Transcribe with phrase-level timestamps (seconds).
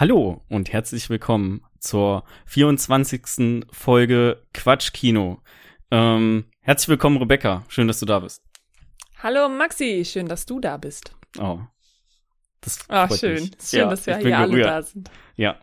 [0.00, 3.66] Hallo und herzlich willkommen zur 24.
[3.72, 5.42] Folge Quatschkino.
[5.90, 7.64] Ähm, herzlich willkommen, Rebecca.
[7.66, 8.44] Schön, dass du da bist.
[9.20, 11.16] Hallo Maxi, schön, dass du da bist.
[11.40, 11.58] Oh.
[12.60, 13.34] Das Ach, freut schön.
[13.42, 13.50] mich.
[13.60, 15.10] Schön, Ja, dass wir hier alle da sind.
[15.34, 15.58] Ja.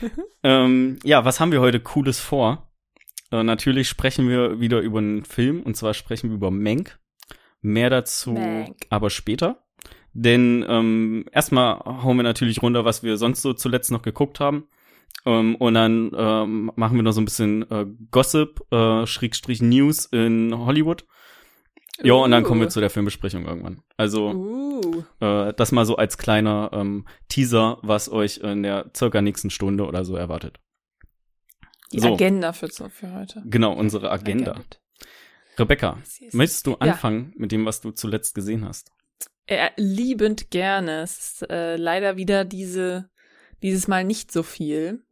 [0.42, 2.72] ähm, ja, was haben wir heute Cooles vor?
[3.32, 6.98] Äh, natürlich sprechen wir wieder über einen Film und zwar sprechen wir über Mank.
[7.60, 8.78] Mehr dazu Mank.
[8.88, 9.63] aber später.
[10.14, 14.68] Denn ähm, erstmal hauen wir natürlich runter, was wir sonst so zuletzt noch geguckt haben.
[15.26, 20.06] Ähm, und dann ähm, machen wir noch so ein bisschen äh, Gossip, äh, Schrägstrich News
[20.06, 21.04] in Hollywood.
[22.02, 23.82] Ja, und dann kommen wir zu der Filmbesprechung irgendwann.
[23.96, 29.22] Also Uh, äh, das mal so als kleiner ähm, Teaser, was euch in der circa
[29.22, 30.58] nächsten Stunde oder so erwartet.
[31.92, 32.14] die So.
[32.14, 33.42] Agenda für, für heute.
[33.46, 34.52] Genau, unsere Agenda.
[34.52, 34.66] Agenda.
[35.56, 35.98] Rebecca,
[36.32, 36.76] möchtest du Ja.
[36.80, 38.90] anfangen mit dem, was du zuletzt gesehen hast?
[39.46, 41.02] Äh, liebend gerne.
[41.02, 43.10] Es ist äh, leider wieder diese,
[43.62, 45.04] dieses Mal nicht so viel.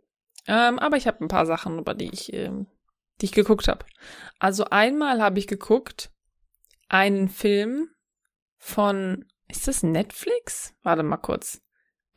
[0.47, 2.67] Ähm, aber ich habe ein paar Sachen, über die ich, ähm,
[3.21, 3.85] die ich geguckt habe.
[4.39, 6.11] Also einmal habe ich geguckt
[6.89, 7.89] einen Film
[8.59, 10.75] von, ist das Netflix?
[10.83, 11.61] Warte mal kurz.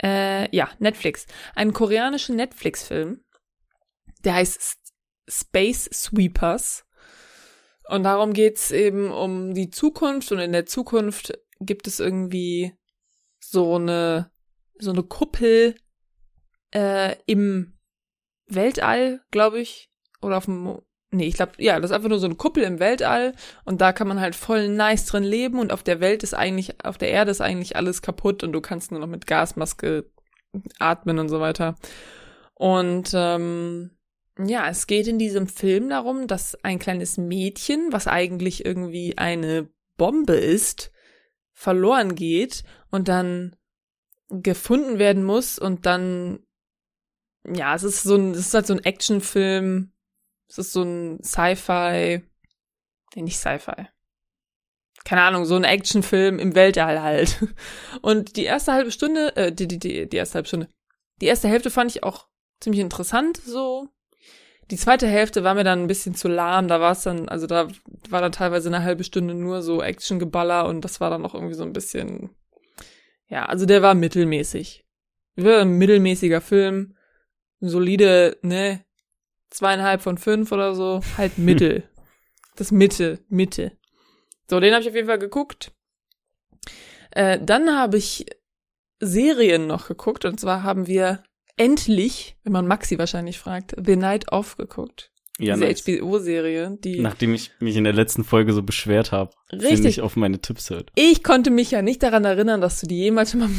[0.01, 1.25] Äh, ja, Netflix.
[1.55, 3.23] Einen koreanischen Netflix-Film.
[4.23, 4.77] Der heißt
[5.27, 6.85] Space Sweepers.
[7.87, 12.73] Und darum geht's eben um die Zukunft und in der Zukunft gibt es irgendwie
[13.39, 14.31] so eine
[14.77, 15.75] so eine Kuppel
[16.71, 17.77] äh, im
[18.47, 19.89] Weltall, glaube ich,
[20.21, 22.79] oder auf dem Nee, ich glaube, ja, das ist einfach nur so eine Kuppel im
[22.79, 26.33] Weltall und da kann man halt voll nice drin leben und auf der Welt ist
[26.33, 30.11] eigentlich, auf der Erde ist eigentlich alles kaputt und du kannst nur noch mit Gasmaske
[30.77, 31.75] atmen und so weiter.
[32.53, 33.91] Und ähm,
[34.37, 39.69] ja, es geht in diesem Film darum, dass ein kleines Mädchen, was eigentlich irgendwie eine
[39.97, 40.91] Bombe ist,
[41.55, 43.55] verloren geht und dann
[44.29, 46.45] gefunden werden muss und dann
[47.47, 49.91] ja, es ist so ein, es ist halt so ein Actionfilm,
[50.49, 52.23] es ist so ein Sci-Fi,
[53.15, 53.87] nicht Sci-Fi.
[55.03, 57.45] Keine Ahnung, so ein Actionfilm im Weltall halt.
[58.01, 60.69] Und die erste halbe Stunde, äh, die, die, die, die erste halbe Stunde,
[61.21, 62.27] die erste Hälfte fand ich auch
[62.59, 63.89] ziemlich interessant, so.
[64.71, 67.45] Die zweite Hälfte war mir dann ein bisschen zu lahm, da war es dann, also
[67.45, 67.67] da
[68.09, 71.53] war dann teilweise eine halbe Stunde nur so Actiongeballer und das war dann auch irgendwie
[71.53, 72.31] so ein bisschen,
[73.27, 74.83] ja, also der war mittelmäßig.
[75.35, 76.95] War ein mittelmäßiger Film,
[77.59, 78.83] solide, ne,
[79.51, 81.83] zweieinhalb von fünf oder so, halt Mittel.
[82.55, 83.73] Das Mitte, Mitte.
[84.49, 85.73] So, den habe ich auf jeden Fall geguckt.
[87.11, 88.25] Äh, dann habe ich
[88.99, 91.23] Serien noch geguckt und zwar haben wir
[91.57, 95.11] endlich, wenn man Maxi wahrscheinlich fragt, The Night Off geguckt.
[95.37, 95.83] Ja, Diese nice.
[95.83, 99.99] HBO-Serie, die Nachdem ich mich in der letzten Folge so beschwert habe, Richtig.
[99.99, 100.91] auf meine Tipps hört.
[100.95, 103.49] Ich konnte mich ja nicht daran erinnern, dass du die jemals schon mal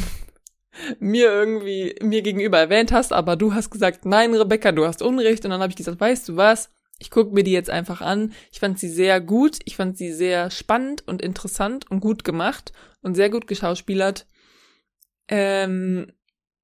[0.99, 5.45] mir irgendwie mir gegenüber erwähnt hast, aber du hast gesagt, nein, Rebecca, du hast Unrecht.
[5.45, 6.71] Und dann habe ich gesagt, weißt du was?
[6.99, 8.33] Ich gucke mir die jetzt einfach an.
[8.51, 9.59] Ich fand sie sehr gut.
[9.65, 14.25] Ich fand sie sehr spannend und interessant und gut gemacht und sehr gut geschauspielert.
[15.27, 16.11] Ähm,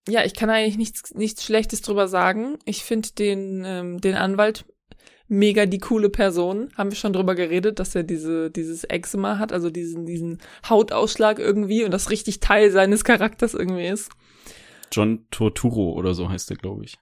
[0.08, 2.58] ja, ich kann eigentlich nichts, nichts Schlechtes drüber sagen.
[2.66, 4.66] Ich finde den, ähm, den Anwalt
[5.28, 6.70] mega die coole Person.
[6.78, 11.40] Haben wir schon drüber geredet, dass er diese, dieses Eczema hat, also diesen, diesen Hautausschlag
[11.40, 14.12] irgendwie und das richtig Teil seines Charakters irgendwie ist.
[14.92, 16.98] John Torturo oder so heißt der, glaube ich.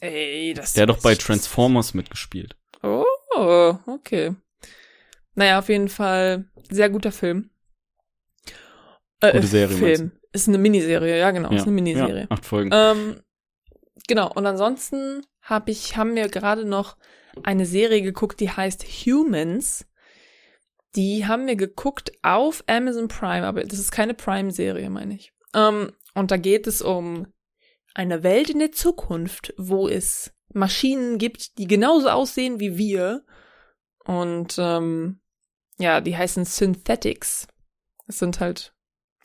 [0.00, 2.56] Ey, das Der hat doch bei Transformers mitgespielt.
[2.82, 4.34] Oh, okay.
[5.34, 7.50] Naja, auf jeden Fall sehr guter Film.
[9.20, 10.12] Äh, Gute Serie, Film.
[10.34, 11.56] Ist eine Miniserie, ja genau, ja.
[11.56, 12.22] ist eine Miniserie.
[12.22, 12.70] Ja, acht Folgen.
[12.72, 13.20] Ähm,
[14.08, 16.96] genau, und ansonsten hab ich, haben wir gerade noch
[17.44, 19.86] eine Serie geguckt, die heißt Humans.
[20.96, 25.32] Die haben wir geguckt auf Amazon Prime, aber das ist keine Prime-Serie, meine ich.
[25.54, 27.28] Ähm, und da geht es um
[27.94, 33.24] eine Welt in der Zukunft, wo es Maschinen gibt, die genauso aussehen wie wir.
[34.04, 35.20] Und ähm,
[35.78, 37.46] ja, die heißen Synthetics.
[38.08, 38.74] Es sind halt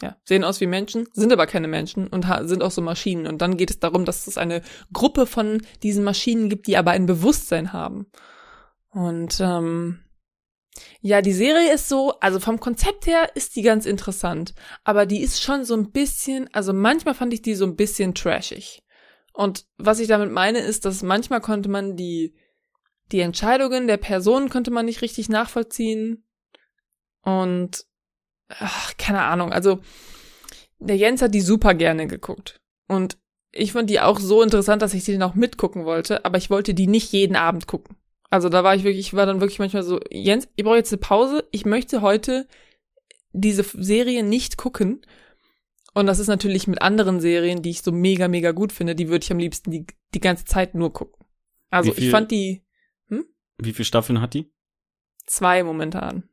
[0.02, 3.28] ja, sehen aus wie Menschen, sind aber keine Menschen und sind auch so Maschinen.
[3.28, 4.62] Und dann geht es darum, dass es eine
[4.94, 8.08] Gruppe von diesen Maschinen gibt, die aber ein Bewusstsein haben.
[8.92, 10.00] Und ähm,
[11.02, 14.54] ja, die Serie ist so, also vom Konzept her ist die ganz interessant,
[14.84, 18.16] aber die ist schon so ein bisschen, also manchmal fand ich die so ein bisschen
[18.16, 18.84] trashig.
[19.34, 22.36] Und was ich damit meine, ist, dass manchmal konnte man die,
[23.12, 26.26] die Entscheidungen der Personen konnte man nicht richtig nachvollziehen.
[27.22, 27.86] Und
[28.50, 29.80] ach, keine Ahnung, also
[30.80, 32.60] der Jens hat die super gerne geguckt.
[32.88, 33.18] Und
[33.52, 36.74] ich fand die auch so interessant, dass ich die noch mitgucken wollte, aber ich wollte
[36.74, 37.96] die nicht jeden Abend gucken.
[38.30, 40.92] Also da war ich wirklich, ich war dann wirklich manchmal so, Jens, ich brauche jetzt
[40.94, 42.48] eine Pause, ich möchte heute
[43.34, 45.02] diese Serie nicht gucken.
[45.96, 49.10] Und das ist natürlich mit anderen Serien, die ich so mega, mega gut finde, die
[49.10, 51.26] würde ich am liebsten die, die ganze Zeit nur gucken.
[51.72, 52.64] Also viel- ich fand die
[53.58, 54.52] Wie viele Staffeln hat die?
[55.26, 56.30] zwei momentan.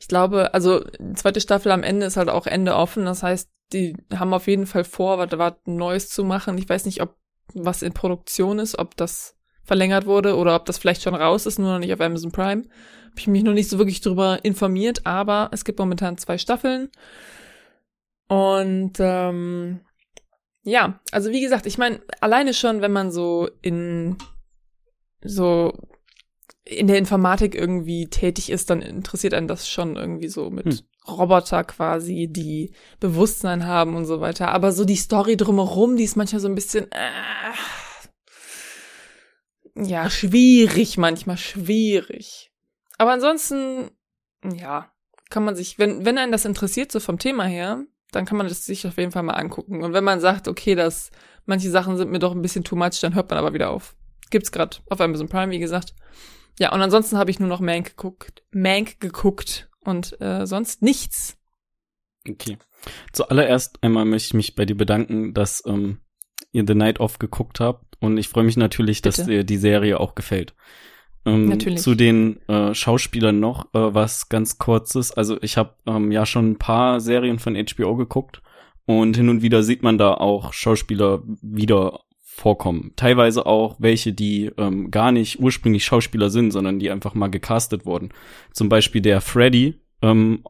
[0.00, 0.84] Ich glaube, also
[1.14, 3.04] zweite Staffel am Ende ist halt auch Ende offen.
[3.04, 6.58] Das heißt, die haben auf jeden Fall vor, was, was Neues zu machen.
[6.58, 7.16] Ich weiß nicht, ob
[7.54, 11.58] was in Produktion ist, ob das verlängert wurde oder ob das vielleicht schon raus ist,
[11.58, 12.62] nur noch nicht auf Amazon Prime.
[12.62, 16.90] Habe ich mich noch nicht so wirklich drüber informiert, aber es gibt momentan zwei Staffeln.
[18.28, 19.80] Und ähm,
[20.62, 24.16] ja, also wie gesagt, ich meine, alleine schon, wenn man so in
[25.22, 25.72] so
[26.64, 30.80] in der Informatik irgendwie tätig ist, dann interessiert einen das schon irgendwie so mit Hm.
[31.06, 34.48] Roboter quasi, die Bewusstsein haben und so weiter.
[34.48, 37.52] Aber so die Story drumherum, die ist manchmal so ein bisschen äh,
[39.74, 42.50] ja schwierig, manchmal schwierig.
[42.96, 43.90] Aber ansonsten
[44.42, 44.90] ja
[45.28, 48.48] kann man sich, wenn wenn einen das interessiert so vom Thema her, dann kann man
[48.48, 49.82] das sich auf jeden Fall mal angucken.
[49.82, 51.10] Und wenn man sagt, okay, das
[51.44, 53.94] manche Sachen sind mir doch ein bisschen too much, dann hört man aber wieder auf.
[54.30, 55.94] Gibt's grad auf Amazon Prime, wie gesagt.
[56.58, 61.36] Ja, und ansonsten habe ich nur noch Mank geguckt, Mank geguckt und äh, sonst nichts.
[62.28, 62.58] Okay.
[63.12, 65.98] Zuallererst einmal möchte ich mich bei dir bedanken, dass ähm,
[66.52, 67.96] ihr The Night Off geguckt habt.
[68.00, 69.30] Und ich freue mich natürlich, dass Bitte.
[69.30, 70.54] dir die Serie auch gefällt.
[71.26, 71.80] Ähm, Natürlich.
[71.80, 75.12] Zu den äh, Schauspielern noch äh, was ganz kurzes.
[75.12, 78.42] Also ich habe ähm, ja schon ein paar Serien von HBO geguckt
[78.84, 82.00] und hin und wieder sieht man da auch Schauspieler wieder
[82.34, 82.92] vorkommen.
[82.96, 87.86] Teilweise auch welche, die ähm, gar nicht ursprünglich Schauspieler sind, sondern die einfach mal gecastet
[87.86, 88.10] wurden.
[88.52, 89.80] Zum Beispiel der Freddy.
[90.02, 90.44] Ähm,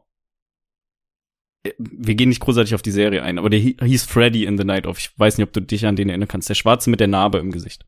[1.77, 4.63] wir gehen nicht großartig auf die Serie ein, aber der hi- hieß Freddy in The
[4.63, 4.99] Night Of.
[4.99, 6.49] Ich weiß nicht, ob du dich an den erinnern kannst.
[6.49, 7.85] Der Schwarze mit der Narbe im Gesicht.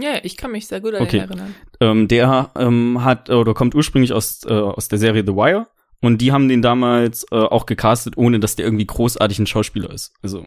[0.00, 1.20] Ja, ich kann mich sehr gut an Okay.
[1.20, 1.54] den erinnern.
[1.80, 5.66] Ähm, der ähm, hat oder kommt ursprünglich aus äh, aus der Serie The Wire
[6.00, 9.90] und die haben den damals äh, auch gecastet, ohne dass der irgendwie großartig ein Schauspieler
[9.90, 10.14] ist.
[10.22, 10.46] Also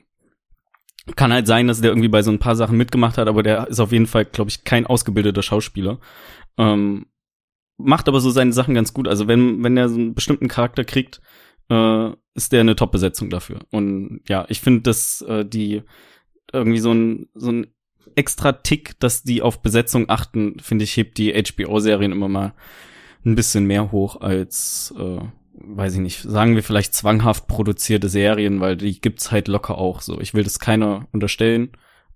[1.16, 3.68] kann halt sein, dass der irgendwie bei so ein paar Sachen mitgemacht hat, aber der
[3.68, 6.00] ist auf jeden Fall, glaube ich, kein ausgebildeter Schauspieler.
[6.58, 7.08] Ähm,
[7.78, 9.08] macht aber so seine Sachen ganz gut.
[9.08, 11.22] Also wenn wenn er so einen bestimmten Charakter kriegt,
[11.70, 13.60] äh, ist der eine Top-Besetzung dafür.
[13.72, 15.84] Und ja, ich finde, dass äh, die
[16.54, 17.68] irgendwie so ein so ein
[18.16, 22.54] extra Tick, dass die auf Besetzung achten, finde ich, hebt die HBO-Serien immer mal
[23.26, 25.20] ein bisschen mehr hoch als, äh,
[25.54, 30.02] weiß ich nicht, sagen wir vielleicht zwanghaft produzierte Serien, weil die gibt's halt locker auch
[30.02, 30.20] so.
[30.20, 31.72] Ich will das keiner unterstellen,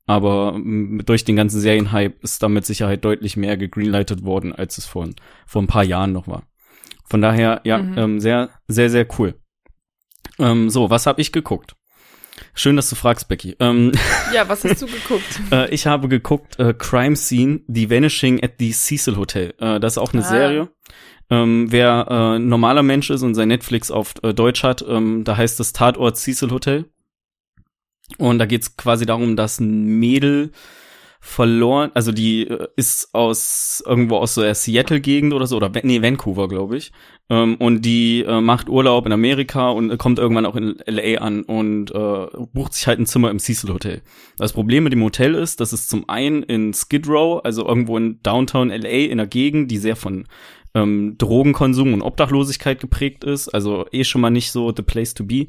[0.07, 0.59] aber
[1.05, 5.07] durch den ganzen Serienhype ist da mit Sicherheit deutlich mehr gegreenlightet worden, als es vor,
[5.45, 6.43] vor ein paar Jahren noch war.
[7.07, 7.97] Von daher, ja, Mhm.
[7.97, 9.35] ähm, sehr, sehr, sehr cool.
[10.39, 11.75] Ähm, so, was habe ich geguckt?
[12.53, 13.55] Schön, dass du fragst, Becky.
[13.59, 13.91] Ähm,
[14.33, 15.39] Ja, was hast du geguckt?
[15.51, 19.53] äh, ich habe geguckt äh, Crime Scene, The Vanishing at the Cecil Hotel.
[19.59, 20.29] Äh, das ist auch eine Ah.
[20.29, 20.69] Serie.
[21.29, 25.37] Ähm, wer äh, normaler Mensch ist und sein Netflix auf äh, Deutsch hat, ähm, da
[25.37, 26.85] heißt es Tatort Cecil Hotel.
[28.17, 30.51] Und da geht's quasi darum, dass ein Mädel
[31.25, 36.03] verloren, also die äh, ist aus irgendwo aus so der Seattle-Gegend oder so, oder nee,
[36.03, 36.91] Vancouver, glaube ich.
[37.31, 41.19] Ähm, und die äh, macht Urlaub in Amerika und äh, kommt irgendwann auch in LA
[41.19, 44.03] an und äh, bucht sich halt ein Zimmer im Cecil Hotel.
[44.37, 47.97] Das Problem mit dem Hotel ist, dass es zum einen in Skid Row, also irgendwo
[47.97, 50.27] in Downtown LA in einer Gegend, die sehr von
[50.75, 55.23] ähm, Drogenkonsum und Obdachlosigkeit geprägt ist, also eh schon mal nicht so the place to
[55.23, 55.47] be.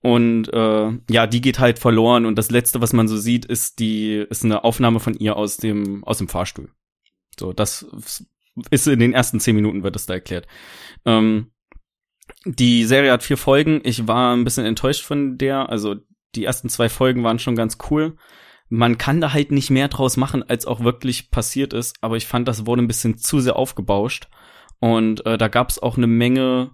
[0.00, 3.78] Und äh, ja, die geht halt verloren und das letzte, was man so sieht, ist
[3.78, 6.68] die ist eine Aufnahme von ihr aus dem aus dem Fahrstuhl.
[7.40, 7.86] So, das
[8.70, 10.46] ist in den ersten zehn Minuten wird das da erklärt.
[11.06, 11.50] Ähm,
[12.44, 13.80] die Serie hat vier Folgen.
[13.82, 15.70] Ich war ein bisschen enttäuscht von der.
[15.70, 15.96] Also
[16.34, 18.16] die ersten zwei Folgen waren schon ganz cool.
[18.68, 21.96] Man kann da halt nicht mehr draus machen, als auch wirklich passiert ist.
[22.00, 24.28] Aber ich fand, das wurde ein bisschen zu sehr aufgebauscht.
[24.80, 26.70] Und äh, da gab es auch eine Menge,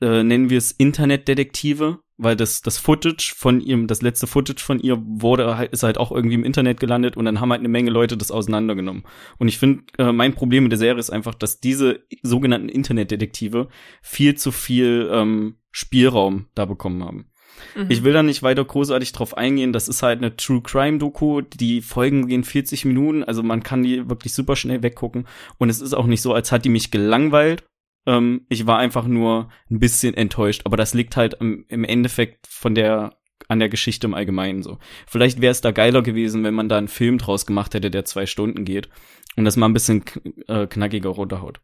[0.00, 4.78] äh, nennen wir es Internetdetektive, weil das das Footage von ihrem, das letzte Footage von
[4.78, 7.68] ihr wurde halt, ist halt auch irgendwie im Internet gelandet und dann haben halt eine
[7.68, 9.04] Menge Leute das auseinandergenommen.
[9.38, 13.68] Und ich finde, äh, mein Problem mit der Serie ist einfach, dass diese sogenannten Internetdetektive
[14.02, 17.29] viel zu viel ähm, Spielraum da bekommen haben.
[17.74, 17.86] Mhm.
[17.88, 19.72] Ich will da nicht weiter großartig drauf eingehen.
[19.72, 21.40] Das ist halt eine True Crime Doku.
[21.40, 25.26] Die Folgen gehen 40 Minuten, also man kann die wirklich super schnell weggucken.
[25.58, 27.64] Und es ist auch nicht so, als hat die mich gelangweilt.
[28.06, 30.62] Ähm, ich war einfach nur ein bisschen enttäuscht.
[30.64, 33.16] Aber das liegt halt im, im Endeffekt von der
[33.48, 34.78] an der Geschichte im Allgemeinen so.
[35.06, 38.04] Vielleicht wäre es da geiler gewesen, wenn man da einen Film draus gemacht hätte, der
[38.04, 38.88] zwei Stunden geht
[39.36, 40.04] und das mal ein bisschen
[40.46, 41.60] äh, knackiger runterhaut.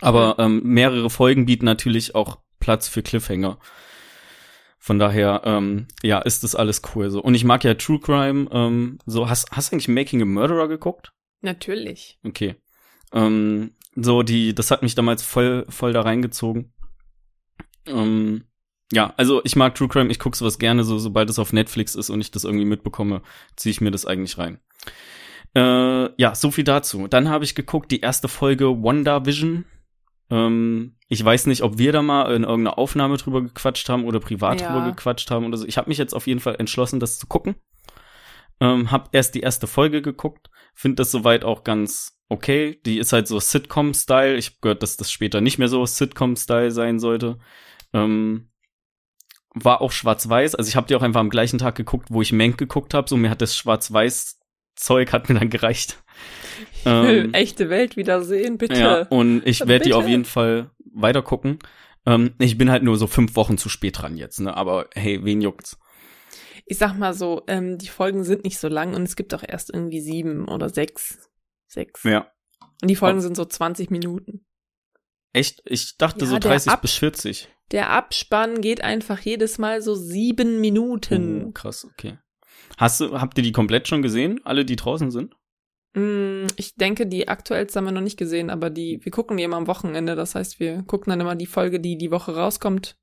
[0.00, 3.58] Aber ähm, mehrere Folgen bieten natürlich auch Platz für Cliffhanger.
[4.86, 7.20] Von daher, ähm, ja, ist das alles cool so.
[7.20, 8.48] Und ich mag ja True Crime.
[8.52, 11.12] Ähm, so, hast, hast du eigentlich Making a Murderer geguckt?
[11.40, 12.20] Natürlich.
[12.24, 12.54] Okay.
[13.12, 16.72] Ähm, so, die, das hat mich damals voll, voll da reingezogen.
[17.86, 18.44] Ähm,
[18.92, 21.96] Ja, also ich mag True Crime, ich gucke sowas gerne, so sobald es auf Netflix
[21.96, 23.22] ist und ich das irgendwie mitbekomme,
[23.56, 24.60] ziehe ich mir das eigentlich rein.
[25.56, 27.08] Äh, ja, so viel dazu.
[27.08, 29.64] Dann habe ich geguckt, die erste Folge WandaVision.
[30.30, 34.20] Ähm, ich weiß nicht, ob wir da mal in irgendeiner Aufnahme drüber gequatscht haben oder
[34.20, 34.72] privat Ja.
[34.72, 35.66] drüber gequatscht haben oder so.
[35.66, 37.54] Ich habe mich jetzt auf jeden Fall entschlossen, das zu gucken.
[38.60, 42.80] Ähm, hab erst die erste Folge geguckt, finde das soweit auch ganz okay.
[42.86, 44.36] Die ist halt so Sitcom-Style.
[44.36, 47.38] Ich hab gehört, dass das später nicht mehr so Sitcom-Style sein sollte.
[47.92, 48.50] Ähm,
[49.54, 50.54] war auch schwarz-weiß.
[50.54, 53.08] Also ich habe die auch einfach am gleichen Tag geguckt, wo ich Mank geguckt habe.
[53.08, 53.56] So mir hat das
[54.76, 56.02] schwarz-weiß-Zeug hat mir dann gereicht.
[56.78, 58.78] Ich will Ähm, echte Welt wiedersehen, bitte.
[58.80, 61.58] ja, und ich werde die auf jeden Fall weiter gucken.
[62.06, 64.56] Ähm, ich bin halt nur so fünf Wochen zu spät dran jetzt, ne?
[64.56, 65.78] Aber hey, wen juckt's?
[66.64, 69.42] Ich sag mal so, ähm, die Folgen sind nicht so lang und es gibt auch
[69.46, 71.28] erst irgendwie sieben oder sechs.
[71.66, 72.04] Sechs.
[72.04, 72.30] Ja.
[72.80, 74.46] Und die Folgen sind so 20 Minuten.
[75.32, 75.60] Echt?
[75.66, 77.48] Ich dachte Ja, so der 30 Ab- bis 40.
[77.72, 81.52] Der Abspann geht einfach jedes Mal so sieben Oh, Minuten.
[81.52, 82.16] krass, okay.
[82.76, 84.40] Hast du, habt ihr die komplett schon gesehen?
[84.44, 85.34] Alle, die draußen sind?
[85.94, 89.42] Mm, Ich denke, die aktuellste haben wir noch nicht gesehen, aber die, wir gucken die
[89.44, 90.14] immer am Wochenende.
[90.14, 92.96] Das heißt, wir gucken dann immer die Folge, die die Woche rauskommt,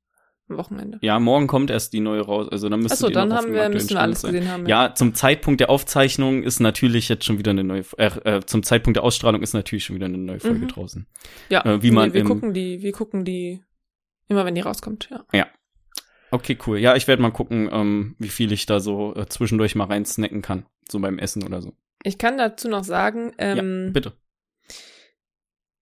[0.48, 0.98] am Wochenende.
[1.00, 2.48] Ja, morgen kommt erst die neue raus.
[2.50, 4.32] Also dann müsste Achso, dann haben wir, müssen wir alles sein.
[4.32, 4.66] gesehen haben.
[4.66, 8.62] Ja, zum Zeitpunkt der Aufzeichnung ist natürlich jetzt schon wieder eine neue, äh, äh, zum
[8.62, 10.68] Zeitpunkt der Ausstrahlung ist natürlich schon wieder eine neue Folge Mhm.
[10.68, 11.06] draußen.
[11.48, 11.64] ja.
[11.64, 13.60] äh, wie man wir im- gucken die, wir gucken die
[14.28, 15.46] immer, wenn die rauskommt, ja.
[16.34, 16.78] Okay, cool.
[16.78, 20.04] Ja, ich werde mal gucken, ähm, wie viel ich da so äh, zwischendurch mal rein
[20.04, 20.66] snacken kann.
[20.90, 21.74] So beim Essen oder so.
[22.02, 24.14] Ich kann dazu noch sagen, ähm, Bitte.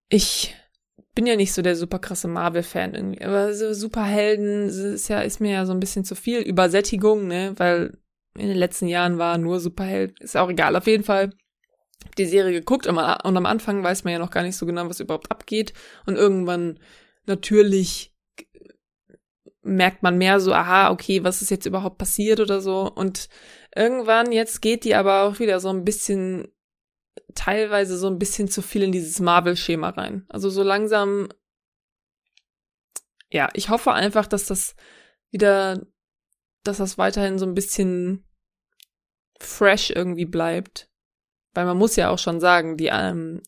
[0.09, 0.55] ich
[1.15, 5.39] bin ja nicht so der super krasse Marvel-Fan irgendwie, aber so Superhelden ist ja, ist
[5.39, 7.97] mir ja so ein bisschen zu viel Übersättigung, ne, weil
[8.37, 11.31] in den letzten Jahren war nur Superheld, ist auch egal, auf jeden Fall.
[12.19, 14.99] Die Serie geguckt und am Anfang weiß man ja noch gar nicht so genau, was
[14.99, 15.73] überhaupt abgeht
[16.05, 16.79] und irgendwann
[17.25, 18.12] natürlich
[19.63, 23.29] merkt man mehr so, aha, okay, was ist jetzt überhaupt passiert oder so und
[23.75, 26.47] irgendwann jetzt geht die aber auch wieder so ein bisschen
[27.33, 30.25] teilweise so ein bisschen zu viel in dieses Marvel-Schema rein.
[30.29, 31.29] Also so langsam,
[33.29, 34.75] ja, ich hoffe einfach, dass das
[35.31, 35.85] wieder,
[36.63, 38.25] dass das weiterhin so ein bisschen
[39.39, 40.89] fresh irgendwie bleibt.
[41.53, 43.41] Weil man muss ja auch schon sagen, die, ähm,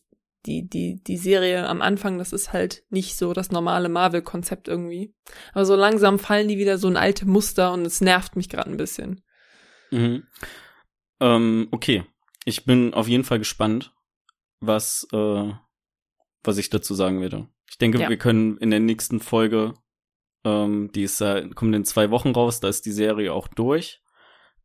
[0.46, 5.14] die, die, die Serie am Anfang, das ist halt nicht so das normale Marvel-Konzept irgendwie.
[5.52, 8.70] Aber so langsam fallen die wieder so in alte Muster und es nervt mich gerade
[8.70, 9.22] ein bisschen.
[9.90, 10.24] Mhm.
[11.20, 12.04] Ähm, okay.
[12.44, 13.92] Ich bin auf jeden Fall gespannt,
[14.60, 15.52] was, äh,
[16.44, 17.48] was ich dazu sagen werde.
[17.68, 18.08] Ich denke, Ja.
[18.08, 19.74] wir können in der nächsten Folge,
[20.44, 24.00] ähm, die ist, äh, kommt in zwei Wochen raus, da ist die Serie auch durch,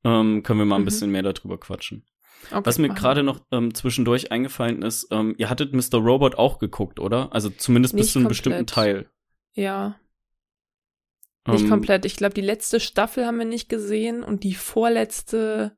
[0.04, 0.86] ähm, können wir mal ein Mhm.
[0.86, 2.06] bisschen mehr darüber quatschen.
[2.50, 6.00] Okay, Was mir gerade noch ähm, zwischendurch eingefallen ist, ähm, ihr hattet Mr.
[6.00, 7.34] Robot auch geguckt, oder?
[7.34, 8.38] Also zumindest bis Nicht zu einem komplett.
[8.38, 9.10] bestimmten Teil.
[9.54, 10.00] Ja,
[11.48, 12.06] Nicht Ähm, komplett.
[12.06, 15.78] Ich glaube, die letzte Staffel haben wir nicht gesehen und die vorletzte,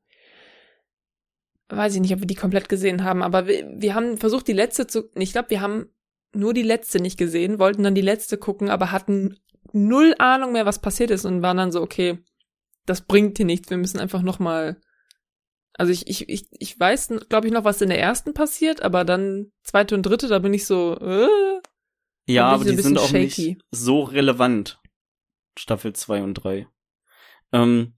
[1.70, 4.53] weiß ich nicht, ob wir die komplett gesehen haben, aber wir, wir haben versucht, die
[4.53, 5.88] letzte zu, ich glaube, wir haben
[6.34, 9.38] nur die letzte nicht gesehen, wollten dann die letzte gucken, aber hatten
[9.72, 12.20] null Ahnung mehr, was passiert ist und waren dann so, okay,
[12.86, 14.77] das bringt hier nichts, wir müssen einfach noch mal
[15.77, 19.03] also ich, ich, ich, ich weiß, glaube ich, noch, was in der ersten passiert, aber
[19.06, 21.27] dann zweite und dritte, da bin ich so, äh,
[22.27, 23.58] Ja, aber die sind auch bisschen nicht shaky.
[23.72, 24.80] so relevant.
[25.58, 26.68] Staffel 2 und 3.
[27.51, 27.94] Ähm,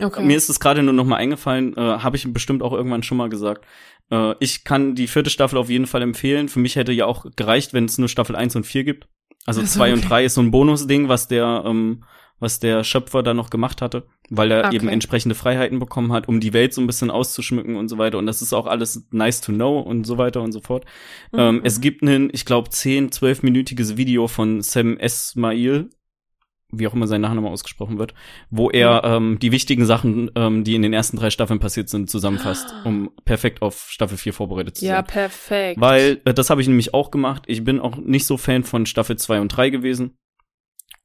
[0.00, 0.22] okay.
[0.22, 3.18] Mir ist es gerade nur noch mal eingefallen, äh, habe ich bestimmt auch irgendwann schon
[3.18, 3.66] mal gesagt.
[4.10, 6.48] Äh, ich kann die vierte Staffel auf jeden Fall empfehlen.
[6.48, 9.08] Für mich hätte ja auch gereicht, wenn es nur Staffel 1 und 4 gibt.
[9.46, 10.08] Also Ach so, 2 und okay.
[10.08, 12.04] 3 ist so ein Bonusding, was der, ähm,
[12.40, 14.76] was der Schöpfer da noch gemacht hatte, weil er Okay.
[14.76, 18.18] eben entsprechende Freiheiten bekommen hat, um die Welt so ein bisschen auszuschmücken und so weiter.
[18.18, 20.84] Und das ist auch alles nice to know und so weiter und so fort.
[21.32, 21.60] Ähm, Mhm.
[21.64, 25.90] es gibt ein, ich glaube, 10, 12-minütiges Video von Sam Esmail,
[26.72, 28.14] wie auch immer sein Nachname ausgesprochen wird,
[28.48, 32.08] wo er ähm, die wichtigen Sachen, ähm, die in den ersten drei Staffeln passiert sind,
[32.08, 32.82] zusammenfasst, Ah.
[32.88, 35.04] um perfekt auf Staffel 4 vorbereitet zu ja, sein.
[35.06, 35.80] perfekt.
[35.80, 37.42] Weil, äh, das habe ich nämlich auch gemacht.
[37.48, 40.16] Ich bin auch nicht so Fan von Staffel 2 und 3 gewesen.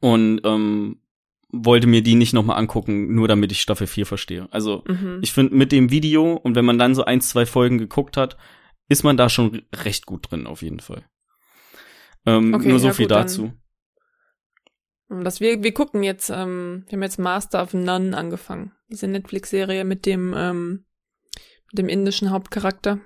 [0.01, 0.99] Und ähm,
[1.49, 4.47] wollte mir die nicht nochmal angucken, nur damit ich Staffel 4 verstehe.
[4.51, 5.19] Also mhm.
[5.21, 8.37] ich finde mit dem Video und wenn man dann so ein, zwei Folgen geguckt hat,
[8.87, 11.05] ist man da schon recht gut drin, auf jeden Fall.
[12.25, 13.53] Ähm, Okay, nur so ja viel gut, dazu.
[15.07, 18.73] Das wir, wir gucken jetzt, ähm, wir haben jetzt Master of None angefangen.
[18.89, 20.85] Diese Netflix-Serie mit dem, ähm,
[21.71, 22.99] mit dem indischen Hauptcharakter.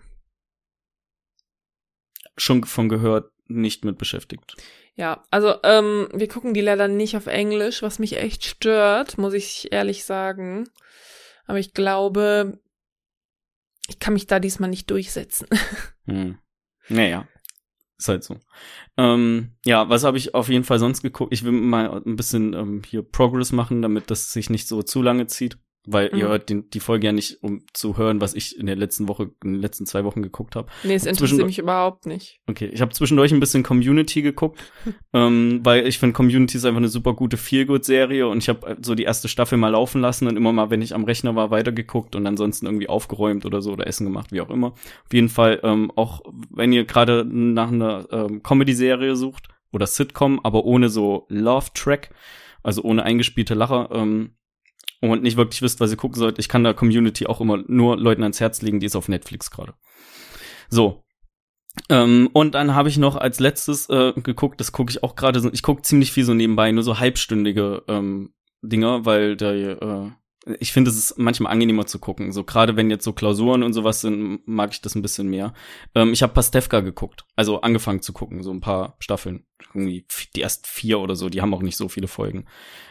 [2.37, 4.55] Schon von gehört, nicht mit beschäftigt.
[4.95, 9.33] Ja, also ähm, wir gucken die leider nicht auf Englisch, was mich echt stört, muss
[9.33, 10.69] ich ehrlich sagen.
[11.45, 12.59] Aber ich glaube,
[13.87, 15.47] ich kann mich da diesmal nicht durchsetzen.
[16.05, 16.39] Hm.
[16.87, 17.27] Naja.
[17.99, 18.39] Ist halt so.
[18.97, 21.31] Ähm, ja, was habe ich auf jeden Fall sonst geguckt?
[21.31, 25.03] Ich will mal ein bisschen ähm, hier Progress machen, damit das sich nicht so zu
[25.03, 25.59] lange zieht.
[25.87, 26.19] Weil Mhm.
[26.19, 29.07] ihr hört den, die Folge ja nicht, um zu hören, was ich in der letzten
[29.07, 30.67] Woche, in den letzten zwei Wochen geguckt habe.
[30.83, 32.41] Nee, es interessiert mich überhaupt nicht.
[32.47, 34.59] Okay, ich habe zwischendurch ein bisschen Community geguckt,
[35.13, 38.93] ähm, weil ich finde Community ist einfach eine super gute Feelgood-Serie und ich habe so
[38.93, 42.15] die erste Staffel mal laufen lassen und immer mal, wenn ich am Rechner war, weitergeguckt
[42.15, 44.67] und ansonsten irgendwie aufgeräumt oder so oder Essen gemacht, wie auch immer.
[44.73, 50.39] Auf jeden Fall, ähm, auch wenn ihr gerade nach einer ähm, Comedy-Serie sucht oder Sitcom,
[50.43, 52.09] aber ohne so Love-Track,
[52.63, 54.31] also ohne eingespielte Lacher, ähm,
[55.01, 57.97] und nicht wirklich wisst, was ihr gucken sollt, ich kann da Community auch immer nur
[57.97, 59.73] Leuten ans Herz legen, die ist auf Netflix gerade.
[60.69, 61.03] So,
[61.89, 65.47] ähm, und dann habe ich noch als letztes äh, geguckt, das gucke ich auch gerade
[65.53, 70.11] ich gucke ziemlich viel so nebenbei, nur so halbstündige ähm, Dinger, weil der, äh,
[70.59, 72.31] ich finde, es ist manchmal angenehmer zu gucken.
[72.31, 75.53] So gerade wenn jetzt so Klausuren und sowas sind, mag ich das ein bisschen mehr.
[75.95, 80.05] Ähm, ich habe Pastewka geguckt, also angefangen zu gucken, so ein paar Staffeln, irgendwie
[80.35, 82.45] die ersten vier oder so, die haben auch nicht so viele Folgen.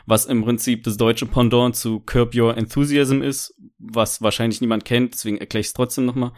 [0.07, 5.14] Was im Prinzip das deutsche Pendant zu Curb Your Enthusiasm ist, was wahrscheinlich niemand kennt,
[5.14, 6.33] deswegen erkläre ich es trotzdem nochmal.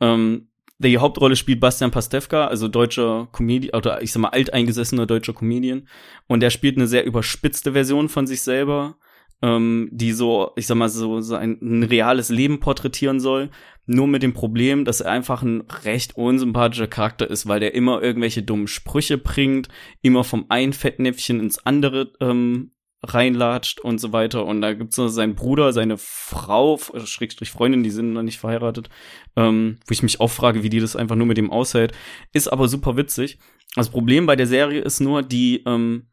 [0.00, 5.34] Ähm, die Hauptrolle spielt Bastian Pastewka, also deutscher Comedian, oder ich sag mal alteingesessener deutscher
[5.34, 5.86] Comedian.
[6.26, 8.96] Und er spielt eine sehr überspitzte Version von sich selber,
[9.42, 13.50] ähm, die so, ich sag mal, so, so ein, ein reales Leben porträtieren soll.
[13.86, 18.02] Nur mit dem Problem, dass er einfach ein recht unsympathischer Charakter ist, weil der immer
[18.02, 19.68] irgendwelche dummen Sprüche bringt,
[20.02, 24.44] immer vom einen Fettnäpfchen ins andere ähm, reinlatscht und so weiter.
[24.44, 28.38] Und da gibt's noch seinen Bruder, seine Frau, äh, Schrägstrich Freundin, die sind noch nicht
[28.38, 28.90] verheiratet,
[29.36, 31.92] ähm, wo ich mich auch frage, wie die das einfach nur mit dem aushält.
[32.32, 33.38] Ist aber super witzig.
[33.74, 36.09] Das Problem bei der Serie ist nur, die, ähm,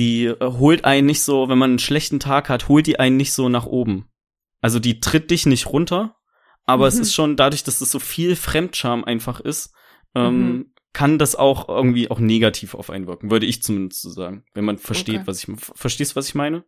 [0.00, 3.16] die äh, holt einen nicht so, wenn man einen schlechten Tag hat, holt die einen
[3.18, 4.08] nicht so nach oben.
[4.60, 6.16] Also die tritt dich nicht runter,
[6.64, 7.02] aber es Mhm.
[7.02, 9.72] ist schon dadurch, dass das so viel Fremdscham einfach ist,
[10.14, 10.74] ähm, Mhm.
[10.92, 14.64] kann das auch irgendwie auch negativ auf einen wirken, würde ich zumindest so sagen, wenn
[14.64, 15.26] man versteht, Okay.
[15.26, 16.64] was ich verstehst, was ich meine?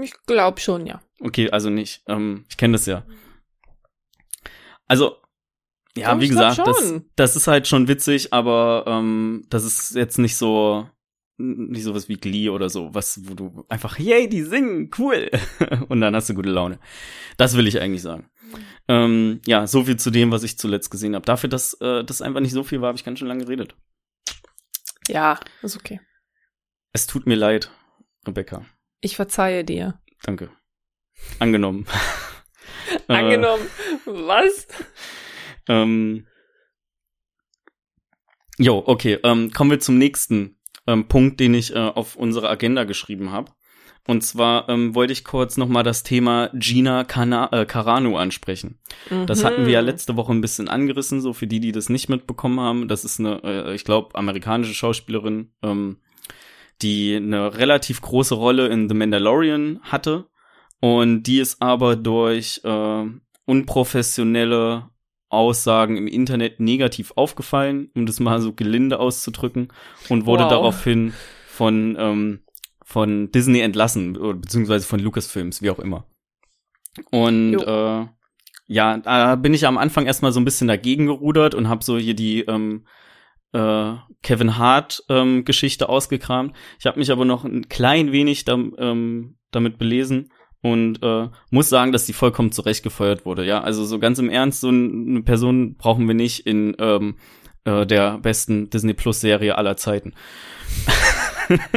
[0.00, 1.00] Ich glaube schon, ja.
[1.20, 2.02] Okay, also nicht.
[2.06, 3.04] Ähm, ich kenne das ja.
[4.86, 5.16] Also,
[5.96, 10.36] ja, wie gesagt, das, das ist halt schon witzig, aber ähm, das ist jetzt nicht
[10.36, 10.88] so
[11.38, 15.30] nicht sowas wie Glee oder so, was wo du einfach yay, die singen, cool
[15.88, 16.78] und dann hast du gute Laune.
[17.36, 18.30] Das will ich eigentlich sagen.
[18.88, 21.24] Ähm, ja, so viel zu dem, was ich zuletzt gesehen habe.
[21.26, 23.74] Dafür, dass äh, das einfach nicht so viel war, habe ich ganz schön lange geredet.
[25.08, 26.00] Ja, ist okay.
[26.92, 27.70] Es tut mir leid,
[28.26, 28.64] Rebecca.
[29.00, 30.00] Ich verzeihe dir.
[30.22, 30.50] Danke.
[31.38, 31.86] Angenommen.
[33.08, 33.66] Äh, Angenommen.
[34.04, 34.68] Was?
[35.68, 36.26] Ähm,
[38.58, 39.18] jo, okay.
[39.24, 43.52] Ähm, kommen wir zum nächsten ähm, Punkt, den ich äh, auf unsere Agenda geschrieben habe.
[44.08, 48.78] Und zwar ähm, wollte ich kurz noch mal das Thema Gina Cana äh, Carano ansprechen.
[49.26, 49.86] Das hatten wir ja Mhm.
[49.86, 52.86] letzte Woche ein bisschen angerissen, so für die, die das nicht mitbekommen haben.
[52.86, 55.96] Das ist eine, äh, ich glaube, amerikanische Schauspielerin, ähm,
[56.82, 60.26] die eine relativ große Rolle in The Mandalorian hatte.
[60.80, 63.04] Und die ist aber durch äh,
[63.46, 64.88] unprofessionelle
[65.28, 69.68] Aussagen im Internet negativ aufgefallen, um das mal so gelinde auszudrücken,
[70.08, 70.50] und wurde Wow.
[70.50, 71.12] daraufhin
[71.46, 72.40] von, ähm,
[72.84, 76.06] von Disney entlassen, beziehungsweise von Lucasfilms, wie auch immer.
[77.10, 77.60] Und Jo.
[77.60, 78.06] äh,
[78.68, 81.98] ja, da bin ich am Anfang erstmal so ein bisschen dagegen gerudert und habe so
[81.98, 82.86] hier die ähm,
[83.52, 86.54] äh, Kevin Hart ähm, Geschichte ausgekramt.
[86.78, 90.30] Ich habe mich aber noch ein klein wenig dam, ähm, damit belesen
[90.62, 93.44] und äh, muss sagen, dass die vollkommen zurechtgefeuert wurde.
[93.44, 97.16] Ja, also so ganz im Ernst, so ein- eine Person brauchen wir nicht in ähm,
[97.64, 100.14] äh, der besten Disney Plus Serie aller Zeiten.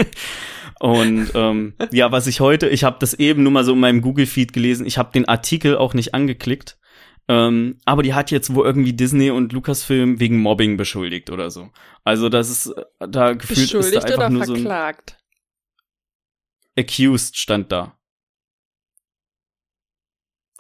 [0.79, 4.01] Und ähm, ja, was ich heute, ich habe das eben nur mal so in meinem
[4.01, 4.85] Google Feed gelesen.
[4.85, 6.77] Ich habe den Artikel auch nicht angeklickt.
[7.27, 11.69] Ähm, aber die hat jetzt wohl irgendwie Disney und Lucasfilm wegen Mobbing beschuldigt oder so.
[12.03, 15.17] Also das ist äh, da gefühlt ist da Beschuldigt einfach oder nur so ein verklagt?
[16.77, 17.98] accused stand da.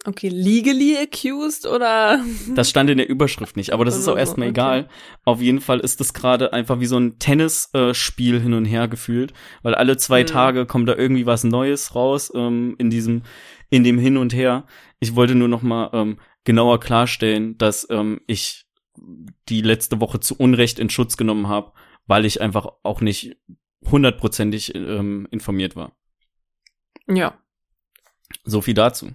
[0.09, 2.23] Okay, legally accused oder?
[2.55, 4.59] Das stand in der Überschrift nicht, aber das ist auch Also, erstmal okay.
[4.59, 4.89] egal.
[5.23, 9.33] Auf jeden Fall ist das gerade einfach wie so ein Tennisspiel hin und her gefühlt,
[9.61, 10.27] weil alle zwei Hm.
[10.27, 13.21] Tage kommt da irgendwie was Neues raus ähm, in diesem,
[13.69, 14.65] in dem Hin und Her.
[14.99, 18.65] Ich wollte nur noch mal ähm, genauer klarstellen, dass ähm, ich
[19.47, 21.71] die letzte Woche zu Unrecht in Schutz genommen habe,
[22.07, 23.37] weil ich einfach auch nicht
[23.85, 25.91] hundertprozentig ähm, informiert war.
[27.07, 27.37] Ja,
[28.43, 29.11] So viel dazu.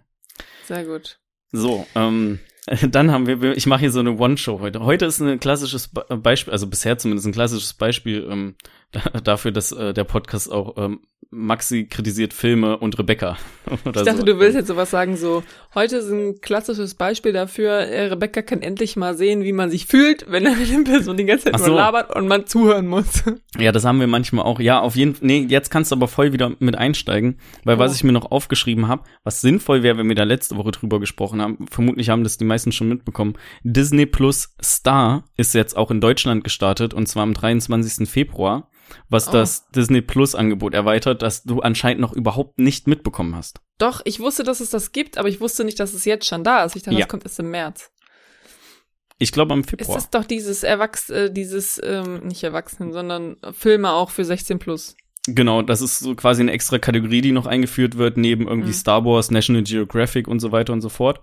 [0.67, 1.19] Sehr gut.
[1.53, 2.41] So, ähm,
[2.91, 4.81] dann haben wir, ich mache hier so eine One-Show heute.
[4.81, 8.57] Heute ist ein klassisches Be- Beispiel, also bisher zumindest ein klassisches Beispiel ähm,
[9.25, 13.37] dafür, dass äh, der Podcast auch ähm, Maxi kritisiert Filme und Rebecca.
[13.87, 14.25] Ich dachte, so.
[14.25, 15.43] du willst jetzt sowas sagen, so,
[15.75, 19.87] heute ist ein klassisches Beispiel dafür, äh, Rebecca kann endlich mal sehen, wie man sich
[19.87, 21.69] fühlt, wenn eine Person die ganze Zeit so.
[21.69, 23.25] nur labert und man zuhören muss.
[23.59, 24.61] Ja, das haben wir manchmal auch.
[24.61, 27.79] Ja, auf jeden Fall, nee, jetzt kannst du aber voll wieder mit einsteigen, weil oh.
[27.79, 31.01] was ich mir noch aufgeschrieben habe, was sinnvoll wäre, wenn wir da letzte Woche drüber
[31.01, 35.91] gesprochen haben, vermutlich haben das die meisten schon mitbekommen, Disney Plus Star ist jetzt auch
[35.91, 38.09] in Deutschland gestartet und zwar am 23.
[38.09, 38.69] Februar
[39.09, 39.33] was oh.
[39.33, 43.61] das Disney Plus Angebot erweitert, das du anscheinend noch überhaupt nicht mitbekommen hast.
[43.79, 46.45] Doch, ich wusste, dass es das gibt, aber ich wusste nicht, dass es jetzt schon
[46.45, 46.77] da ist.
[46.77, 47.03] Ich dachte, ja.
[47.03, 47.91] das kommt erst im März.
[49.19, 49.97] Ich glaube am Februar.
[49.97, 54.59] Es ist doch dieses Erwachs äh, dieses ähm, nicht Erwachsenen, sondern Filme auch für 16
[54.59, 54.97] plus.
[55.27, 58.75] Genau, das ist so quasi eine extra Kategorie, die noch eingeführt wird, neben irgendwie mhm.
[58.75, 61.21] Star Wars, National Geographic und so weiter und so fort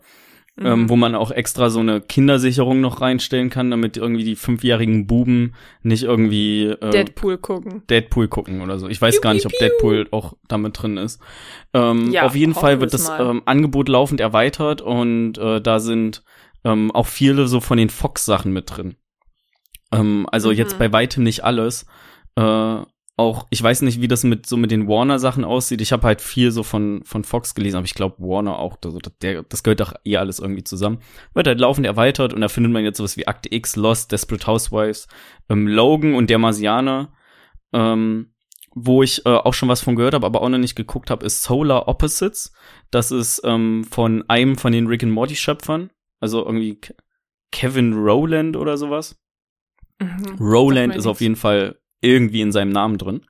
[0.56, 0.66] mhm.
[0.66, 5.08] ähm, wo man auch extra so eine Kindersicherung noch reinstellen kann, damit irgendwie die fünfjährigen
[5.08, 7.84] Buben nicht irgendwie äh, Deadpool gucken.
[7.90, 8.88] Deadpool gucken oder so.
[8.88, 11.22] Ich weiß piu, gar nicht, piu, ob Deadpool auch damit drin ist.
[11.74, 16.24] Ähm, ja, auf jeden Fall wird das ähm, Angebot laufend erweitert und äh, da sind
[16.64, 18.96] ähm, auch viele so von den Fox-Sachen mit drin.
[19.92, 20.56] Ähm, also mhm.
[20.56, 21.86] jetzt bei weitem nicht alles.
[22.36, 22.82] Äh,
[23.22, 25.82] auch, ich weiß nicht, wie das mit so mit den Warner-Sachen aussieht.
[25.82, 29.00] Ich habe halt viel so von, von Fox gelesen, aber ich glaube, Warner auch, also
[29.22, 31.00] der, das gehört doch eh alles irgendwie zusammen.
[31.34, 34.46] Wird halt laufend erweitert und da findet man jetzt sowas wie Akte X, Lost, Desperate
[34.48, 35.08] Housewives,
[35.50, 37.14] ähm, Logan und der Marsianer.
[37.74, 38.34] Ähm,
[38.74, 41.26] wo ich äh, auch schon was von gehört habe, aber auch noch nicht geguckt habe,
[41.26, 42.54] ist Solar Opposites.
[42.90, 46.80] Das ist ähm, von einem von den Rick and Morty Schöpfern, also irgendwie
[47.52, 49.20] Kevin Rowland oder sowas.
[50.00, 53.22] Mhm, Rowland ist auf jeden Fall irgendwie in seinem Namen drin.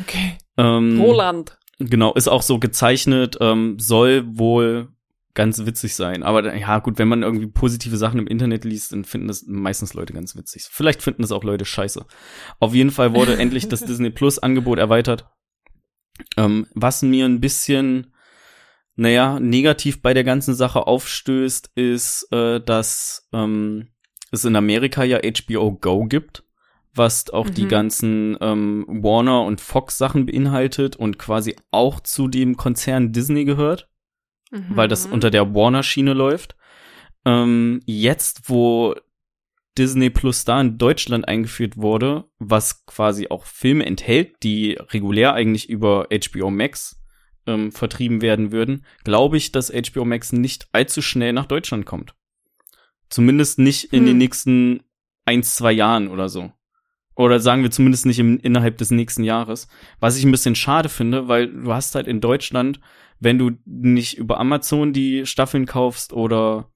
[0.00, 0.38] Okay.
[0.56, 1.58] Ähm, Roland.
[1.78, 4.88] Genau, ist auch so gezeichnet, ähm, soll wohl
[5.34, 6.22] ganz witzig sein.
[6.22, 9.92] Aber ja, gut, wenn man irgendwie positive Sachen im Internet liest, dann finden das meistens
[9.92, 10.66] Leute ganz witzig.
[10.70, 12.06] Vielleicht finden das auch Leute scheiße.
[12.58, 15.28] Auf jeden Fall wurde endlich das Disney Plus Angebot erweitert.
[16.38, 18.14] Ähm, was mir ein bisschen,
[18.94, 23.88] naja, negativ bei der ganzen Sache aufstößt, ist, äh, dass ähm,
[24.32, 26.45] es in Amerika ja HBO Go gibt
[26.96, 27.54] was auch mhm.
[27.54, 33.44] die ganzen ähm, Warner und Fox Sachen beinhaltet und quasi auch zu dem Konzern Disney
[33.44, 33.88] gehört,
[34.50, 34.64] mhm.
[34.70, 36.56] weil das unter der Warner Schiene läuft.
[37.24, 38.94] Ähm, jetzt, wo
[39.76, 45.68] Disney Plus da in Deutschland eingeführt wurde, was quasi auch Filme enthält, die regulär eigentlich
[45.68, 47.00] über HBO Max
[47.46, 52.14] ähm, vertrieben werden würden, glaube ich, dass HBO Max nicht allzu schnell nach Deutschland kommt.
[53.08, 54.06] Zumindest nicht in hm.
[54.06, 54.80] den nächsten
[55.24, 56.52] ein, zwei Jahren oder so.
[57.16, 59.68] Oder sagen wir zumindest nicht im, innerhalb des nächsten Jahres.
[60.00, 62.78] Was ich ein bisschen schade finde, weil du hast halt in Deutschland,
[63.18, 66.70] wenn du nicht über Amazon die Staffeln kaufst oder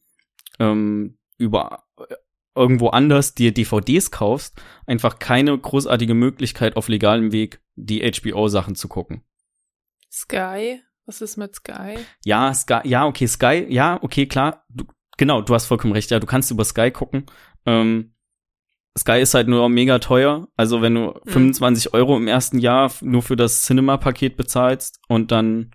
[0.58, 2.14] ähm, über äh,
[2.54, 8.88] irgendwo anders dir DVDs kaufst, einfach keine großartige Möglichkeit auf legalem Weg die HBO-Sachen zu
[8.88, 9.22] gucken.
[10.10, 10.82] Sky?
[11.06, 11.98] Was ist mit Sky?
[12.24, 14.64] Ja, Sky, ja, okay, Sky, ja, okay, klar.
[14.68, 14.84] Du,
[15.18, 17.26] genau, du hast vollkommen recht, ja, du kannst über Sky gucken.
[17.66, 18.14] Ähm,
[18.98, 20.48] Sky ist halt nur mega teuer.
[20.56, 21.30] Also wenn du mhm.
[21.30, 25.70] 25 Euro im ersten Jahr nur für das Cinema-Paket bezahlst und dann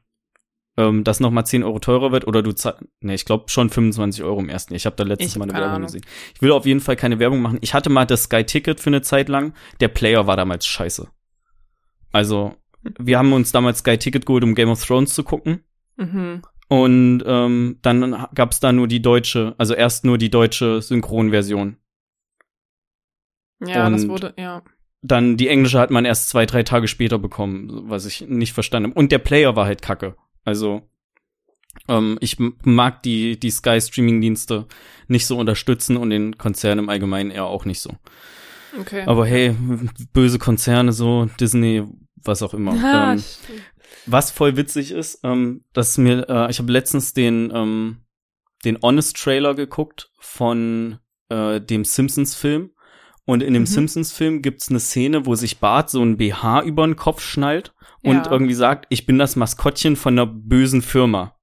[0.78, 4.24] ähm, das nochmal 10 Euro teurer wird oder du zahlst, ne, ich glaube schon 25
[4.24, 4.78] Euro im ersten Jahr.
[4.78, 5.88] Ich habe da letztes ich Mal eine Werbung Ahnung.
[5.88, 6.06] gesehen.
[6.34, 7.60] Ich will auf jeden Fall keine Werbung machen.
[7.62, 9.54] Ich hatte mal das Sky-Ticket für eine Zeit lang.
[9.80, 11.08] Der Player war damals scheiße.
[12.12, 12.56] Also,
[13.00, 15.64] wir haben uns damals Sky-Ticket geholt, um Game of Thrones zu gucken.
[15.96, 16.42] Mhm.
[16.68, 21.78] Und ähm, dann gab's da nur die deutsche, also erst nur die deutsche Synchronversion.
[23.60, 24.64] Ja, und das wurde, ja.
[25.02, 28.90] Dann die englische hat man erst zwei, drei Tage später bekommen, was ich nicht verstanden
[28.90, 29.00] habe.
[29.00, 30.16] Und der Player war halt kacke.
[30.44, 30.82] Also,
[31.88, 34.68] ähm, ich mag die, die Sky Streaming-Dienste
[35.08, 37.92] nicht so unterstützen und den Konzern im Allgemeinen eher auch nicht so.
[38.80, 39.04] Okay.
[39.06, 39.56] Aber hey,
[40.14, 41.84] böse Konzerne so, Disney,
[42.16, 42.76] was auch immer.
[42.76, 43.24] Ja, ähm,
[44.06, 47.98] was voll witzig ist, ähm, dass mir, äh, ich habe letztens den, ähm,
[48.64, 52.72] den Honest Trailer geguckt von äh, dem Simpsons-Film
[53.26, 53.68] und in dem mhm.
[53.68, 58.26] Simpsons-Film gibt's eine Szene, wo sich Bart so ein BH über den Kopf schnallt und
[58.26, 58.32] ja.
[58.32, 61.36] irgendwie sagt, ich bin das Maskottchen von einer bösen Firma.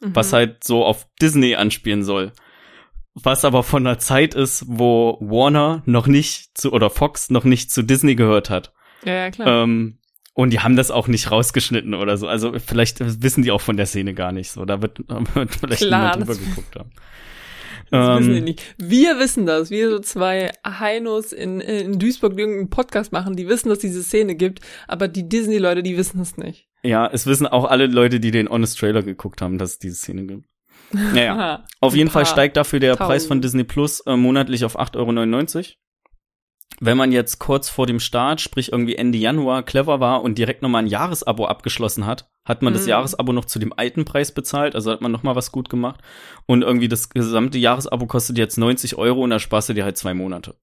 [0.00, 0.16] Mhm.
[0.16, 2.32] Was halt so auf Disney anspielen soll.
[3.14, 7.70] Was aber von einer Zeit ist, wo Warner noch nicht zu, oder Fox noch nicht
[7.70, 8.72] zu Disney gehört hat.
[9.04, 9.64] Ja, ja klar.
[9.64, 9.98] Ähm,
[10.34, 12.28] und die haben das auch nicht rausgeschnitten oder so.
[12.28, 14.64] Also vielleicht wissen die auch von der Szene gar nicht so.
[14.64, 16.92] Da wird, wird vielleicht Klar, niemand drüber geguckt haben.
[17.90, 18.62] Das ähm, wissen die nicht.
[18.78, 19.70] Wir wissen das.
[19.70, 24.02] Wir so zwei Heinos in, in Duisburg, die irgendeinen Podcast machen, die wissen, dass diese
[24.02, 26.68] Szene gibt, aber die Disney-Leute, die wissen es nicht.
[26.82, 29.96] Ja, es wissen auch alle Leute, die den Honest Trailer geguckt haben, dass es diese
[29.96, 30.46] Szene gibt.
[30.92, 33.08] Naja, auf jeden Fall steigt dafür der Tausend.
[33.08, 35.66] Preis von Disney Plus äh, monatlich auf 8,99 Euro.
[36.80, 40.62] Wenn man jetzt kurz vor dem Start, sprich irgendwie Ende Januar, clever war und direkt
[40.62, 42.76] nochmal ein Jahresabo abgeschlossen hat, hat man mhm.
[42.76, 46.00] das Jahresabo noch zu dem alten Preis bezahlt, also hat man nochmal was gut gemacht.
[46.46, 49.96] Und irgendwie das gesamte Jahresabo kostet jetzt 90 Euro und da sparst du dir halt
[49.96, 50.54] zwei Monate.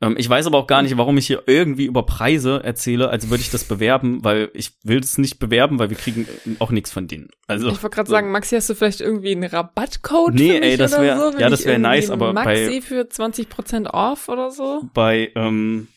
[0.00, 3.28] Ähm, ich weiß aber auch gar nicht, warum ich hier irgendwie über Preise erzähle, als
[3.30, 6.26] würde ich das bewerben, weil ich will das nicht bewerben, weil wir kriegen
[6.58, 7.28] auch nichts von denen.
[7.46, 8.12] Also ich wollte gerade so.
[8.12, 11.38] sagen, Maxi, hast du vielleicht irgendwie einen Rabattcode nee, für mich ey, das wäre so,
[11.38, 14.82] ja, das wäre nice, aber Maxi bei, für 20% off oder so?
[14.94, 15.88] Bei ähm,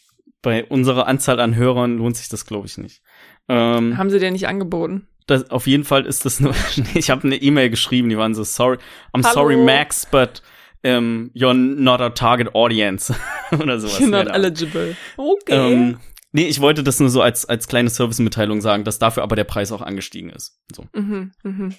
[0.43, 3.01] bei unserer Anzahl an Hörern lohnt sich das, glaube ich, nicht.
[3.49, 5.07] Ähm, Haben sie dir nicht angeboten?
[5.25, 6.53] Das, auf jeden Fall ist das nur.
[6.93, 8.77] ich habe eine E-Mail geschrieben, die waren so sorry,
[9.13, 9.33] I'm Hallo.
[9.33, 10.43] sorry Max, but
[10.83, 13.13] ähm, you're not a target audience
[13.51, 13.99] oder sowas.
[13.99, 14.95] You're not eligible.
[15.17, 15.73] Okay.
[15.73, 15.99] Ähm,
[16.31, 19.45] nee, ich wollte das nur so als als kleine Servicemitteilung sagen, dass dafür aber der
[19.45, 20.59] Preis auch angestiegen ist.
[20.75, 20.85] So.
[20.93, 21.75] Mhm, mhm.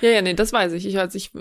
[0.00, 0.86] Ja, ja, nee, das weiß ich.
[0.86, 1.32] Ich als ich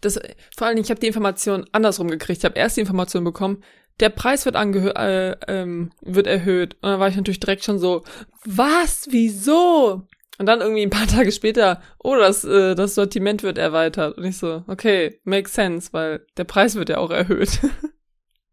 [0.00, 0.20] das
[0.56, 2.38] vor allen Dingen, ich habe die Information andersrum gekriegt.
[2.38, 3.62] Ich habe erst die Information bekommen,
[4.00, 6.74] der Preis wird angehört, äh, ähm, wird erhöht.
[6.74, 8.04] Und dann war ich natürlich direkt schon so,
[8.44, 9.08] was?
[9.10, 10.06] Wieso?
[10.42, 14.18] Und dann irgendwie ein paar Tage später, oh, das, äh, das Sortiment wird erweitert.
[14.18, 17.60] Und ich so, okay, makes sense, weil der Preis wird ja auch erhöht.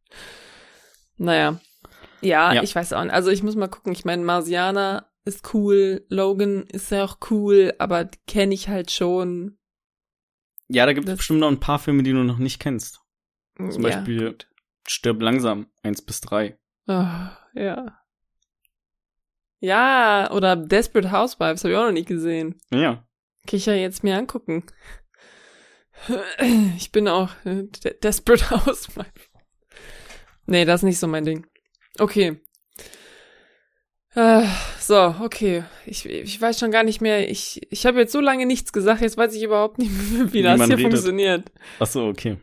[1.17, 1.59] naja.
[2.21, 3.11] Ja, ja, ich weiß auch nicht.
[3.11, 3.91] Also ich muss mal gucken.
[3.91, 9.57] Ich meine, Marsiana ist cool, Logan ist ja auch cool, aber kenne ich halt schon.
[10.67, 12.99] Ja, da gibt es bestimmt noch ein paar Filme, die du noch nicht kennst.
[13.57, 14.47] Zum ja, Beispiel gut.
[14.87, 16.59] Stirb langsam, eins bis drei.
[16.85, 17.03] Oh,
[17.55, 17.98] ja.
[19.59, 22.55] Ja, oder Desperate Housewives habe ich auch noch nicht gesehen.
[22.71, 23.03] Ja.
[23.47, 24.63] Kann ich ja jetzt mir angucken.
[26.77, 27.63] Ich bin auch äh,
[28.01, 29.29] Desperate Housewives.
[30.45, 31.45] Nee, das ist nicht so mein Ding.
[31.99, 32.39] Okay.
[34.15, 34.43] Äh,
[34.79, 35.63] so, okay.
[35.85, 37.29] Ich, ich weiß schon gar nicht mehr.
[37.29, 40.33] Ich, ich habe jetzt so lange nichts gesagt, jetzt weiß ich überhaupt nicht mehr, wie,
[40.33, 40.91] wie das hier redet.
[40.91, 41.51] funktioniert.
[41.79, 42.37] Ach so, okay.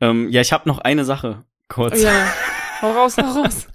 [0.00, 2.02] Ähm, ja, ich habe noch eine Sache, kurz.
[2.02, 2.32] Ja,
[2.82, 3.68] hau raus, hau raus.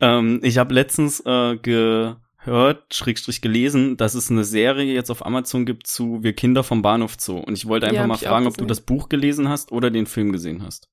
[0.00, 5.66] Ähm, ich habe letztens äh, gehört, Schrägstrich gelesen, dass es eine Serie jetzt auf Amazon
[5.66, 7.38] gibt zu Wir Kinder vom Bahnhof Zoo.
[7.38, 10.06] Und ich wollte einfach ja, mal fragen, ob du das Buch gelesen hast oder den
[10.06, 10.88] Film gesehen hast.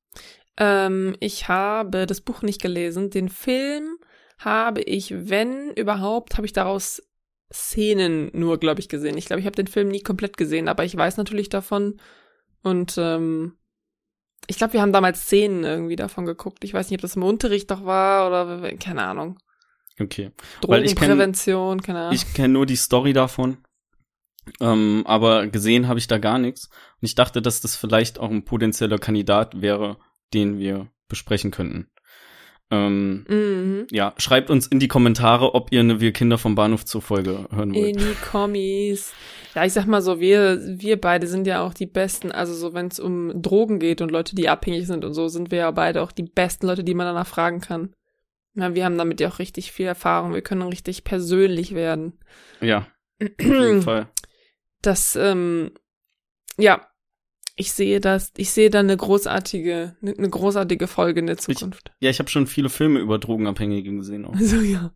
[0.58, 3.10] Ähm, ich habe das Buch nicht gelesen.
[3.10, 3.98] Den Film
[4.40, 7.02] habe ich, wenn überhaupt, habe ich daraus
[7.52, 9.18] Szenen nur, glaube ich, gesehen.
[9.18, 12.00] Ich glaube, ich habe den Film nie komplett gesehen, aber ich weiß natürlich davon.
[12.64, 13.58] Und ähm,
[14.48, 16.64] ich glaube, wir haben damals Szenen irgendwie davon geguckt.
[16.64, 19.40] Ich weiß nicht, ob das im Unterricht doch war oder keine Ahnung.
[20.00, 20.32] Okay.
[20.62, 22.14] Drogenprävention, keine Ahnung.
[22.14, 23.58] Ich kenne nur die Story davon.
[24.60, 26.68] Ähm, aber gesehen habe ich da gar nichts.
[26.68, 29.98] Und ich dachte, dass das vielleicht auch ein potenzieller Kandidat wäre,
[30.34, 31.90] den wir besprechen könnten.
[32.72, 33.88] Ähm, mhm.
[33.92, 37.48] Ja, schreibt uns in die Kommentare, ob ihr eine Wir Kinder vom Bahnhof zur Folge
[37.52, 37.88] hören wollt.
[37.88, 39.14] In die Kommis.
[39.54, 42.74] Ja, ich sag mal so, wir, wir beide sind ja auch die Besten, also so,
[42.74, 45.72] wenn es um Drogen geht und Leute, die abhängig sind und so, sind wir ja
[45.72, 47.94] beide auch die besten Leute, die man danach fragen kann.
[48.56, 50.34] Ja, wir haben damit ja auch richtig viel Erfahrung.
[50.34, 52.20] Wir können richtig persönlich werden.
[52.62, 52.88] Ja.
[53.22, 54.08] Auf jeden Fall.
[54.82, 55.72] Das, ähm,
[56.58, 56.88] ja,
[57.56, 61.92] ich sehe das, ich sehe da eine großartige, eine großartige Folge in der Zukunft.
[62.00, 64.26] Ich, ja, ich habe schon viele Filme über Drogenabhängige gesehen.
[64.26, 64.36] Auch.
[64.40, 64.92] So ja.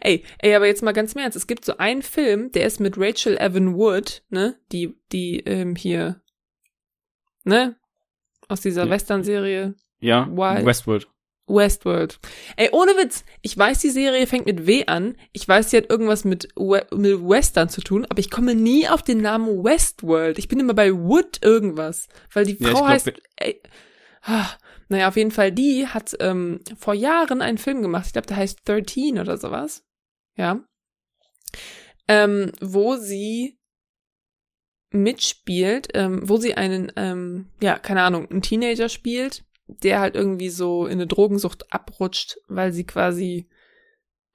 [0.00, 2.80] Ey, ey, aber jetzt mal ganz im Ernst, es gibt so einen Film, der ist
[2.80, 6.20] mit Rachel Evan Wood, ne, die, die ähm, hier,
[7.44, 7.76] ne,
[8.48, 8.90] aus dieser ja.
[8.90, 9.74] Western-Serie.
[10.00, 10.66] Ja, Wild.
[10.66, 11.08] Westworld.
[11.46, 12.18] Westworld.
[12.56, 15.16] Ey, ohne Witz, ich weiß, die Serie fängt mit W an.
[15.32, 18.88] Ich weiß, sie hat irgendwas mit, We mit Western zu tun, aber ich komme nie
[18.88, 20.38] auf den Namen Westworld.
[20.38, 23.12] Ich bin immer bei Wood irgendwas, weil die Frau ja, glaub, heißt.
[23.36, 23.60] Ey,
[24.22, 24.48] ah,
[24.88, 28.06] naja, auf jeden Fall, die hat ähm, vor Jahren einen Film gemacht.
[28.06, 29.84] Ich glaube, der heißt 13 oder sowas.
[30.36, 30.60] Ja.
[32.08, 33.58] Ähm, wo sie
[34.90, 39.44] mitspielt, ähm, wo sie einen, ähm, ja, keine Ahnung, einen Teenager spielt
[39.80, 43.48] der halt irgendwie so in eine Drogensucht abrutscht, weil sie quasi,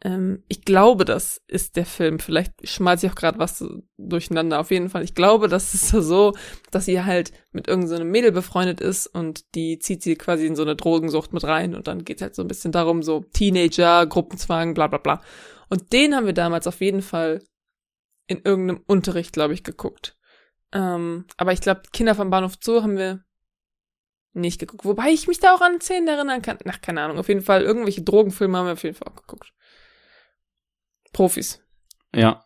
[0.02, 2.19] ähm, ich glaube, das ist der Film.
[2.19, 3.63] Vielleicht schmeiß ich auch gerade was
[3.97, 4.60] durcheinander.
[4.60, 6.34] Auf jeden Fall, ich glaube, das ist so,
[6.71, 10.56] dass sie halt mit irgendeinem so Mädel befreundet ist und die zieht sie quasi in
[10.56, 14.06] so eine Drogensucht mit rein und dann geht's halt so ein bisschen darum, so Teenager,
[14.06, 15.21] Gruppenzwang, bla bla bla.
[15.69, 17.41] Und den haben wir damals auf jeden Fall
[18.28, 20.17] in irgendeinem Unterricht, glaube ich, geguckt.
[20.73, 23.23] Ähm, aber ich glaube, Kinder vom Bahnhof Zoo haben wir
[24.38, 24.86] nicht geguckt.
[24.86, 26.58] Wobei ich mich da auch an Szenen erinnern kann.
[26.67, 27.17] Ach, keine Ahnung.
[27.17, 29.54] Auf jeden Fall, irgendwelche Drogenfilme haben wir auf jeden Fall auch geguckt.
[31.13, 31.62] Profis.
[32.13, 32.43] Ja.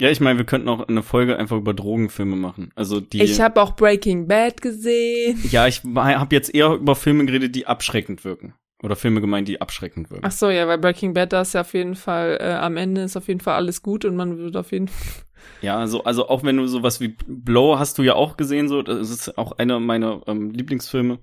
[0.00, 2.72] Ja, ich meine, wir könnten auch eine Folge einfach über Drogenfilme machen.
[2.74, 3.22] Also die.
[3.22, 5.38] Ich habe auch Breaking Bad gesehen.
[5.50, 8.54] Ja, ich habe jetzt eher über Filme geredet, die abschreckend wirken.
[8.82, 10.24] Oder Filme gemeint, die abschreckend wirken.
[10.24, 13.02] Ach so, ja, weil Breaking Bad, da ist ja auf jeden Fall, äh, am Ende
[13.02, 15.24] ist auf jeden Fall alles gut und man wird auf jeden Fall.
[15.62, 18.82] Ja, also, also auch wenn du sowas wie Blow hast du ja auch gesehen, so,
[18.82, 21.18] das ist auch einer meiner ähm, Lieblingsfilme.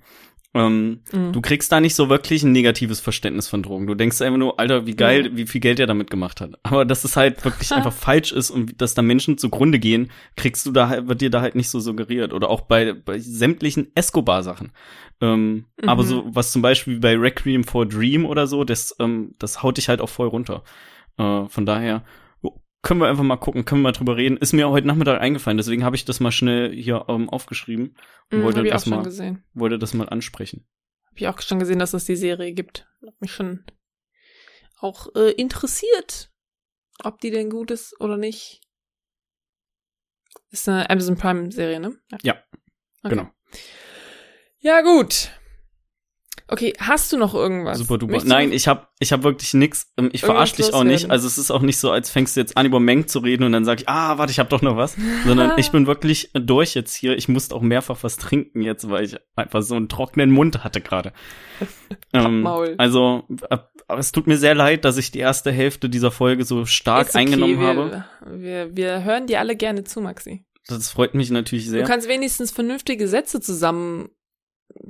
[0.53, 1.33] Ähm, Mhm.
[1.33, 3.85] Du kriegst da nicht so wirklich ein negatives Verständnis von Drogen.
[3.85, 6.51] Du denkst einfach nur, Alter, wie geil, wie viel Geld er damit gemacht hat.
[6.63, 10.65] Aber dass es halt wirklich einfach falsch ist und dass da Menschen zugrunde gehen, kriegst
[10.65, 12.33] du da halt, wird dir da halt nicht so suggeriert.
[12.33, 14.71] Oder auch bei, bei sämtlichen Escobar-Sachen.
[15.21, 15.89] Ähm, Mhm.
[15.89, 19.77] Aber so, was zum Beispiel bei Requiem for Dream oder so, das, ähm, das haut
[19.77, 20.63] dich halt auch voll runter.
[21.17, 22.03] Äh, von daher,
[22.81, 24.37] können wir einfach mal gucken, können wir mal drüber reden.
[24.37, 27.97] Ist mir heute Nachmittag eingefallen, deswegen habe ich das mal schnell hier ähm, aufgeschrieben
[28.31, 29.43] und Mhm, wollte, das mal, gesehen.
[29.53, 30.67] wollte das mal ansprechen.
[31.05, 32.87] Hab ich auch schon gesehen, dass es die Serie gibt.
[33.05, 33.65] Hat mich schon
[34.79, 36.31] auch äh, interessiert,
[37.03, 38.61] ob die denn gut ist oder nicht.
[40.51, 41.97] Ist eine Amazon Prime Serie, ne?
[42.23, 42.35] Ja,
[43.03, 43.15] Okay.
[43.15, 43.29] genau.
[44.59, 45.31] Ja, gut.
[46.49, 47.77] Okay, hast du noch irgendwas?
[47.77, 48.13] Super duper.
[48.13, 49.91] Möchtest du Nein, ich hab, ich hab wirklich nix.
[49.97, 51.11] Ähm, Ich Irgendwas verarsch dich auch nicht.
[51.11, 53.43] Also es ist auch nicht so, als fängst du jetzt an, über Meng zu reden
[53.43, 54.95] und dann sag ich, ah, warte, ich hab doch noch was.
[55.25, 57.17] Sondern ich bin wirklich durch jetzt hier.
[57.17, 60.79] Ich musste auch mehrfach was trinken jetzt, weil ich einfach so einen trockenen Mund hatte
[60.79, 61.11] gerade.
[62.13, 62.75] ähm, Maul.
[62.77, 63.23] also,
[63.97, 67.19] es tut mir sehr leid, dass ich die erste Hälfte dieser Folge so stark okay,
[67.19, 68.05] eingenommen wir, habe.
[68.25, 70.45] Wir, wir hören dir alle gerne zu, Maxi.
[70.67, 71.83] Das freut mich natürlich Du sehr.
[71.83, 74.09] kannst wenigstens vernünftige Sätze zusammen,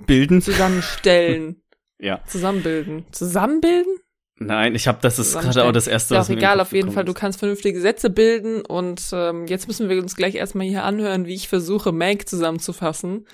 [0.06, 0.42] Bilden?
[0.42, 1.62] zusammenstellen.
[2.00, 2.22] Ja.
[2.28, 3.06] Zusammenbilden.
[3.12, 3.92] Zusammenbilden?
[4.36, 6.14] Nein, ich habe das ist gerade auch das erste.
[6.14, 9.90] Was auch egal, auf jeden Fall, du kannst vernünftige Sätze bilden und ähm, jetzt müssen
[9.90, 13.26] wir uns gleich erstmal hier anhören, wie ich versuche, Mank zusammenzufassen.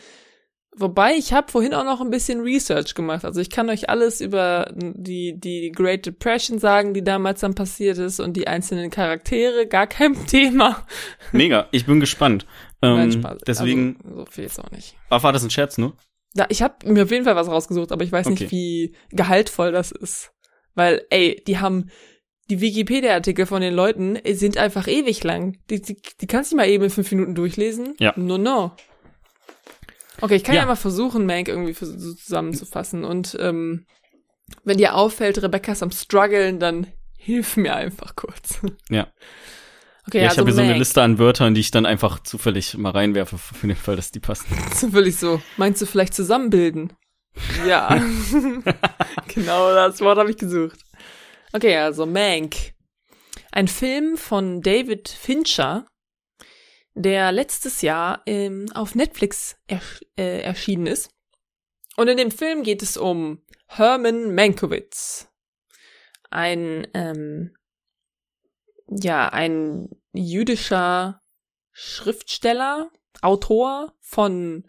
[0.77, 3.25] Wobei, ich habe vorhin auch noch ein bisschen Research gemacht.
[3.25, 7.97] Also ich kann euch alles über die, die Great Depression sagen, die damals dann passiert
[7.97, 10.88] ist und die einzelnen Charaktere, gar kein Thema.
[11.34, 12.45] Mega, ich bin gespannt.
[12.82, 13.38] Ähm, Nein, Spaß.
[13.45, 14.95] deswegen, Also, so viel jetzt auch nicht.
[15.10, 15.91] war, war das ein Scherz, ne?
[16.36, 18.43] Da, ich habe mir auf jeden Fall was rausgesucht, aber ich weiß Okay.
[18.43, 20.32] nicht, wie gehaltvoll das ist.
[20.76, 21.89] Weil, ey, die haben
[22.50, 25.58] die Wikipedia-Artikel von den Leuten sind einfach ewig lang.
[25.69, 27.96] Die, die, die kannst du mal eben in fünf Minuten durchlesen.
[28.00, 28.13] Ja.
[28.17, 28.72] No, no.
[30.22, 30.67] Okay, ich kann ja, Ja.
[30.67, 33.04] mal versuchen, Mank irgendwie für, so zusammenzufassen.
[33.06, 33.86] Und ähm,
[34.63, 38.60] wenn dir auffällt, Rebecca ist am struggeln, dann hilf mir einfach kurz.
[38.89, 39.08] Ja.
[40.07, 40.77] Okay, Ja, ich also habe hier so eine.
[40.77, 44.19] Liste an Wörtern, die ich dann einfach zufällig mal reinwerfe, für den Fall, dass die
[44.19, 44.45] passen.
[44.75, 45.41] Zufällig so.
[45.57, 46.93] Meinst du vielleicht zusammenbilden?
[47.67, 47.89] Ja.
[49.33, 50.79] genau das Wort habe ich gesucht.
[51.53, 52.73] Okay, also Mank.
[53.51, 55.85] Ein Film von David Fincher,
[56.95, 61.11] der letztes Jahr ähm, auf Netflix ersch äh, erschienen ist.
[61.95, 65.27] Und in dem Film geht es um Herman Mankiewicz.
[66.31, 67.55] Ein, ähm,
[68.88, 71.22] ja, ein jüdischer
[71.72, 72.91] Schriftsteller,
[73.22, 74.65] Autor von,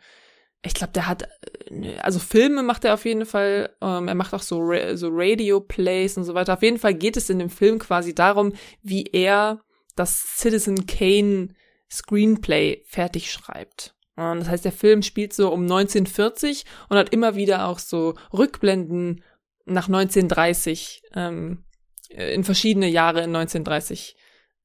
[0.62, 1.24] ich glaube, der hat,
[1.70, 5.09] äh, also Filme macht er auf jeden Fall, ähm, er macht auch so, Ra so
[5.11, 6.55] Radio-Plays und so weiter.
[6.55, 9.61] Auf jeden Fall geht es in dem Film quasi darum, wie er
[9.96, 11.48] das Citizen Kane
[11.90, 13.94] Screenplay fertig schreibt.
[14.16, 18.14] Und das heißt, der Film spielt so um 1940 und hat immer wieder auch so
[18.33, 19.22] Rückblenden
[19.64, 21.64] nach 1930, ähm,
[22.10, 24.16] in verschiedene Jahre in 1930,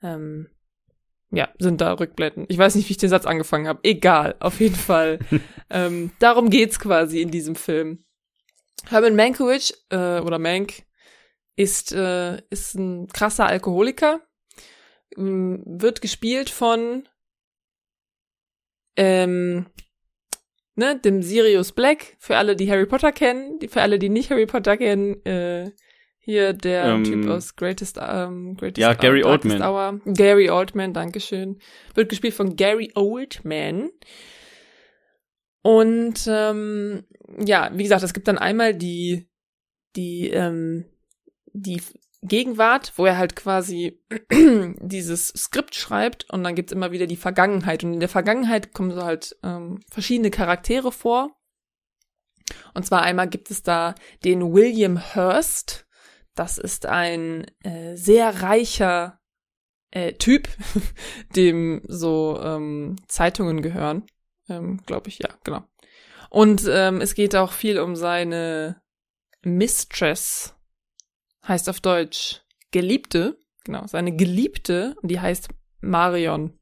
[0.03, 0.49] ähm,
[1.31, 2.45] ja, sind da Rückblenden.
[2.49, 3.79] Ich weiß nicht, wie ich den Satz angefangen habe.
[3.83, 5.19] Egal, auf jeden Fall.
[5.69, 8.03] ähm, darum geht's quasi in diesem Film.
[8.87, 10.83] Herman Mankiewicz, äh, oder Mank,
[11.55, 14.21] ist, äh, ist ein krasser Alkoholiker,
[15.17, 17.07] ähm, wird gespielt von
[18.95, 19.67] ähm,
[20.75, 24.45] ne, dem Sirius Black, für alle, die Harry Potter kennen, für alle, die nicht Harry
[24.45, 25.71] Potter kennen, äh,
[26.19, 29.61] hier der Ähm, Typ aus Greatest, ähm, Greatest ja, Gary Darkest Oldman.
[29.61, 30.01] Hour.
[30.05, 31.59] Gary Oldman, Dankeschön.
[31.95, 33.89] Wird gespielt von Gary Oldman.
[35.61, 37.05] Und ähm,
[37.39, 39.27] ja, wie gesagt, es gibt dann einmal die,
[39.95, 40.85] die, ähm,
[41.53, 41.81] die
[42.21, 44.01] Gegenwart, wo er halt quasi
[44.31, 47.83] dieses Skript schreibt und dann gibt's immer wieder die Vergangenheit.
[47.83, 51.35] Und in der Vergangenheit kommen so halt ähm, verschiedene Charaktere vor.
[52.73, 55.87] Und zwar einmal gibt es da den William Hurst.
[56.39, 59.19] Das ist ein äh, sehr reicher
[59.91, 60.47] äh, Typ,
[61.35, 64.05] dem so ähm, Zeitungen gehören.
[64.47, 65.65] Ähm, Glaube ich, ja, genau.
[66.29, 68.81] Und ähm, es geht auch viel um seine
[69.41, 70.55] Mistress,
[71.45, 72.41] heißt auf Deutsch
[72.71, 75.49] Geliebte, genau, seine Geliebte, die heißt
[75.81, 76.57] Marion.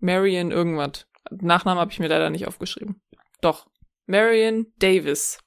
[0.00, 1.06] Marion irgendwas.
[1.30, 3.00] Nachname habe ich mir leider nicht aufgeschrieben.
[3.40, 3.70] Doch,
[4.04, 5.38] Marion Davis.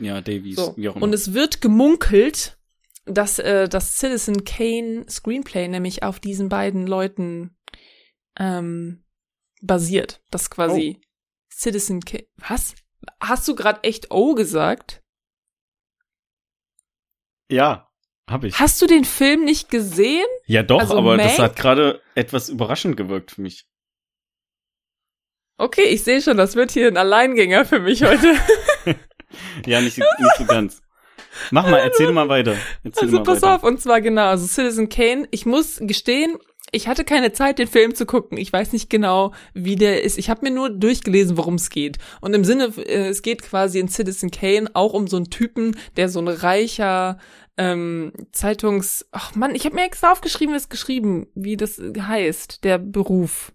[0.00, 0.74] Ja, Davies, So.
[0.74, 2.56] Und es wird gemunkelt,
[3.06, 7.56] dass äh, das Citizen Kane Screenplay nämlich auf diesen beiden Leuten
[8.38, 9.04] ähm,
[9.62, 10.22] basiert.
[10.30, 11.00] Das quasi
[11.50, 12.26] Citizen Kane.
[12.36, 12.74] Was?
[13.20, 15.02] Hast du gerade echt O gesagt?
[17.48, 17.88] ja,
[18.28, 18.58] habe ich.
[18.58, 20.26] Hast du den Film nicht gesehen?
[20.46, 21.50] Ja, doch, also aber das Mank?
[21.50, 23.68] hat gerade etwas überraschend gewirkt für mich.
[25.58, 28.34] Okay, ich sehe schon, das wird hier ein Alleingänger für mich heute.
[29.66, 30.82] ja, nicht, nicht so ganz.
[31.50, 32.56] Mach mal, erzähl mal weiter.
[32.84, 33.54] Erzähl also mal pass weiter.
[33.54, 36.36] auf, und zwar genau, also Citizen Kane, ich muss gestehen,
[36.72, 38.38] ich hatte keine Zeit, den Film zu gucken.
[38.38, 40.18] Ich weiß nicht genau, wie der ist.
[40.18, 41.98] Ich habe mir nur durchgelesen, worum es geht.
[42.20, 45.76] Und im Sinne, äh, es geht quasi in Citizen Kane auch um so einen Typen,
[45.96, 47.18] der so ein reicher
[47.56, 49.06] ähm, Zeitungs...
[49.12, 53.52] Ach Mann, ich habe mir extra aufgeschrieben, wie es geschrieben, wie das heißt, der Beruf.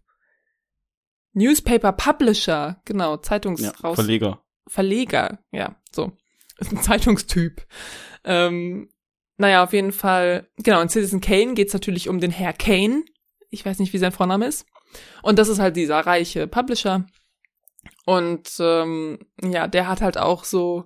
[1.34, 4.41] Newspaper Publisher, genau, Zeitungs Ja, Verleger.
[4.67, 6.11] Verleger, ja, so.
[6.62, 7.66] Ist ein Zeitungstyp.
[8.24, 8.89] Ähm,
[9.38, 13.03] naja, auf jeden Fall, genau, in Citizen Kane geht's natürlich um den Herr Kane.
[13.49, 14.68] Ich weiß nicht, wie sein Vorname ist.
[15.24, 17.07] Und das ist halt dieser reiche Publisher.
[18.05, 20.86] Und ähm, ja, der hat halt auch so,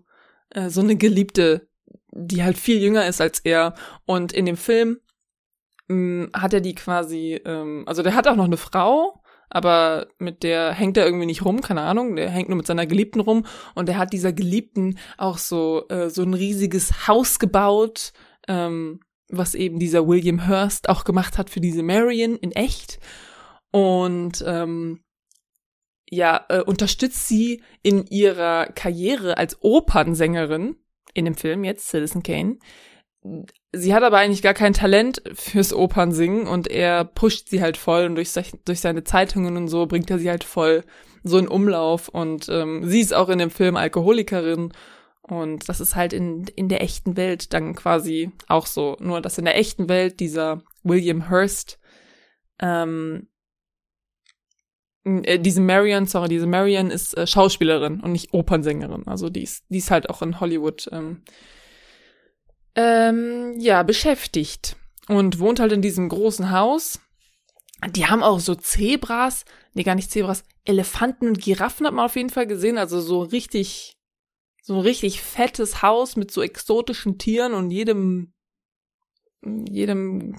[0.51, 1.67] äh, so eine Geliebte,
[2.11, 3.75] die halt viel jünger ist als er.
[4.05, 5.01] Und in dem Film
[5.89, 10.43] ähm, hat er die quasi, ähm, also der hat auch noch eine Frau, aber mit
[10.43, 13.45] der hängt er irgendwie nicht rum, keine Ahnung, der hängt nur mit seiner Geliebten rum.
[13.73, 18.13] Und der hat dieser Geliebten auch so äh, so ein riesiges Haus gebaut,
[18.47, 22.99] ähm, was eben dieser William Hurst auch gemacht hat für diese Marion in echt.
[23.71, 25.01] Und ähm,
[26.09, 30.77] ja äh, unterstützt sie in ihrer Karriere als Opernsängerin
[31.13, 32.57] in dem Film jetzt Citizen Kane.
[33.75, 38.05] Sie hat aber eigentlich gar kein Talent fürs Opernsingen und er pusht sie halt voll
[38.05, 38.31] und durch,
[38.65, 40.83] durch seine Zeitungen und so bringt er sie halt voll
[41.23, 44.71] so in Umlauf und ähm, sie ist auch in dem Film Alkoholikerin
[45.27, 48.95] und das ist halt in, in der echten Welt dann quasi auch so.
[48.99, 51.79] Nur, dass in der echten Welt dieser William Hurst,
[52.59, 53.27] ähm,
[55.03, 59.07] äh, diese Marion, sorry, diese Marion ist äh, Schauspielerin und nicht Opernsängerin.
[59.07, 61.23] Also die ist, die ist halt auch in Hollywood ähm,
[62.75, 64.75] ähm, ja, beschäftigt
[65.07, 66.99] und wohnt halt in diesem großen Haus.
[67.89, 72.15] Die haben auch so Zebras, nee, gar nicht Zebras, Elefanten und Giraffen hat man auf
[72.15, 73.97] jeden Fall gesehen, also so richtig,
[74.63, 78.33] so ein richtig fettes Haus mit so exotischen Tieren und jedem,
[79.43, 80.35] jedem,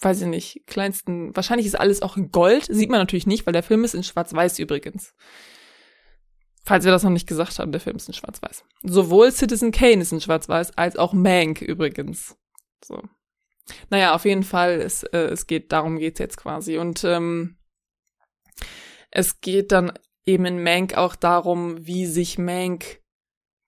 [0.00, 3.52] weiß ich nicht, kleinsten, wahrscheinlich ist alles auch in Gold, sieht man natürlich nicht, weil
[3.52, 5.14] der Film ist in Schwarz-Weiß übrigens.
[6.68, 8.62] Falls wir das noch nicht gesagt haben, der Film ist in Schwarz-Weiß.
[8.82, 12.36] Sowohl Citizen Kane ist in Schwarz-Weiß, als auch Mank übrigens.
[12.84, 13.00] So.
[13.88, 16.76] Naja, auf jeden Fall, es, äh, es geht, darum geht's jetzt quasi.
[16.76, 17.56] Und ähm,
[19.10, 19.94] es geht dann
[20.26, 23.00] eben in Mank auch darum, wie sich Mank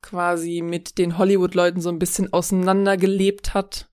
[0.03, 3.90] quasi mit den Hollywood-Leuten so ein bisschen auseinandergelebt hat.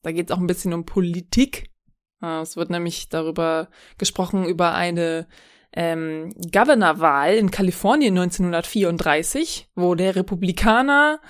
[0.00, 1.74] Da geht's auch ein bisschen um Politik.
[2.22, 5.28] Es wird nämlich darüber gesprochen, über eine
[5.76, 11.20] ähm, Governorwahl in Kalifornien 1934, wo der Republikaner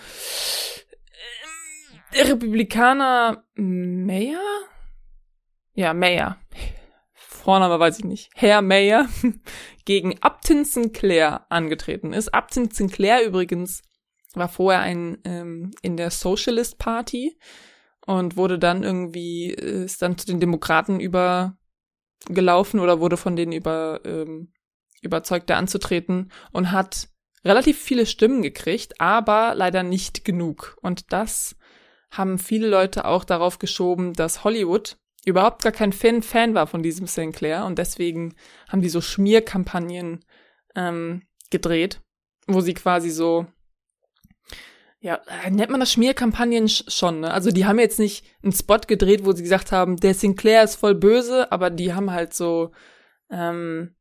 [1.12, 4.40] ähm, der Republikaner Mayor?
[5.74, 6.38] Ja, Mayor.
[7.12, 8.30] Vorname weiß ich nicht.
[8.34, 9.07] Herr Mayor
[9.84, 12.32] gegen Upton Sinclair angetreten ist.
[12.32, 13.82] Upton Sinclair übrigens
[14.34, 17.36] war vorher ein ähm, in der Socialist Party
[18.07, 21.56] und wurde dann irgendwie ist dann zu den Demokraten über
[22.29, 24.53] gelaufen oder wurde von denen über, ähm,
[25.03, 27.09] überzeugt, da anzutreten und hat
[27.45, 30.77] relativ viele Stimmen gekriegt, aber leider nicht genug.
[30.83, 31.57] Und das
[32.11, 36.83] haben viele Leute auch darauf geschoben, dass Hollywood überhaupt gar kein Fan, Fan war von
[36.83, 38.35] diesem Sinclair und deswegen
[38.69, 40.25] haben die so Schmierkampagnen
[40.75, 42.01] ähm, gedreht,
[42.47, 43.47] wo sie quasi so
[45.01, 47.32] ja, äh, nennt man das Schmierkampagnen schon, ne?
[47.32, 50.76] Also die haben jetzt nicht einen Spot gedreht, wo sie gesagt haben, der Sinclair ist
[50.76, 52.72] voll böse, aber die haben halt so,
[53.30, 53.94] ähm,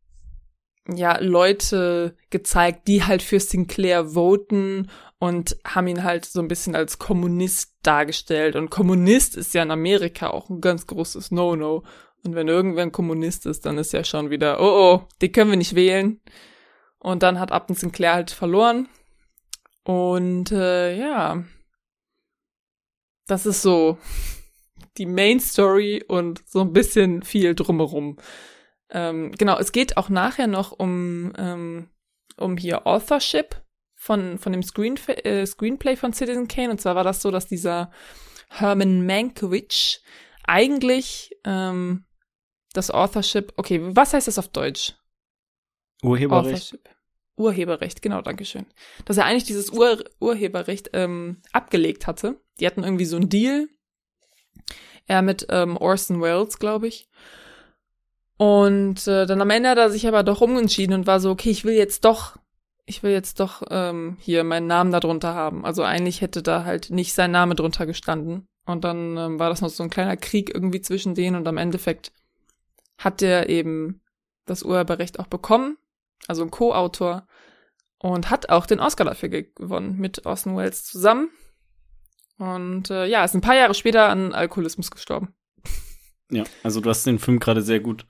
[0.88, 6.76] ja, Leute gezeigt, die halt für Sinclair voten und haben ihn halt so ein bisschen
[6.76, 8.56] als Kommunist dargestellt.
[8.56, 11.84] Und Kommunist ist ja in Amerika auch ein ganz großes No-No.
[12.24, 15.50] Und wenn irgendwer ein Kommunist ist, dann ist ja schon wieder, oh oh, die können
[15.50, 16.22] wir nicht wählen.
[17.00, 18.88] Und dann hat Upton Sinclair halt verloren
[19.86, 21.44] und äh, ja,
[23.28, 23.98] das ist so
[24.98, 28.18] die Main Story und so ein bisschen viel drumherum.
[28.90, 31.90] Ähm, genau, es geht auch nachher noch um, ähm,
[32.38, 33.62] um hier Authorship
[33.94, 36.72] von, von dem Screen, äh, Screenplay von Citizen Kane.
[36.72, 37.92] Und zwar war das so, dass dieser
[38.50, 40.02] Herman Mankiewicz
[40.44, 42.06] eigentlich ähm,
[42.74, 44.94] das Authorship, okay, was heißt das auf Deutsch?
[46.04, 46.74] Urheberrecht.
[46.74, 46.95] Authorship.
[47.38, 48.66] Urheberrecht, genau, Dankeschön.
[49.06, 52.40] Dass er eigentlich dieses Ur Urheberrecht ähm, abgelegt hatte.
[52.60, 53.68] Die hatten irgendwie so einen Deal.
[55.06, 57.10] Er mit ähm, Orson Welles, glaube ich.
[58.38, 61.50] Und äh, dann am Ende hat er sich aber doch umentschieden und war so, okay,
[61.50, 62.38] ich will jetzt doch,
[62.86, 65.66] ich will jetzt doch ähm, hier meinen Namen da drunter haben.
[65.66, 68.48] Also eigentlich hätte da halt nicht sein Name drunter gestanden.
[68.66, 71.58] Und dann ähm, war das noch so ein kleiner Krieg irgendwie zwischen denen und am
[71.58, 72.12] Endeffekt
[72.98, 74.02] hat er eben
[74.46, 75.78] das Urheberrecht auch bekommen
[76.28, 77.28] also ein Co-Autor.
[78.00, 81.30] und hat auch den Oscar dafür gewonnen mit Orson Welles zusammen.
[82.38, 85.34] Und äh, ja, ist ein paar Jahre später an Alkoholismus gestorben.
[86.32, 88.06] Ja, also du hast den Film gerade sehr gut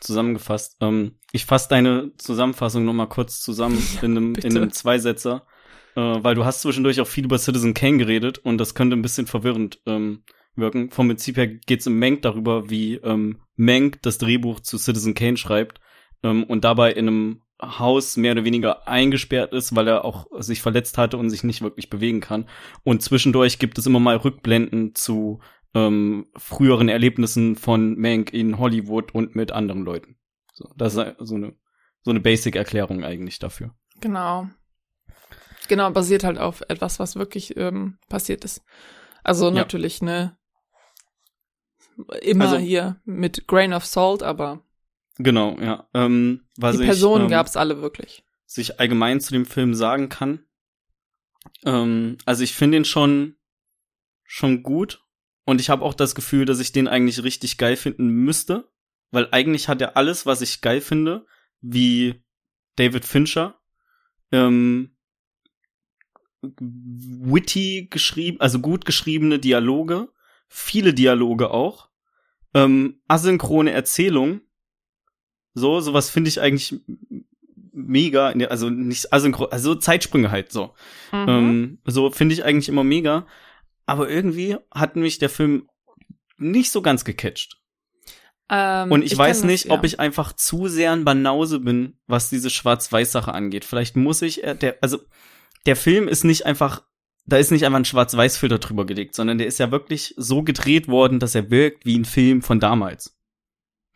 [0.00, 0.76] zusammengefasst.
[0.80, 5.46] Ähm, ich fasse deine Zusammenfassung noch mal kurz zusammen in, einem, in einem Zweisetzer,
[5.94, 9.02] äh, weil du hast zwischendurch auch viel über Citizen Kane geredet und das könnte ein
[9.02, 10.24] bisschen verwirrend ähm,
[10.56, 10.90] wirken.
[10.90, 15.36] Vom Prinzip her geht's im Mank darüber, wie ähm, Mank das Drehbuch zu Citizen Kane
[15.36, 15.80] schreibt
[16.22, 20.62] ähm, und dabei in einem Haus mehr oder weniger eingesperrt ist, weil er auch sich
[20.62, 22.48] verletzt hatte und sich nicht wirklich bewegen kann.
[22.84, 25.40] Und zwischendurch gibt es immer mal Rückblenden zu
[25.74, 30.16] ähm, früheren Erlebnissen von Mank in Hollywood und mit anderen Leuten.
[30.52, 31.54] So, das ist so eine
[32.02, 33.74] so eine Basic-Erklärung eigentlich dafür.
[34.00, 34.48] Genau.
[35.68, 38.64] Genau, basiert halt auf etwas, was wirklich ähm, passiert ist.
[39.22, 39.52] Also ja.
[39.52, 40.36] natürlich, ne,
[42.22, 44.64] immer also, hier mit Grain of Salt, aber
[45.22, 45.88] Genau, ja.
[45.92, 48.24] Ähm, was die Personen ähm, gab es alle wirklich.
[48.46, 50.44] Sich allgemein zu dem Film sagen kann.
[51.64, 53.36] Ähm, also ich finde ihn schon
[54.24, 55.04] schon gut
[55.44, 58.70] und ich habe auch das Gefühl, dass ich den eigentlich richtig geil finden müsste,
[59.10, 61.26] weil eigentlich hat er alles, was ich geil finde,
[61.60, 62.22] wie
[62.76, 63.60] David Fincher.
[64.32, 64.96] Ähm,
[66.40, 70.08] witty geschrieben, also gut geschriebene Dialoge,
[70.48, 71.90] viele Dialoge auch,
[72.54, 74.40] ähm, asynchrone Erzählung
[75.54, 76.80] so, sowas finde ich eigentlich
[77.72, 80.74] mega, also nicht asynchron, also Zeitsprünge halt so.
[81.12, 81.28] Mhm.
[81.28, 83.26] Ähm, so finde ich eigentlich immer mega.
[83.86, 85.68] Aber irgendwie hat mich der Film
[86.38, 87.60] nicht so ganz gecatcht.
[88.48, 89.78] Ähm, und ich, ich weiß nicht, das, ja.
[89.78, 93.64] ob ich einfach zu sehr ein Banause bin, was diese Schwarz-Weiß-Sache angeht.
[93.64, 94.98] Vielleicht muss ich, äh, der, also
[95.66, 96.82] der Film ist nicht einfach,
[97.26, 100.88] da ist nicht einfach ein Schwarz-Weiß-Filter drüber gelegt, sondern der ist ja wirklich so gedreht
[100.88, 103.19] worden, dass er wirkt wie ein Film von damals.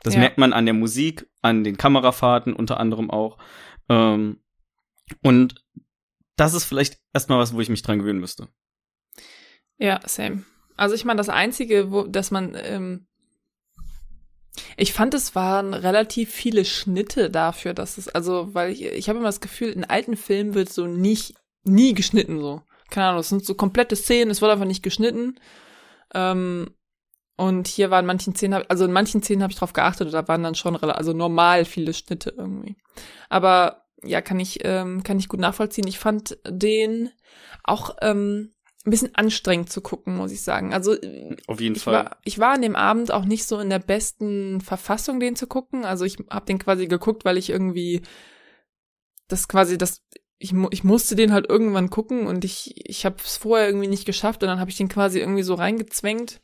[0.05, 0.21] Das ja.
[0.21, 3.39] merkt man an der Musik, an den Kamerafahrten unter anderem auch.
[3.89, 4.39] Ähm,
[5.23, 5.65] und
[6.37, 8.49] das ist vielleicht erstmal was, wo ich mich dran gewöhnen müsste.
[9.79, 10.45] Ja, same.
[10.77, 13.07] Also ich meine, das Einzige, wo, dass man, ähm,
[14.77, 19.19] ich fand, es waren relativ viele Schnitte dafür, dass es, also, weil ich, ich habe
[19.19, 21.35] immer das Gefühl, in alten Filmen wird so nicht,
[21.65, 22.63] nie geschnitten so.
[22.91, 25.41] Keine Ahnung, es sind so komplette Szenen, es wird einfach nicht geschnitten.
[26.13, 26.75] Ähm,
[27.37, 30.43] und hier waren manchen Szenen, also in manchen Szenen habe ich drauf geachtet, da waren
[30.43, 32.76] dann schon also normal viele Schnitte irgendwie.
[33.28, 35.87] Aber ja, kann ich, ähm, kann ich gut nachvollziehen.
[35.89, 37.11] Ich fand den
[37.64, 38.53] auch ähm,
[38.87, 40.74] ein bisschen anstrengend zu gucken, muss ich sagen.
[40.74, 40.95] Also
[41.47, 41.95] auf jeden ich Fall.
[41.95, 45.47] War, ich war an dem Abend auch nicht so in der besten Verfassung, den zu
[45.47, 45.85] gucken.
[45.85, 48.03] Also ich habe den quasi geguckt, weil ich irgendwie
[49.26, 50.05] das quasi das
[50.39, 54.05] ich, ich musste den halt irgendwann gucken und ich ich habe es vorher irgendwie nicht
[54.05, 56.43] geschafft und dann habe ich den quasi irgendwie so reingezwängt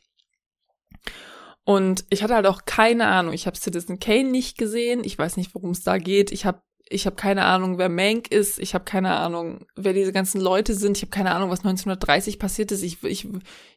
[1.63, 3.33] und ich hatte halt auch keine Ahnung.
[3.33, 5.03] Ich habe Citizen Kane nicht gesehen.
[5.03, 6.31] Ich weiß nicht, worum es da geht.
[6.31, 8.59] Ich habe ich habe keine Ahnung, wer Mank ist.
[8.59, 10.97] Ich habe keine Ahnung, wer diese ganzen Leute sind.
[10.97, 12.83] Ich habe keine Ahnung, was 1930 passiert ist.
[12.83, 13.27] Ich, ich,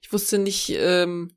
[0.02, 1.30] ich wusste nicht, ähm,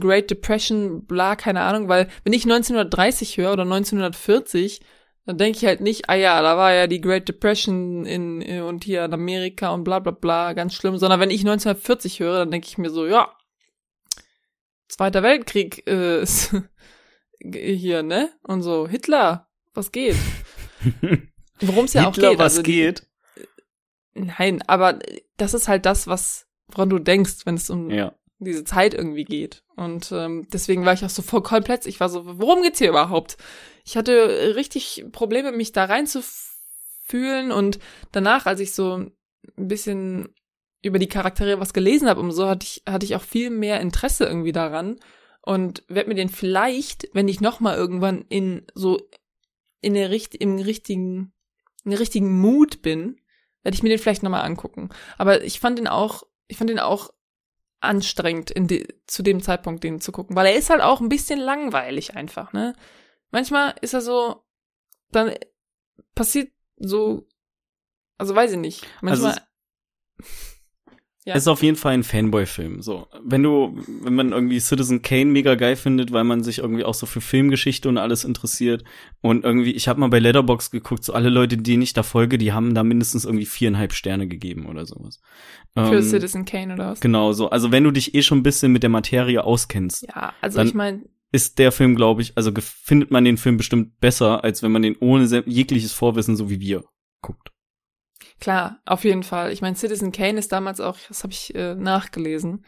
[0.00, 4.80] Great Depression, bla, keine Ahnung, weil wenn ich 1930 höre oder 1940,
[5.26, 8.62] dann denke ich halt nicht, ah ja, da war ja die Great Depression in, in
[8.62, 12.38] und hier in Amerika und bla bla bla, ganz schlimm, sondern wenn ich 1940 höre,
[12.38, 13.30] dann denke ich mir so, ja,
[14.88, 16.54] Zweiter Weltkrieg äh, ist
[17.40, 18.30] hier, ne?
[18.42, 20.16] Und so, Hitler, was geht?
[21.60, 22.38] Worum es ja auch geht.
[22.38, 23.06] was also, geht?
[24.14, 24.98] Nein, aber
[25.36, 28.14] das ist halt das, was, woran du denkst, wenn es um ja.
[28.38, 29.64] diese Zeit irgendwie geht.
[29.76, 32.88] Und ähm, deswegen war ich auch so voll komplett, ich war so, worum geht's hier
[32.88, 33.36] überhaupt?
[33.84, 37.78] Ich hatte richtig Probleme, mich da reinzufühlen und
[38.12, 38.96] danach, als ich so
[39.56, 40.34] ein bisschen
[40.82, 43.80] über die Charaktere was gelesen habe und so, hatte ich, hatte ich auch viel mehr
[43.80, 44.98] Interesse irgendwie daran
[45.42, 48.98] und werde mir den vielleicht, wenn ich noch mal irgendwann in so
[49.80, 51.32] in der richt im richtigen
[51.84, 53.20] in der richtigen Mut bin,
[53.62, 54.90] werde ich mir den vielleicht noch mal angucken.
[55.16, 57.10] Aber ich fand den auch, ich fand den auch
[57.80, 61.08] anstrengend in de, zu dem Zeitpunkt den zu gucken, weil er ist halt auch ein
[61.08, 62.74] bisschen langweilig einfach, ne?
[63.30, 64.42] Manchmal ist er so
[65.12, 65.34] dann
[66.14, 67.26] passiert so
[68.18, 68.86] also weiß ich nicht.
[69.00, 69.42] Manchmal also
[71.28, 71.34] ja.
[71.34, 72.80] Ist auf jeden Fall ein Fanboy-Film.
[72.80, 76.84] So, wenn du, wenn man irgendwie Citizen Kane mega geil findet, weil man sich irgendwie
[76.84, 78.82] auch so für Filmgeschichte und alles interessiert
[79.20, 82.38] und irgendwie, ich habe mal bei Letterbox geguckt, so alle Leute, denen ich da folge,
[82.38, 85.20] die haben da mindestens irgendwie viereinhalb Sterne gegeben oder sowas.
[85.74, 87.00] Für ähm, Citizen Kane oder was?
[87.00, 87.50] Genau so.
[87.50, 90.06] Also wenn du dich eh schon ein bisschen mit der Materie auskennst.
[90.08, 94.00] Ja, also ich meine ist der Film, glaube ich, also findet man den Film bestimmt
[94.00, 96.84] besser, als wenn man den ohne jegliches Vorwissen, so wie wir,
[97.20, 97.52] guckt.
[98.40, 99.52] Klar, auf jeden Fall.
[99.52, 102.64] Ich meine, Citizen Kane ist damals auch, das habe ich äh, nachgelesen,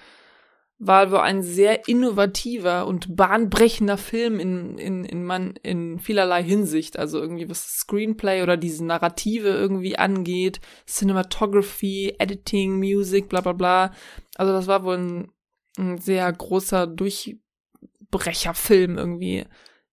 [0.79, 6.99] war wohl ein sehr innovativer und bahnbrechender Film in, in, in, man, in vielerlei Hinsicht.
[6.99, 13.93] Also irgendwie was Screenplay oder diese Narrative irgendwie angeht, Cinematography, Editing, Music, bla bla bla.
[14.37, 15.33] Also das war wohl ein,
[15.77, 19.45] ein sehr großer Durchbrecherfilm irgendwie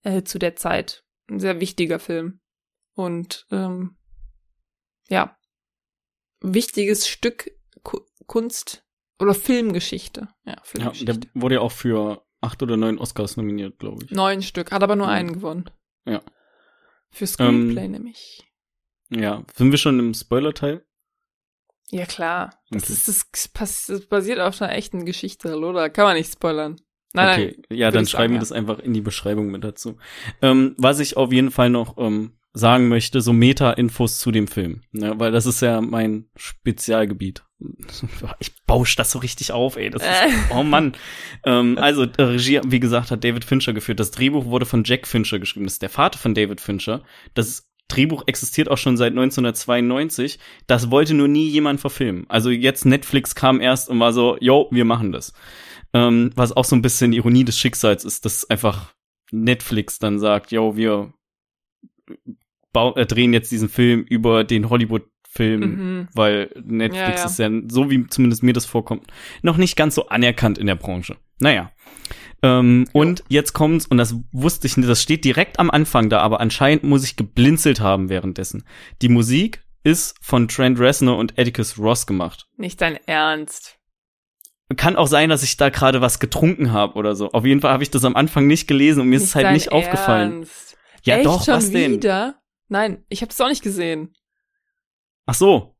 [0.04, 1.04] äh, zu der Zeit.
[1.30, 2.40] Ein sehr wichtiger Film.
[2.94, 3.98] Und ähm,
[5.10, 5.38] ja,
[6.54, 7.52] wichtiges Stück
[7.84, 8.84] Ku Kunst
[9.20, 10.28] oder Filmgeschichte.
[10.46, 11.12] Ja, Filmgeschichte.
[11.14, 14.12] Ja, der wurde ja auch für acht oder neun Oscars nominiert, glaube ich.
[14.12, 15.14] Neun Stück, hat aber nur Ja.
[15.14, 15.70] einen gewonnen.
[16.06, 16.22] Ja.
[17.10, 18.44] Für Screenplay Ähm, nämlich.
[19.10, 20.86] Ja, sind wir schon im Spoiler-Teil?
[21.90, 22.62] Ja, klar.
[22.70, 22.94] Das, Okay.
[22.94, 25.72] ist, das, pass- das basiert auf einer echten Geschichte, hallo?
[25.72, 26.76] Da kann man nicht spoilern.
[27.14, 27.80] Nein, okay, nein.
[27.80, 28.40] ja, dann schreiben sagen, wir ja.
[28.42, 29.98] das einfach in die Beschreibung mit dazu.
[30.42, 34.82] Ähm, was ich auf jeden Fall noch ähm, sagen möchte, so Meta-Infos zu dem Film,
[34.92, 37.44] ne, weil das ist ja mein Spezialgebiet.
[38.40, 39.90] Ich bausch das so richtig auf, ey.
[39.90, 40.10] Das ist,
[40.52, 40.94] oh Mann.
[41.44, 44.00] ähm, also Regie, wie gesagt, hat David Fincher geführt.
[44.00, 45.66] Das Drehbuch wurde von Jack Fincher geschrieben.
[45.66, 47.04] Das ist der Vater von David Fincher.
[47.34, 50.40] Das Drehbuch existiert auch schon seit 1992.
[50.68, 52.26] Das wollte nur nie jemand verfilmen.
[52.28, 55.34] Also jetzt Netflix kam erst und war so, yo, wir machen das.
[55.94, 58.94] Ähm, was auch so ein bisschen Ironie des Schicksals ist, dass einfach
[59.32, 61.14] Netflix dann sagt, yo, wir
[62.74, 66.08] äh, drehen jetzt diesen Film über den Hollywood-Film, Mhm.
[66.14, 67.26] weil Netflix Ja, ja.
[67.26, 69.08] ist ja, so wie zumindest mir das vorkommt,
[69.42, 71.18] noch nicht ganz so anerkannt in der Branche.
[71.40, 71.72] Naja.
[72.44, 76.20] Ähm, und jetzt kommt's, und das wusste ich nicht, das steht direkt am Anfang da,
[76.20, 78.64] aber anscheinend muss ich geblinzelt haben währenddessen.
[79.02, 82.48] Die Musik ist von Trent Reznor und Atticus Ross gemacht.
[82.58, 83.80] Nicht dein Ernst.
[84.76, 87.32] Kann auch sein, dass ich da gerade was getrunken habe oder so.
[87.32, 89.52] Auf jeden Fall habe ich das am Anfang nicht gelesen und mir ist es halt
[89.54, 90.34] nicht aufgefallen.
[90.40, 90.78] Ernst.
[91.04, 92.02] Ja, Echt doch, was denn?
[92.70, 94.14] Nein, ich habe das auch nicht gesehen.
[95.26, 95.76] Ach so.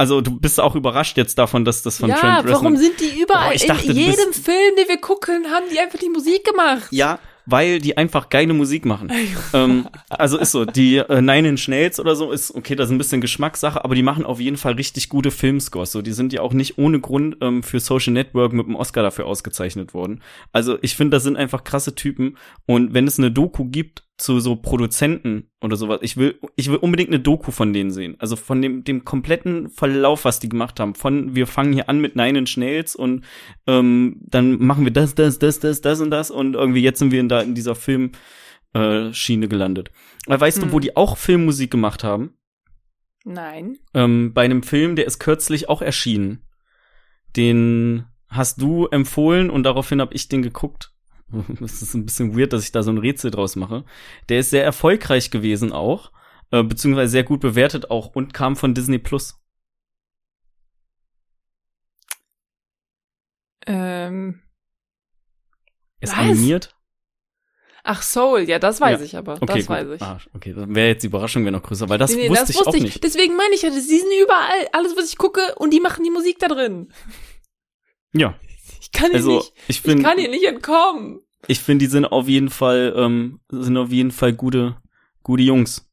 [0.00, 3.00] Also du bist auch überrascht jetzt davon, dass das von ja, Trent Reznor warum sind
[3.00, 3.48] die überall?
[3.48, 6.86] Boah, ich dachte, in jedem Film, den wir gucken, haben die einfach die Musik gemacht.
[6.92, 7.18] Ja,
[7.50, 9.10] weil die einfach geile Musik machen.
[9.54, 12.92] ähm, also ist so, die äh, Nine Inch Nails oder so ist, okay, das ist
[12.92, 15.90] ein bisschen Geschmackssache, aber die machen auf jeden Fall richtig gute Filmscores.
[15.90, 19.02] So, die sind ja auch nicht ohne Grund ähm, für Social Network mit dem Oscar
[19.02, 20.22] dafür ausgezeichnet worden.
[20.52, 22.36] Also ich finde, das sind einfach krasse Typen.
[22.66, 26.76] Und wenn es eine Doku gibt zu so Produzenten oder sowas, ich will, ich will
[26.78, 28.16] unbedingt eine Doku von denen sehen.
[28.18, 30.96] Also von dem, dem kompletten Verlauf, was die gemacht haben.
[30.96, 33.24] Von wir fangen hier an mit Nine Inch Nails und
[33.68, 37.12] ähm, dann machen wir das, das, das, das, das und das und irgendwie jetzt sind
[37.12, 38.10] wir in, da in dieser Film
[38.74, 39.90] äh, gelandet.
[40.26, 40.72] Aber weißt du, Hm.
[40.72, 42.34] wo die auch Filmmusik gemacht haben?
[43.24, 43.78] Nein.
[43.94, 46.44] Ähm, bei einem Film, der ist kürzlich auch erschienen.
[47.36, 50.92] Den hast du empfohlen und daraufhin habe ich den geguckt.
[51.60, 53.84] Das ist ein bisschen weird, dass ich da so ein Rätsel draus mache.
[54.28, 56.12] Der ist sehr erfolgreich gewesen auch,
[56.50, 59.38] äh, beziehungsweise sehr gut bewertet auch und kam von Disney Plus.
[63.66, 64.40] Ähm,
[66.00, 66.18] Ist Was?
[66.18, 66.74] animiert.
[67.84, 69.04] ach, Soul, ja, das weiß Ja.
[69.04, 69.34] ich aber.
[69.34, 69.68] Okay, das gut.
[69.68, 70.02] weiß ich.
[70.02, 72.52] Ah, okay, dann wäre jetzt die Überraschung wäre noch größer, weil das Nee, nee, wusste
[72.52, 73.02] ich auch nicht.
[73.02, 76.10] Deswegen meine ich ja, die sind überall, alles, was ich gucke, und die machen die
[76.10, 76.92] Musik da drin.
[78.12, 78.38] Ja,
[78.80, 81.20] Ich kann also nicht, ich ich kann hier nicht entkommen.
[81.46, 84.76] ich finde, die sind auf jeden Fall, ähm, sind auf jeden Fall gute,
[85.22, 85.88] gute Jungs.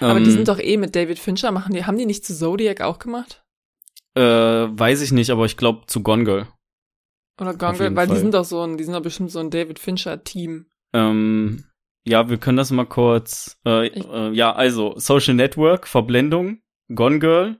[0.00, 2.34] Aber ähm, die sind doch eh mit David Fincher, machen die, haben die nicht zu
[2.34, 3.44] Zodiac auch gemacht?
[4.14, 6.48] Äh, weiß ich nicht, aber ich glaube zu Gone Girl.
[7.40, 8.20] Oder Gone Girl, weil die Fall.
[8.20, 10.66] sind doch so ein, die sind doch bestimmt so ein David Fincher Team.
[10.92, 11.64] Ähm,
[12.04, 13.58] ja, wir können das mal kurz.
[13.64, 16.60] Äh, äh, ja, also Social Network, Verblendung,
[16.94, 17.58] Gone Girl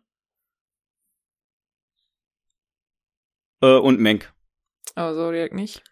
[3.63, 4.33] äh, und Mank.
[4.95, 5.83] Aber Zodiac nicht.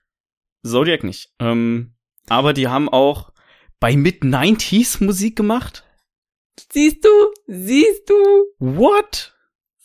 [0.63, 1.31] Zodiac nicht.
[1.39, 1.95] Ähm,
[2.29, 3.33] aber die haben auch
[3.81, 5.85] bei Mid-90s Musik gemacht.
[6.71, 7.09] Siehst du?
[7.47, 8.15] Siehst du?
[8.59, 9.35] What?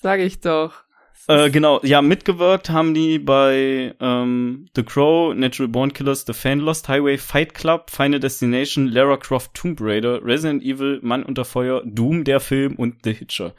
[0.02, 0.84] Sag ich doch.
[1.28, 6.60] Äh, genau, ja, mitgewirkt haben die bei ähm, The Crow, Natural Born Killers, The Fan
[6.60, 11.82] Lost Highway, Fight Club, Final Destination, Lara Croft Tomb Raider, Resident Evil, Mann unter Feuer,
[11.84, 13.56] Doom, der Film und The Hitcher.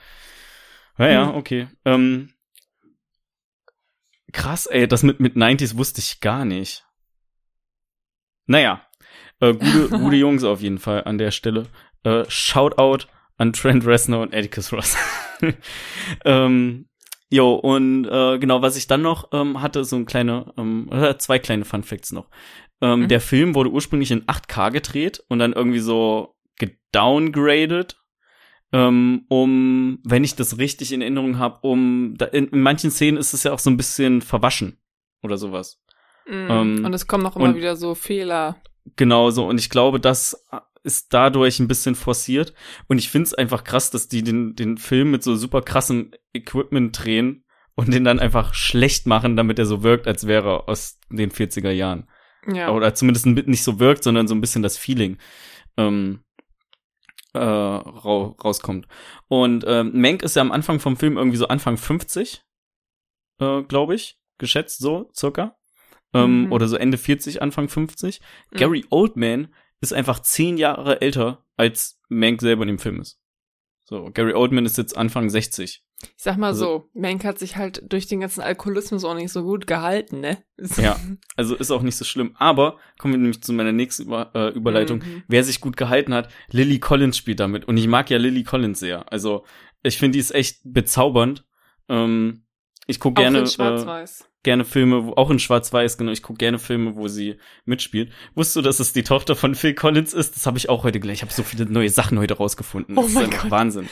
[0.99, 1.35] Ja, ja, Hm.
[1.35, 1.69] okay.
[1.85, 2.29] Ähm,
[4.37, 6.85] krass, ey, das mit, mit 90s wusste ich gar nicht.
[8.47, 8.87] Naja,
[9.41, 11.67] äh, gute, gute Jungs auf jeden Fall an der Stelle.
[12.05, 13.07] Äh, Shoutout
[13.39, 14.97] an Trent Reznor und Atticus Ross.
[16.25, 16.89] ähm,
[17.31, 21.39] jo, und äh, genau, was ich dann noch ähm, hatte, so ein kleine, ähm, zwei
[21.39, 22.29] kleine Fun Facts noch.
[22.81, 23.09] Ähm, Mhm.
[23.09, 27.97] Der Film wurde ursprünglich in 8K gedreht und dann irgendwie so gedowngraded,
[28.73, 33.17] ähm, um, wenn ich das richtig in Erinnerung habe, um, da, in, in manchen Szenen
[33.19, 34.79] ist es ja auch so ein bisschen verwaschen
[35.23, 35.81] oder sowas.
[36.27, 36.51] Mm.
[36.51, 38.57] Ähm, und es kommen noch immer und- wieder so Fehler.
[38.97, 39.47] Genau so.
[39.47, 40.47] Und ich glaube, das
[40.85, 42.55] ist dadurch ein bisschen forciert.
[42.87, 46.13] Und ich finde es einfach krass, dass die den, den Film mit so super krassem
[46.33, 47.45] Equipment drehen
[47.75, 51.33] und den dann einfach schlecht machen, damit er so wirkt, als wäre er aus den
[51.33, 52.09] 40er Jahren.
[52.47, 52.71] Ja.
[52.71, 55.19] Oder zumindest nicht so wirkt, sondern so ein bisschen das Feeling
[55.77, 56.21] ähm,
[57.37, 58.87] äh, ra rauskommt.
[59.29, 62.43] Und ähm, Mank ist ja am Anfang vom Film irgendwie so Anfang 50,
[63.41, 65.57] äh, glaube ich, geschätzt so circa.
[66.13, 66.53] Ähm, Mhm.
[66.53, 68.21] Oder so Ende 40, Anfang 50.
[68.51, 68.57] Mhm.
[68.57, 73.21] Gary Oldman ist einfach zehn Jahre älter, als Mank selber in dem Film ist.
[73.85, 75.85] So, Gary Oldman ist jetzt Anfang 60.
[76.03, 79.33] Ich sag mal Also- so, Mank hat sich halt durch den ganzen Alkoholismus auch nicht
[79.33, 80.39] so gut gehalten, ne?
[80.77, 80.99] Ja.
[81.37, 82.35] Also ist auch nicht so schlimm.
[82.39, 84.99] Aber kommen wir nämlich zu meiner nächsten Über äh, Überleitung.
[84.99, 85.23] Mhm.
[85.29, 87.65] Wer sich gut gehalten hat, Lily Collins spielt damit.
[87.67, 89.11] Und ich mag ja Lily Collins sehr.
[89.11, 89.45] Also
[89.83, 91.45] ich finde, die ist echt bezaubernd.
[91.89, 92.45] Ähm,
[92.87, 94.29] ich gucke Auch gerne, in äh, Schwarz-Weiß.
[94.47, 96.13] Gerne Filme, auch in Schwarz-Weiß, genau.
[96.13, 97.37] Ich gucke gerne Filme, wo sie
[97.67, 98.11] mitspielt.
[98.35, 100.35] Wusstest du, dass es die Tochter von Phil Collins ist?
[100.35, 101.17] Das habe ich auch heute gleich.
[101.17, 102.97] Ich habe so viele neue Sachen heute rausgefunden.
[102.97, 103.51] Oh Das ist mein Gott.
[103.51, 103.89] Wahnsinn.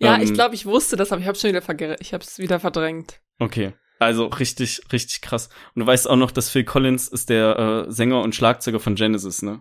[0.00, 2.38] Ja, ähm, ich glaube, ich wusste das, aber ich habe schon wieder ich habe es
[2.38, 3.20] wieder verdrängt.
[3.38, 3.72] Okay.
[4.00, 5.48] Also richtig, richtig krass.
[5.74, 8.94] Und du weißt auch noch, dass Phil Collins ist der äh, Sänger und Schlagzeuger von
[8.94, 9.60] Genesis, ne?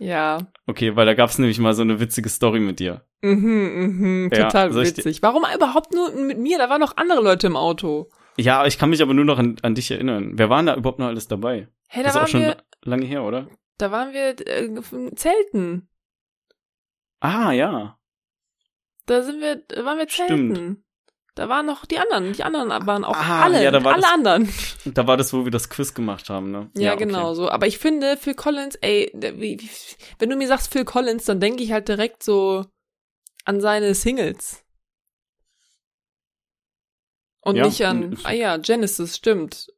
[0.00, 0.38] Ja.
[0.66, 3.04] Okay, weil da gab's nämlich mal so eine witzige Story mit dir.
[3.22, 5.22] Mhm, mhm, Ja, total witzig.
[5.22, 6.58] Warum überhaupt nur mit mir?
[6.58, 8.08] Da waren noch andere Leute im Auto.
[8.36, 10.32] Ja, ich kann mich aber nur noch an, an dich erinnern.
[10.34, 11.68] Wer waren da überhaupt noch alles dabei?
[11.86, 13.48] Hey, da das ist auch schon wir, lange her, oder?
[13.78, 15.88] da waren wir äh, zelten.
[17.20, 17.98] Ah, ja.
[19.06, 20.28] Da sind wir, da waren wir Stimmt.
[20.56, 20.84] zelten.
[21.34, 22.32] Da waren noch die anderen.
[22.32, 23.62] Die anderen waren auch Ah, alle.
[23.62, 24.48] ja, da war alle das- anderen.
[24.84, 26.70] Da war das, wo wir das Quiz gemacht haben, ne?
[26.76, 27.04] Ja, okay.
[27.06, 27.48] genau so.
[27.50, 31.72] Aber ich finde, Phil Collins, ey, wenn du mir sagst Phil Collins, dann denke ich
[31.72, 32.64] halt direkt so
[33.44, 34.63] an seine Singles.
[37.44, 39.68] Und Ja, nicht an, ah ja, Genesis, stimmt.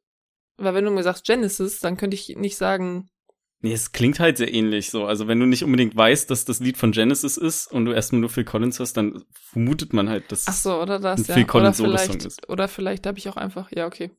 [0.57, 3.09] Weil wenn du mir sagst Genesis, dann könnte ich nicht sagen,
[3.59, 5.05] Nee, es klingt halt sehr ähnlich so.
[5.05, 8.21] Also wenn du nicht unbedingt weißt, dass das Lied von Genesis ist und du erstmal
[8.21, 11.33] nur Phil Collins hörst, dann vermutet man halt, dass ach so, oder das, ein ja.
[11.33, 12.49] Phil Oder Collins Solosong vielleicht, ist.
[12.49, 14.11] oder vielleicht habe ich auch einfach, ja, okay.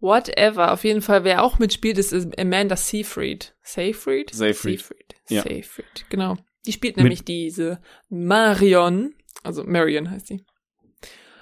[0.00, 3.54] Whatever, auf jeden Fall, wer auch mitspielt, ist Amanda Seyfried.
[3.62, 4.30] Seyfried?
[4.34, 4.80] Seyfried.
[4.80, 5.42] Seyfried, Ja.
[5.42, 6.36] Seyfried, genau.
[6.66, 9.14] Die spielt Mit- nämlich diese Marion,
[9.44, 10.44] also Marion heißt die.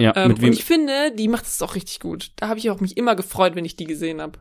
[0.03, 0.53] Ja, Ähm, mit und wem?
[0.53, 2.31] ich finde, die macht es auch richtig gut.
[2.35, 4.39] Da habe ich auch mich immer gefreut, wenn ich die gesehen habe.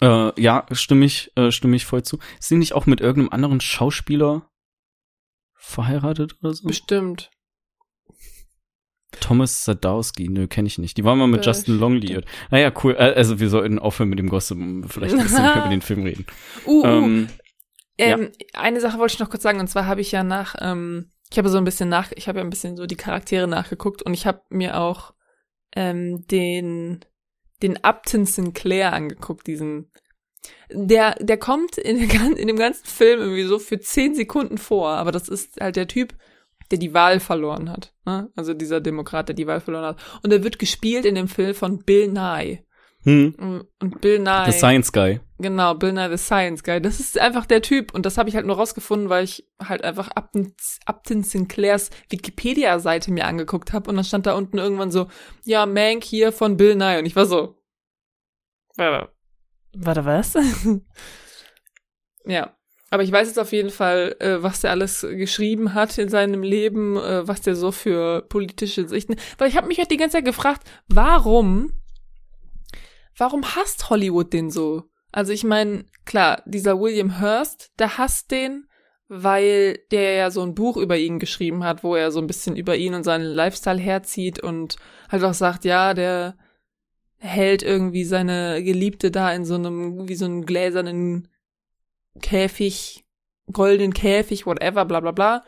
[0.00, 2.18] Äh, ja, stimme ich, äh, stimme ich voll zu.
[2.38, 4.48] Ist sie nicht auch mit irgendeinem anderen Schauspieler
[5.54, 6.68] verheiratet oder so?
[6.68, 7.30] Bestimmt.
[9.20, 10.96] Thomas Sadowski, nö, kenne ich nicht.
[10.98, 11.80] Die waren mal mit Justin Bestimmt.
[11.80, 12.26] Long liiert.
[12.50, 12.94] Naja, cool.
[12.94, 16.02] Äh, Also wir sollten aufhören mit dem Gossip und vielleicht ein bisschen über den Film
[16.04, 16.26] reden.
[16.66, 17.28] Uh, uh, Ähm,
[17.96, 21.10] ähm, eine Sache wollte ich noch kurz sagen, und zwar habe ich ja nach, ähm,
[21.30, 24.02] ich habe so ein bisschen nach, ich habe ja ein bisschen so die Charaktere nachgeguckt
[24.02, 25.14] und ich habe mir auch
[25.74, 27.04] ähm, den
[27.62, 29.90] den Upton Sinclair angeguckt, diesen
[30.70, 34.90] der der kommt in, der, in dem ganzen Film irgendwie so für zehn Sekunden vor,
[34.90, 36.14] aber das ist halt der Typ,
[36.70, 38.30] der die Wahl verloren hat, ne?
[38.36, 41.54] also dieser Demokrat, der die Wahl verloren hat, und er wird gespielt in dem Film
[41.54, 42.60] von Bill Nye
[43.08, 45.20] hm, und Bill Nye The Science Guy.
[45.38, 46.82] Genau, Bill Nye the Science Guy.
[46.82, 47.94] Das ist einfach der Typ.
[47.94, 50.52] Und das habe ich halt nur rausgefunden, weil ich halt einfach Upton,
[50.84, 53.88] Upton Sinclairs Wikipedia-Seite mir angeguckt habe.
[53.88, 55.08] Und dann stand da unten irgendwann so,
[55.44, 56.98] ja, Mank hier von Bill Nye.
[56.98, 57.56] Und ich war so,
[58.76, 59.10] warte,
[59.74, 60.34] warte was?
[62.26, 62.54] ja.
[62.90, 66.42] Aber ich weiß jetzt auf jeden Fall, äh, was der alles geschrieben hat in seinem
[66.42, 69.16] Leben, äh, was der so für politische Sichten.
[69.38, 71.72] Weil ich habe mich halt die ganze Zeit gefragt, warum,
[73.18, 74.84] warum hasst Hollywood den so?
[75.12, 78.66] Also ich meine, klar, dieser William Hurst, der hasst den,
[79.08, 82.56] weil der ja so ein Buch über ihn geschrieben hat, wo er so ein bisschen
[82.56, 84.76] über ihn und seinen Lifestyle herzieht und
[85.10, 86.36] halt auch sagt, ja, der
[87.16, 91.28] hält irgendwie seine Geliebte da in so einem, wie so einem gläsernen
[92.20, 93.04] Käfig,
[93.50, 95.44] goldenen Käfig, whatever, bla bla bla.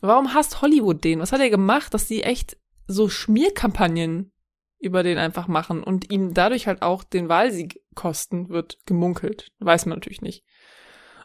[0.00, 1.20] Warum hasst Hollywood den?
[1.20, 4.32] Was hat er gemacht, dass die echt so Schmierkampagnen
[4.86, 9.52] über den einfach machen und ihm dadurch halt auch den Wahlsieg kosten, wird gemunkelt.
[9.58, 10.44] Weiß man natürlich nicht.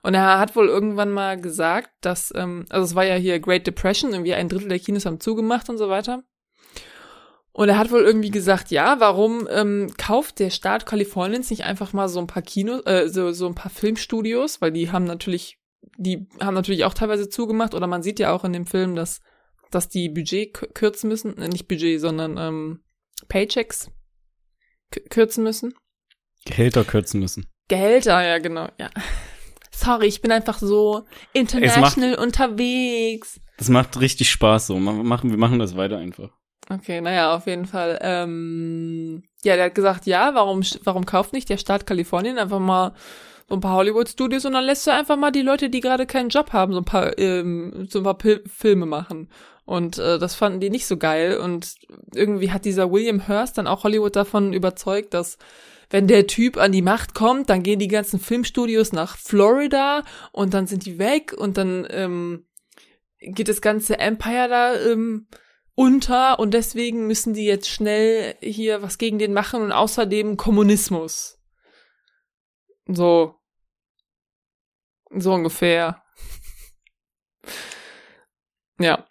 [0.03, 3.67] Und er hat wohl irgendwann mal gesagt, dass, ähm, also es war ja hier Great
[3.67, 6.23] Depression, irgendwie ein Drittel der Kinos haben zugemacht und so weiter.
[7.53, 11.91] Und er hat wohl irgendwie gesagt, ja, warum ähm, kauft der Staat Kaliforniens nicht einfach
[11.93, 15.59] mal so ein paar Kinos, äh, so, so ein paar Filmstudios, weil die haben natürlich,
[15.97, 19.19] die haben natürlich auch teilweise zugemacht, oder man sieht ja auch in dem Film, dass,
[19.69, 22.83] dass die Budget kürzen müssen, äh, nicht Budget, sondern ähm,
[23.27, 23.89] Paychecks
[25.09, 25.73] kürzen müssen.
[26.45, 27.47] Gehälter kürzen müssen.
[27.67, 28.89] Gehälter, ja, genau, ja.
[29.73, 33.39] Sorry, ich bin einfach so international unterwegs.
[33.57, 34.77] Das macht richtig Spaß so.
[34.77, 36.29] Ma- Machen, wir machen das weiter einfach.
[36.69, 37.97] Okay, naja, auf jeden Fall.
[38.01, 42.93] Ähm, ja, der hat gesagt, ja, warum, warum kauft nicht der Staat Kalifornien einfach mal
[43.47, 46.29] so ein paar Hollywood-Studios und dann lässt du einfach mal die Leute, die gerade keinen
[46.29, 49.29] Job haben, so ein paar, ähm, so ein paar Pil Filme machen.
[49.71, 51.37] Und äh, das fanden die nicht so geil.
[51.37, 51.75] Und
[52.13, 55.37] irgendwie hat dieser William Hurst dann auch Hollywood davon überzeugt, dass
[55.89, 60.03] wenn der Typ an die Macht kommt, dann gehen die ganzen Filmstudios nach Florida
[60.33, 62.45] und dann sind die weg und dann ähm,
[63.19, 65.27] geht das ganze Empire da ähm,
[65.73, 71.39] unter und deswegen müssen die jetzt schnell hier was gegen den machen und außerdem Kommunismus.
[72.87, 73.35] So.
[75.11, 76.03] So ungefähr.
[78.77, 79.07] ja.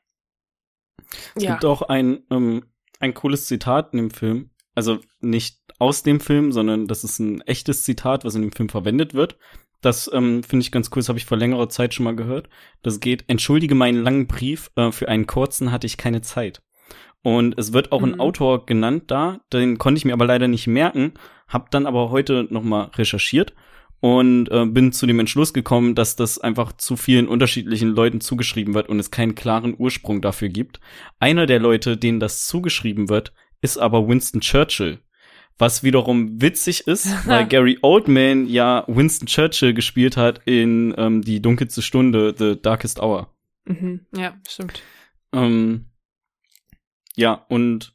[1.35, 1.53] Es ja.
[1.53, 2.65] gibt auch ein, ähm,
[2.99, 4.51] ein cooles Zitat in dem Film.
[4.75, 8.69] Also nicht aus dem Film, sondern das ist ein echtes Zitat, was in dem Film
[8.69, 9.37] verwendet wird.
[9.81, 12.49] Das ähm, finde ich ganz cool, das habe ich vor längerer Zeit schon mal gehört.
[12.83, 16.63] Das geht, entschuldige meinen langen Brief, äh, für einen kurzen hatte ich keine Zeit.
[17.23, 18.15] Und es wird auch Mhm.
[18.15, 21.15] ein Autor genannt da, den konnte ich mir aber leider nicht merken,
[21.49, 23.55] hab dann aber heute noch mal recherchiert
[24.01, 28.75] und äh, bin zu dem Entschluss gekommen, dass das einfach zu vielen unterschiedlichen Leuten zugeschrieben
[28.75, 30.81] wird und es keinen klaren Ursprung dafür gibt.
[31.19, 34.99] Einer der Leute, denen das zugeschrieben wird, ist aber Winston Churchill.
[35.59, 41.43] Was wiederum witzig ist, weil Gary Oldman ja Winston Churchill gespielt hat in ähm, Die
[41.43, 43.35] dunkelste Stunde, The Darkest Hour.
[43.67, 44.07] Mhm.
[44.17, 44.83] Ja, stimmt.
[45.35, 45.91] Ähm,
[47.15, 47.95] ja, und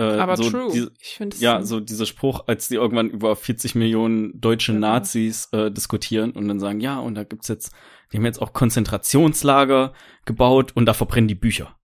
[0.00, 0.70] äh, Aber so true.
[0.72, 4.78] die- ich finde ja, so dieser Spruch, als die irgendwann über 40 Millionen deutsche Ja.
[4.78, 7.72] Nazis äh, diskutieren und dann sagen, ja, und da gibt's jetzt,
[8.12, 9.92] die haben jetzt auch Konzentrationslager
[10.24, 11.76] gebaut und da verbrennen die Bücher.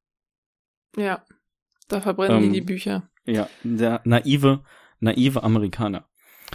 [0.96, 1.24] Ja.
[1.88, 3.08] Da verbrennen Ähm, die die Bücher.
[3.26, 4.64] Ja, der naive,
[5.00, 6.08] naive Amerikaner.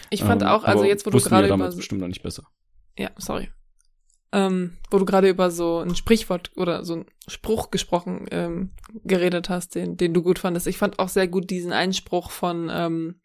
[0.09, 2.43] Ich fand Ähm, auch, also jetzt, wo du gerade über damals bestimmt noch nicht besser.
[2.97, 3.49] Ja, sorry.
[4.33, 8.71] Ähm, wo du gerade über so ein Sprichwort oder so ein Spruch gesprochen ähm,
[9.03, 10.67] geredet hast, den, den du gut fandest.
[10.67, 13.19] Ich fand auch sehr gut diesen Einspruch von, ähm,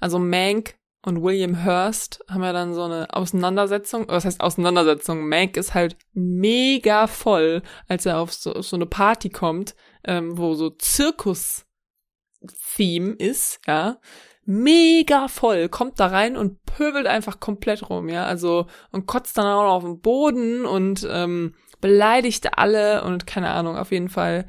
[0.00, 4.08] also Mank und William Hurst haben ja dann so eine Auseinandersetzung.
[4.08, 5.28] Was heißt Auseinandersetzung?
[5.28, 10.38] Mank ist halt mega voll, als er auf so, auf so eine Party kommt, ähm,
[10.38, 13.98] wo so Zirkus-Theme ist, ja.
[14.46, 18.26] Mega voll, kommt da rein und pöbelt einfach komplett rum, ja.
[18.26, 23.50] Also und kotzt dann auch noch auf den Boden und ähm, beleidigt alle und keine
[23.50, 24.46] Ahnung, auf jeden Fall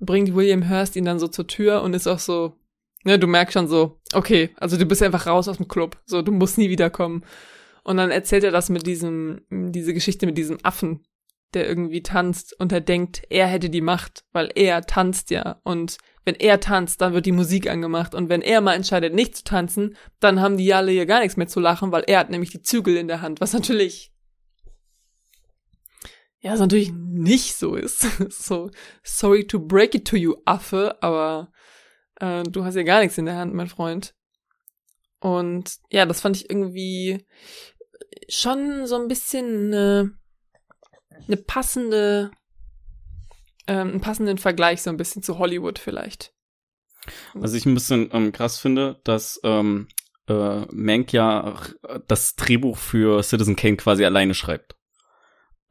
[0.00, 2.56] bringt William Hurst ihn dann so zur Tür und ist auch so,
[3.04, 6.22] ne, du merkst schon so, okay, also du bist einfach raus aus dem Club, so,
[6.22, 7.24] du musst nie wiederkommen.
[7.84, 11.04] Und dann erzählt er das mit diesem, diese Geschichte mit diesem Affen,
[11.54, 15.98] der irgendwie tanzt und er denkt, er hätte die Macht, weil er tanzt ja und
[16.24, 19.44] wenn er tanzt, dann wird die Musik angemacht und wenn er mal entscheidet, nicht zu
[19.44, 22.50] tanzen, dann haben die alle hier gar nichts mehr zu lachen, weil er hat nämlich
[22.50, 24.12] die Zügel in der Hand, was natürlich
[26.42, 28.00] ja, was natürlich nicht so ist.
[28.30, 28.70] so,
[29.04, 31.52] sorry to break it to you, Affe, aber
[32.16, 34.14] äh, du hast ja gar nichts in der Hand, mein Freund.
[35.20, 37.24] Und ja, das fand ich irgendwie
[38.28, 40.18] schon so ein bisschen eine,
[41.28, 42.32] eine passende,
[43.66, 46.32] ähm, einen passenden Vergleich so ein bisschen zu Hollywood vielleicht.
[47.34, 49.88] Was ich ein bisschen ähm, krass finde, dass ähm,
[50.28, 54.76] äh, Mank ja äh, das Drehbuch für Citizen Kane quasi alleine schreibt.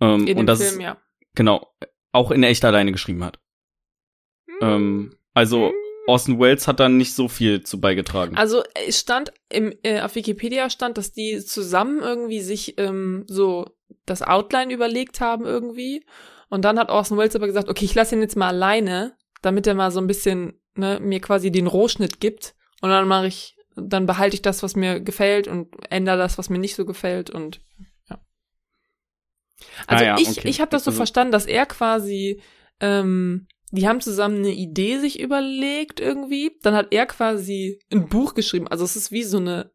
[0.02, 0.98] Ähm, In dem und das Film, ja.
[1.36, 1.68] genau
[2.12, 3.39] auch in echt alleine geschrieben hat.
[4.62, 5.72] Ähm, also
[6.08, 8.36] Orson Welles hat da nicht so viel zu beigetragen.
[8.36, 13.70] Also es stand im äh, auf Wikipedia stand, dass die zusammen irgendwie sich ähm, so
[14.06, 16.06] das Outline überlegt haben irgendwie
[16.52, 19.66] und dann hat Orson Welles aber gesagt, okay, ich lasse ihn jetzt mal alleine, damit
[19.66, 23.56] er mal so ein bisschen ne, mir quasi den Rohschnitt gibt und dann mache ich
[23.76, 27.30] dann behalte ich das, was mir gefällt und ändere das, was mir nicht so gefällt
[27.32, 27.62] und
[28.10, 28.20] ja.
[29.88, 30.47] Also Ah ja, ich okay.
[30.49, 32.41] ich habe das so Also- verstanden, dass er quasi
[32.80, 36.58] ähm, die haben zusammen eine Idee sich überlegt irgendwie.
[36.62, 38.68] Dann hat er quasi ein Buch geschrieben.
[38.68, 39.72] Also es ist wie so eine,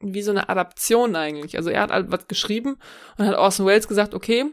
[0.00, 1.58] wie so eine Adaption eigentlich.
[1.58, 2.76] Also er hat halt was geschrieben
[3.18, 4.46] und hat Orson Welles gesagt, okay,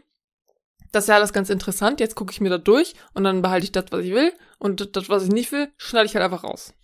[0.92, 3.64] das ist ja alles ganz interessant, jetzt gucke ich mir das durch und dann behalte
[3.64, 6.44] ich das, was ich will und das, was ich nicht will, schneide ich halt einfach
[6.44, 6.74] raus.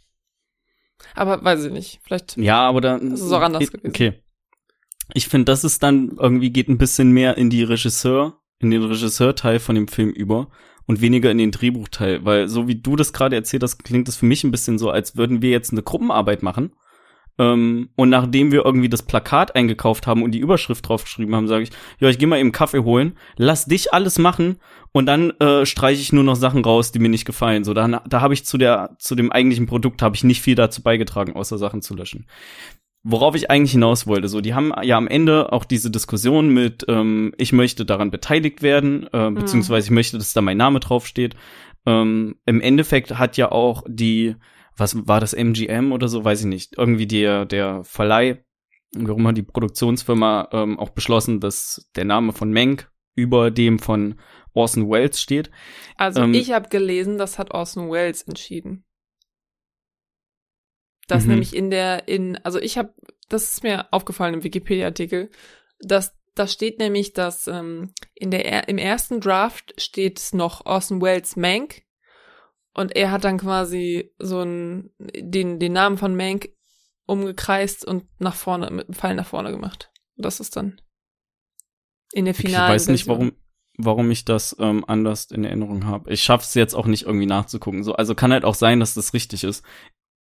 [1.15, 2.01] Aber weiß ich nicht.
[2.03, 2.37] Vielleicht.
[2.37, 3.89] ja, aber da Das ist auch anders ich- gewesen.
[3.89, 4.23] Okay.
[5.15, 8.83] Ich finde, das ist dann irgendwie geht ein bisschen mehr in die Regisseur, in den
[8.83, 10.51] Regisseurteil von dem Film über
[10.87, 14.17] und weniger in den Drehbuchteil, weil so wie du das gerade erzählt hast, klingt das
[14.17, 16.73] für mich ein bisschen so, als würden wir jetzt eine Gruppenarbeit machen.
[17.39, 21.65] Ähm, und nachdem wir irgendwie das Plakat eingekauft haben und die Überschrift draufgeschrieben haben, sage
[21.65, 21.71] ich,
[22.01, 24.57] ja, ich gehe mal eben Kaffee holen, lass dich alles machen
[24.93, 27.63] und dann äh, streiche ich nur noch Sachen raus, die mir nicht gefallen.
[27.63, 30.57] So, dann, da habe ich zu der, zu dem eigentlichen Produkt habe ich nicht viel
[30.57, 32.27] dazu beigetragen, außer Sachen zu löschen.
[33.05, 36.85] Worauf ich eigentlich hinaus wollte, so, die haben ja am Ende auch diese Diskussion mit,
[36.89, 41.37] ähm, ich möchte daran beteiligt werden, äh, beziehungsweise ich möchte, dass da mein Name draufsteht.
[41.87, 44.35] Ähm, Im Endeffekt hat ja auch die,
[44.79, 48.45] was war das, MGM oder so, weiß ich nicht, irgendwie der, der Verleih,
[48.95, 54.21] warum hat die Produktionsfirma ähm, auch beschlossen, dass der Name von Menk über dem von
[54.55, 55.51] Orson Welles steht.
[55.97, 58.85] Also Ähm, ich habe gelesen, das hat Orson Welles entschieden.
[61.07, 61.31] Das Mhm.
[61.31, 62.95] nämlich in der, in, also ich habe,
[63.29, 65.31] das ist mir aufgefallen im Wikipedia-Artikel,
[65.81, 71.01] dass da steht nämlich, dass ähm, in der er- im ersten Draft steht noch Orson
[71.03, 71.83] Welles Mank
[72.75, 76.51] und er hat dann quasi so einen, den, den Namen von Mank
[77.07, 79.91] umgekreist und nach vorne, mit einem Pfeil nach vorne gemacht.
[80.17, 80.81] Das ist dann
[82.13, 83.33] in der Ich finalen weiß nicht, warum,
[83.77, 86.13] warum ich das ähm, anders in Erinnerung habe.
[86.13, 87.85] Ich schaff's jetzt auch nicht irgendwie nachzugucken.
[87.85, 89.65] So, also kann halt auch sein, dass das richtig ist.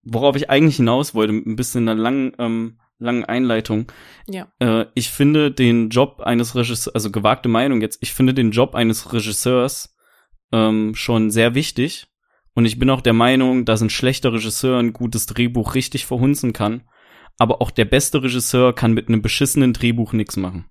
[0.02, 3.90] Worauf ich eigentlich hinaus wollte, mit ein bisschen einer langen, ähm, langen Einleitung.
[4.28, 4.52] Ja.
[4.60, 8.74] Äh, ich finde den Job eines Regisseurs, also gewagte Meinung jetzt, ich finde den Job
[8.74, 9.96] eines Regisseurs
[10.52, 12.06] ähm, schon sehr wichtig.
[12.56, 16.54] Und ich bin auch der Meinung, dass ein schlechter Regisseur ein gutes Drehbuch richtig verhunzen
[16.54, 16.88] kann.
[17.36, 20.64] Aber auch der beste Regisseur kann mit einem beschissenen Drehbuch nichts machen.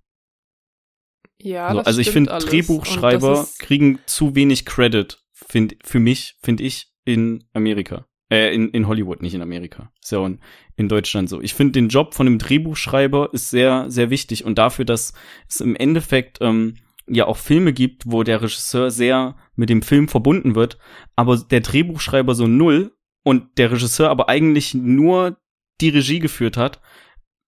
[1.40, 6.64] Ja, So, das also ich finde, Drehbuchschreiber kriegen zu wenig Credit, find, für mich, finde
[6.64, 8.08] ich, in Amerika.
[8.32, 9.92] Äh, in, in Hollywood, nicht in Amerika.
[10.02, 10.40] Ist ja auch in,
[10.78, 11.40] in Deutschland so.
[11.40, 14.44] Ich finde, den Job von einem Drehbuchschreiber ist sehr, sehr wichtig.
[14.44, 15.14] Und dafür, dass
[15.48, 16.78] es im Endeffekt ähm,
[17.08, 20.78] ja auch Filme gibt, wo der Regisseur sehr mit dem Film verbunden wird,
[21.16, 25.38] aber der Drehbuchschreiber so null und der Regisseur aber eigentlich nur
[25.82, 26.82] die Regie geführt hat,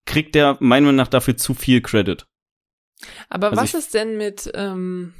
[0.06, 2.26] kriegt der meiner Meinung nach dafür zu viel Credit.
[3.28, 5.14] Aber Also was ist denn mit, ähm,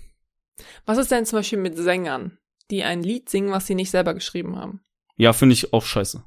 [0.86, 2.39] was ist denn zum Beispiel mit Sängern,
[2.70, 4.82] die ein Lied singen, was sie nicht selber geschrieben haben?
[5.16, 6.24] Ja, finde ich auch scheiße.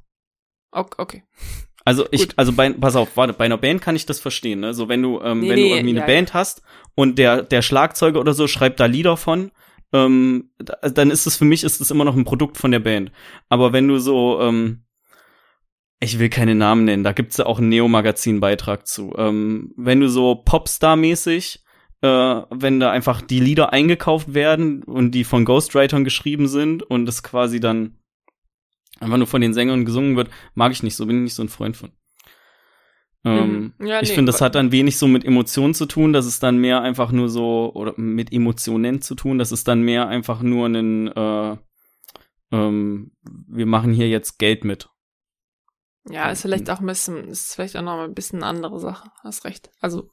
[0.70, 1.24] Ok- Okay.
[1.84, 2.34] Also ich, Gut.
[2.36, 4.72] also bei, pass auf, warte, bei einer Band kann ich das verstehen, ne?
[4.74, 6.62] So wenn du, ähm, Nee, wenn nee, du irgendwie ja, eine Band hast
[6.94, 9.50] und der, der Schlagzeuger oder so schreibt da Lieder von,
[9.92, 12.78] ähm, da- dann ist es für mich ist es immer noch ein Produkt von der
[12.80, 13.10] Band.
[13.48, 14.84] Aber wenn du so, ähm,
[16.00, 19.14] ich will keine Namen nennen, da gibt's ja auch einen Neo-Magazin-Beitrag zu.
[19.16, 21.60] Ähm, wenn du so Popstar-mäßig,
[22.02, 22.08] äh,
[22.50, 27.22] wenn da einfach die Lieder eingekauft werden und die von Ghostwritern geschrieben sind und es
[27.22, 27.98] quasi dann
[29.02, 31.42] einfach nur von den Sängern gesungen wird, mag ich nicht so, bin ich nicht so
[31.42, 31.90] ein Freund von.
[33.24, 33.86] Ähm, Mhm.
[33.86, 36.42] Ja, ich nee, finde, das hat dann wenig so mit Emotionen zu tun, das ist
[36.42, 40.42] dann mehr einfach nur so, oder mit Emotionen zu tun, das ist dann mehr einfach
[40.42, 41.56] nur ein, äh,
[42.50, 44.88] ähm, wir machen hier jetzt Geld mit.
[46.08, 48.80] Ja, ist vielleicht auch ein bisschen, ist vielleicht auch noch mal ein bisschen eine andere
[48.80, 49.08] Sache.
[49.22, 49.70] Hast recht.
[49.80, 50.10] Also,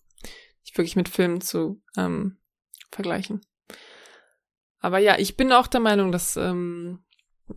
[0.64, 2.38] nicht wirklich mit Filmen zu ähm,
[2.92, 3.42] vergleichen.
[4.80, 7.04] Aber ja, ich bin auch der Meinung, dass ähm,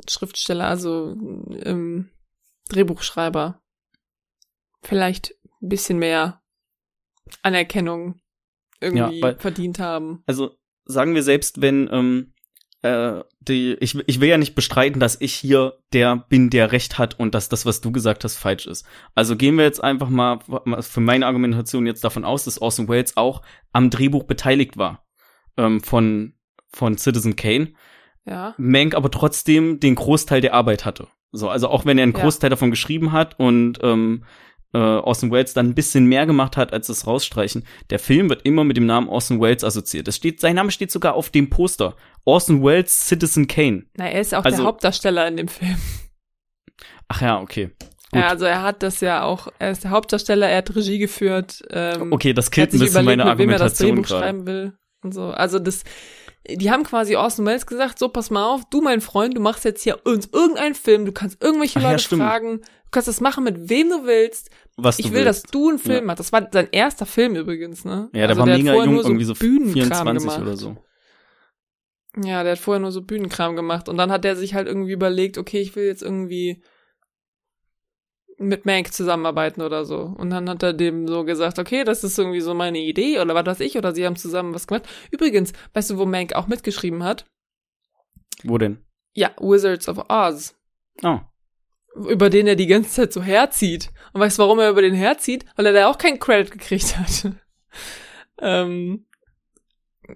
[0.09, 1.16] Schriftsteller, also
[1.64, 2.11] ähm,
[2.68, 3.61] Drehbuchschreiber,
[4.82, 6.43] vielleicht ein bisschen mehr
[7.43, 8.20] Anerkennung
[8.80, 10.22] irgendwie Ja, weil- verdient haben.
[10.26, 12.34] Also sagen wir selbst, wenn ähm,
[12.82, 16.99] äh, die, ich, ich will ja nicht bestreiten, dass ich hier der bin, der Recht
[16.99, 18.84] hat und dass das, was du gesagt hast, falsch ist.
[19.14, 20.40] Also gehen wir jetzt einfach mal
[20.80, 25.07] für meine Argumentation jetzt davon aus, dass Orson Welles auch am Drehbuch beteiligt war
[25.57, 26.34] ähm, von
[26.74, 27.74] von Citizen Kane,
[28.25, 28.55] Ja.
[28.59, 31.09] Mank aber trotzdem den Großteil der Arbeit hatte.
[31.33, 32.20] So, also auch wenn er einen Ja.
[32.23, 34.25] Großteil davon geschrieben hat und ähm,
[34.75, 37.64] äh, Orson Welles dann ein bisschen mehr gemacht hat als das Rausstreichen.
[37.91, 40.09] Der Film wird immer mit dem Namen Orson Welles assoziiert.
[40.09, 41.97] Es steht, sein Name steht sogar auf dem Poster.
[42.25, 43.85] Orson Welles Citizen Kane.
[43.97, 45.77] Na, er ist auch Also- der Hauptdarsteller in dem Film.
[47.09, 47.70] Ach ja, okay.
[48.12, 48.20] Gut.
[48.20, 51.62] Ja, also er hat das ja auch, er ist der Hauptdarsteller, er hat Regie geführt.
[51.70, 54.20] Ähm, Okay, das killt ein bisschen überlegt, meine mit wem er das Argumentation Drehbuch gerade.
[54.23, 55.23] schreiben will und so.
[55.31, 55.83] Also das,
[56.49, 59.64] die haben quasi Orson Welles gesagt, so pass mal auf, du mein Freund, du machst
[59.64, 62.22] jetzt hier uns irgendeinen Film, du kannst irgendwelche Ach ja, Leute stimmt.
[62.22, 64.51] fragen, du kannst das machen mit wem du willst.
[64.76, 65.45] Was Ich du will, willst.
[65.45, 66.20] dass du einen Film machst.
[66.20, 68.09] Das war sein erster Film übrigens, ne?
[68.12, 70.43] Ja, der also war hat mega vorher jung, nur irgendwie so Bühnenkram 24 gemacht.
[70.43, 70.76] oder so.
[72.22, 74.93] Ja, der hat vorher nur so Bühnenkram gemacht und dann hat er sich halt irgendwie
[74.93, 76.62] überlegt, okay, ich will jetzt irgendwie
[78.43, 80.14] mit Mank zusammenarbeiten oder so.
[80.16, 83.34] Und dann hat er dem so gesagt, okay, das ist irgendwie so meine Idee oder
[83.34, 84.88] was weiß ich, oder sie haben zusammen was gemacht.
[85.11, 87.24] Übrigens, weißt du, wo Mank auch mitgeschrieben hat?
[88.45, 88.84] Wo denn?
[89.14, 90.55] Ja, Wizards of Oz.
[91.03, 91.20] Oh.
[91.95, 93.90] Über den er die ganze Zeit so herzieht.
[94.12, 95.45] Und weißt du, warum er über den herzieht?
[95.57, 97.32] Weil er da auch keinen Credit gekriegt hat.
[98.40, 99.07] ähm,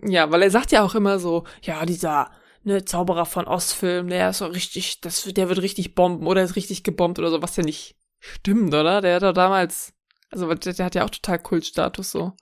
[0.03, 2.31] ja, weil er sagt ja auch immer so, ja, dieser
[2.67, 6.57] ne, Zauberer von Ostfilm, der ist so richtig, das, der wird richtig bomben oder ist
[6.57, 7.97] richtig gebombt oder so, was ja nicht
[8.35, 9.01] stimmt, oder?
[9.01, 9.93] Der hat doch damals,
[10.31, 12.33] also der, der hat ja auch total Kultstatus so.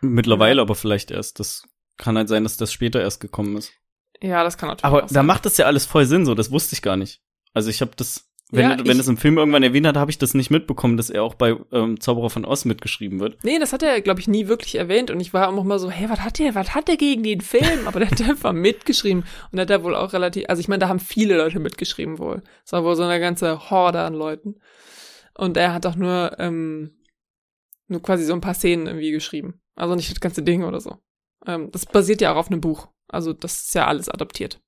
[0.00, 1.40] Mittlerweile aber vielleicht erst.
[1.40, 1.62] Das
[1.96, 3.72] kann halt sein, dass das später erst gekommen ist.
[4.20, 6.74] Ja, das kann natürlich Aber da macht das ja alles voll Sinn, so, das wusste
[6.74, 7.20] ich gar nicht.
[7.54, 10.18] Also ich habe das, wenn, Ja, wenn es im Film irgendwann erwähnt hat, habe ich
[10.18, 13.42] das nicht mitbekommen, dass er auch bei ähm, Zauberer von Oz mitgeschrieben wird.
[13.44, 15.10] Nee, das hat er, glaube ich, nie wirklich erwähnt.
[15.10, 17.40] Und ich war auch mal so, hey, was hat der, was hat der gegen den
[17.40, 17.86] Film?
[17.86, 19.24] Aber der hat einfach mitgeschrieben.
[19.50, 22.42] Und hat er wohl auch relativ, also ich meine, da haben viele Leute mitgeschrieben wohl.
[22.64, 24.56] Es war wohl so eine ganze Horde an Leuten.
[25.34, 27.02] Und er hat auch nur, ähm,
[27.88, 29.60] nur quasi so ein paar Szenen irgendwie geschrieben.
[29.74, 30.98] Also nicht das ganze Ding oder so.
[31.46, 32.88] Ähm, das basiert ja auch auf einem Buch.
[33.08, 34.60] Also das ist ja alles adaptiert.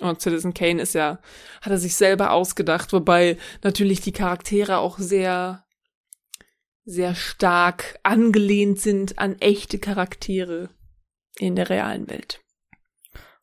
[0.00, 1.20] Und Citizen Kane ist ja,
[1.60, 5.64] hat er sich selber ausgedacht, wobei natürlich die Charaktere auch sehr,
[6.84, 10.70] sehr stark angelehnt sind an echte Charaktere
[11.38, 12.40] in der realen Welt.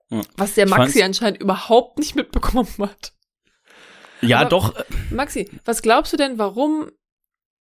[0.10, 0.22] Ja.
[0.38, 3.14] Was der Maxi anscheinend überhaupt nicht mitbekommen hat.
[4.22, 4.86] Ja, Aber- doch.
[5.12, 6.90] Maxi, was glaubst du denn, warum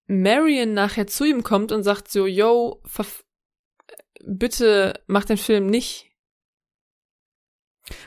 [0.07, 3.25] Marion nachher zu ihm kommt und sagt so, yo, verf
[4.25, 6.07] bitte mach den Film nicht?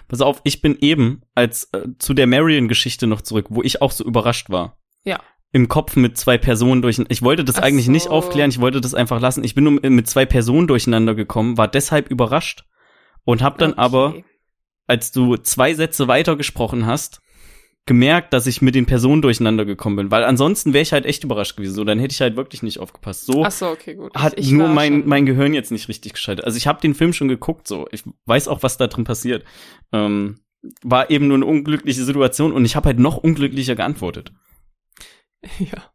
[0.07, 3.91] Pass auf, ich bin eben als äh, zu der Marion-Geschichte noch zurück, wo ich auch
[3.91, 4.77] so überrascht war.
[5.03, 5.19] Ja.
[5.53, 7.01] Im Kopf mit zwei Personen durch.
[7.09, 8.09] Ich wollte das Ach eigentlich nicht so.
[8.11, 9.43] aufklären, ich wollte das einfach lassen.
[9.43, 12.65] Ich bin nur mit zwei Personen durcheinander gekommen, war deshalb überrascht
[13.25, 13.81] und hab dann Okay.
[13.81, 14.15] aber,
[14.87, 17.21] als du zwei Sätze weiter gesprochen hast,
[17.87, 21.23] gemerkt, dass ich mit den Personen durcheinander gekommen bin, weil ansonsten wäre ich halt echt
[21.23, 21.73] überrascht gewesen.
[21.73, 23.25] So, dann hätte ich halt wirklich nicht aufgepasst.
[23.25, 24.13] So Ach so, okay, gut.
[24.15, 26.45] hat Ich- ich nur mein, schon- mein Gehirn jetzt nicht richtig geschaltet.
[26.45, 27.87] Also ich habe den Film schon geguckt, so.
[27.91, 29.43] Ich weiß auch, was da drin passiert.
[29.91, 30.39] Ähm,
[30.83, 34.31] war eben nur eine unglückliche Situation und ich habe halt noch unglücklicher geantwortet.
[35.59, 35.91] Ja.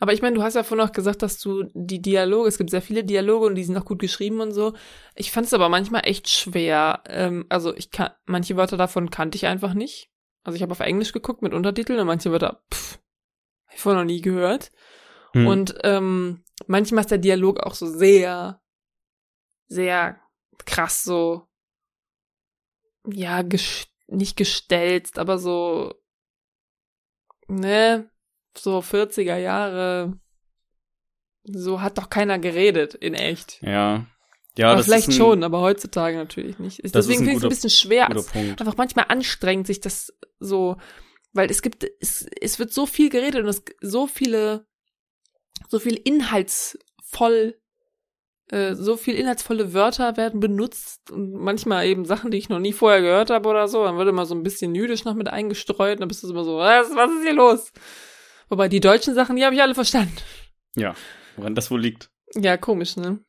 [0.00, 2.70] Aber ich meine, du hast ja vorhin noch gesagt, dass du die Dialoge, es gibt
[2.70, 4.72] sehr viele Dialoge und die sind auch gut geschrieben und so.
[5.14, 7.02] Ich fand es aber manchmal echt schwer.
[7.06, 10.08] Ähm, also ich kann, manche Wörter davon kannte ich einfach nicht.
[10.48, 12.98] Also ich habe auf Englisch geguckt mit Untertiteln und manche Wörter, pff,
[13.66, 14.72] hab ich vorher noch nie gehört.
[15.34, 15.46] Hm.
[15.46, 18.62] Und ähm, manchmal ist der Dialog auch so sehr,
[19.66, 20.18] sehr
[20.64, 21.46] krass so,
[23.04, 25.92] ja, ges nicht gestelzt, aber so,
[27.46, 28.10] ne,
[28.56, 30.18] so 40er Jahre,
[31.42, 33.60] so hat doch keiner geredet in echt.
[33.60, 34.06] ja.
[34.58, 36.80] Ja, aber das vielleicht ist ein schon, aber heutzutage natürlich nicht.
[36.82, 38.08] Deswegen ist finde ich es ein bisschen schwer.
[38.10, 40.76] Es einfach manchmal anstrengend, sich das so,
[41.32, 44.66] weil es gibt, es, es wird so viel geredet und es so viele,
[45.68, 47.56] so viel inhaltsvoll,
[48.50, 52.72] äh, so viel inhaltsvolle Wörter werden benutzt und manchmal eben Sachen, die ich noch nie
[52.72, 53.84] vorher gehört habe oder so.
[53.84, 56.42] Dann wird immer so ein bisschen jüdisch noch mit eingestreut und dann bist du immer
[56.42, 57.72] so, was, was ist hier los?
[58.48, 60.16] Wobei die deutschen Sachen, die habe ich alle verstanden.
[60.74, 60.96] Ja,
[61.36, 62.10] woran das wohl liegt.
[62.34, 63.20] Ja, komisch, ne?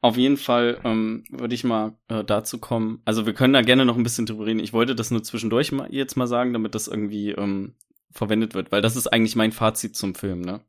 [0.00, 3.00] Auf jeden Fall ähm, würde ich mal äh, dazu kommen.
[3.04, 4.60] Also wir können da gerne noch ein bisschen drüber reden.
[4.60, 7.76] Ich wollte das nur zwischendurch mal, jetzt mal sagen, damit das irgendwie ähm,
[8.10, 10.40] verwendet wird, weil das ist eigentlich mein Fazit zum Film.
[10.40, 10.60] Ne?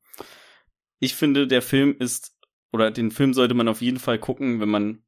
[1.00, 2.38] Ich finde, der Film ist
[2.72, 5.04] oder den Film sollte man auf jeden Fall gucken, wenn man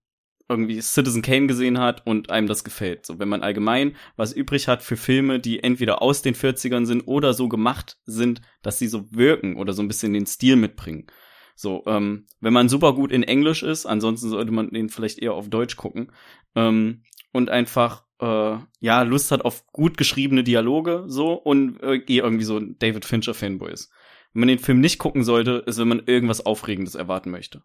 [0.48, 3.06] irgendwie Citizen Kane gesehen hat und einem das gefällt.
[3.06, 7.02] So, wenn man allgemein was übrig hat für Filme, die entweder aus den 40ern sind
[7.08, 11.08] oder so gemacht sind, dass sie so wirken oder so ein bisschen den Stil mitbringen.
[11.56, 15.34] So, ähm, wenn man super gut in Englisch ist, ansonsten sollte man den vielleicht eher
[15.34, 16.12] auf Deutsch gucken
[16.54, 22.18] ähm, und einfach äh, ja Lust hat auf gut geschriebene Dialoge so und äh, eh
[22.18, 23.90] irgendwie so ein David Fincher Fanboy ist.
[24.34, 27.64] Wenn man den Film nicht gucken sollte, ist, wenn man irgendwas Aufregendes erwarten möchte,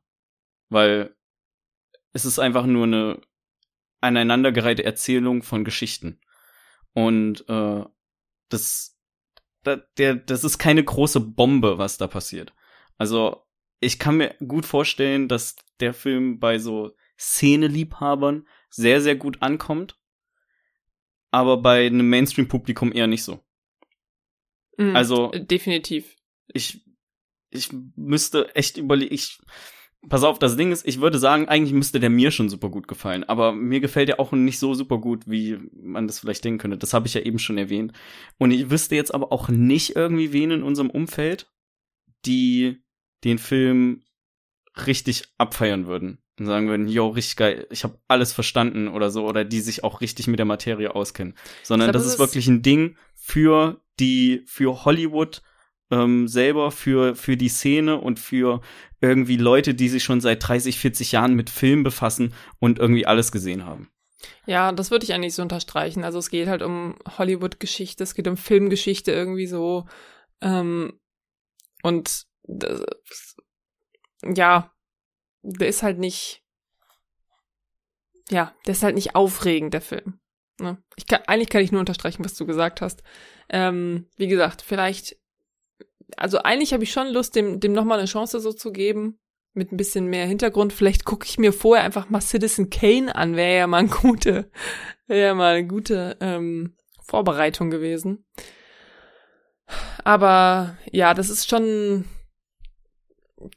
[0.69, 1.17] weil
[2.13, 3.21] es ist einfach nur eine
[4.01, 6.21] aneinandergereihte Erzählung von Geschichten
[6.93, 7.85] und äh,
[8.49, 8.97] das
[9.65, 12.55] da, der das ist keine große Bombe, was da passiert.
[12.99, 13.43] Also
[13.81, 19.99] ich kann mir gut vorstellen, dass der Film bei so Szeneliebhabern sehr, sehr gut ankommt,
[21.31, 23.41] aber bei einem Mainstream-Publikum eher nicht so.
[24.77, 26.17] Mhm, Also- definitiv.
[26.53, 26.85] Ich,
[27.51, 29.39] ich müsste echt überlegen, ich,
[30.09, 32.89] pass auf, das Ding ist, ich würde sagen, eigentlich müsste der mir schon super gut
[32.89, 36.59] gefallen, aber mir gefällt er auch nicht so super gut, wie man das vielleicht denken
[36.59, 36.79] könnte.
[36.79, 37.93] Das habe ich ja eben schon erwähnt.
[38.39, 41.51] Und ich wüsste jetzt aber auch nicht irgendwie wen in unserem Umfeld,
[42.27, 42.83] die
[43.25, 44.03] den Film
[44.87, 49.27] richtig abfeiern würden und sagen würden, yo, richtig geil, ich habe alles verstanden oder so,
[49.27, 51.35] oder die sich auch richtig mit der Materie auskennen.
[51.63, 55.43] Sondern glaub, das das ist ist- wirklich ein Ding für die, für Hollywood
[55.91, 58.61] ähm, selber, für, für die Szene und für
[59.01, 63.33] irgendwie Leute, die sich schon seit 30, 40 Jahren mit Film befassen und irgendwie alles
[63.33, 63.91] gesehen haben.
[64.47, 66.05] Ja, das würde ich eigentlich so unterstreichen.
[66.05, 69.87] Also es geht halt um Hollywood-Geschichte, es geht um Filmgeschichte irgendwie so.
[70.41, 71.01] Ähm,
[71.83, 72.27] und
[72.59, 73.37] das,
[74.23, 74.73] ja,
[75.43, 76.43] der ist halt nicht,
[78.31, 80.21] ja, der ist halt nicht aufregend, der Film.
[80.59, 80.83] Ne?
[80.97, 83.03] Ich kann, eigentlich kann ich nur unterstreichen, was du gesagt hast.
[83.49, 85.17] Ähm, wie gesagt, vielleicht,
[86.17, 89.19] also eigentlich habe ich schon Lust, dem, dem nochmal eine Chance so zu geben
[89.53, 90.73] mit ein bisschen mehr Hintergrund.
[90.73, 94.51] Vielleicht gucke ich mir vorher einfach mal Citizen Kane an, wäre ja mal eine gute,
[95.07, 98.27] wäre ja mal eine gute ähm, Vorbereitung gewesen.
[100.05, 102.05] Aber ja, das ist schon,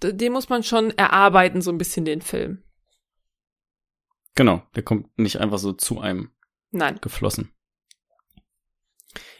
[0.01, 2.63] den muss man schon erarbeiten, so ein bisschen den Film.
[4.35, 6.31] Genau, der kommt nicht einfach so zu einem
[6.71, 6.97] Nein.
[7.01, 7.53] geflossen.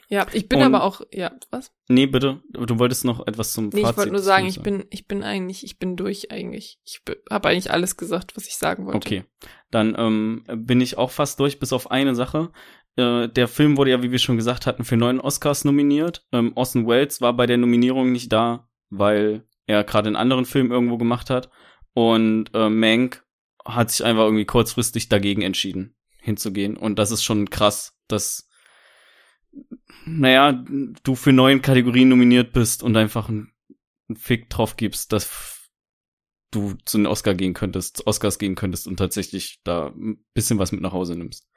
[0.09, 1.71] Ja, ich bin Und- aber auch, ja, was?
[1.87, 2.41] Nee, bitte.
[2.51, 5.23] Du wolltest noch etwas zum Nee, Fazit ich wollte nur sagen, ich bin, ich bin
[5.23, 6.79] eigentlich, ich bin durch eigentlich.
[6.85, 7.01] Ich
[7.31, 8.97] habe eigentlich alles gesagt, was ich sagen wollte.
[8.97, 9.23] Okay,
[9.71, 12.51] dann ähm, bin ich auch fast durch, bis auf eine Sache.
[12.95, 16.27] Äh, der Film wurde ja, wie wir schon gesagt hatten, für neun Oscars nominiert.
[16.31, 20.71] Ähm, Orson Welles war bei der Nominierung nicht da, weil er gerade einen anderen Film
[20.71, 21.49] irgendwo gemacht hat.
[21.93, 23.23] Und äh, Mank
[23.65, 26.75] hat sich einfach irgendwie kurzfristig dagegen entschieden, hinzugehen.
[26.77, 28.49] Und das ist schon krass, dass,
[30.05, 30.51] naja,
[31.03, 33.53] du für neun Kategorien nominiert bist und einfach einen
[34.15, 35.69] Fick drauf gibst, dass
[36.51, 40.71] du zu den Oscar gehen könntest, Oscars gehen könntest und tatsächlich da ein bisschen was
[40.71, 41.47] mit nach Hause nimmst.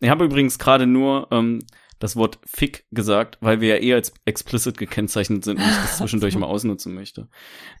[0.00, 1.60] Ich habe übrigens gerade nur ähm,
[1.98, 5.98] das Wort Fick gesagt, weil wir ja eher als explicit gekennzeichnet sind und ich das
[5.98, 7.28] zwischendurch mal ausnutzen möchte.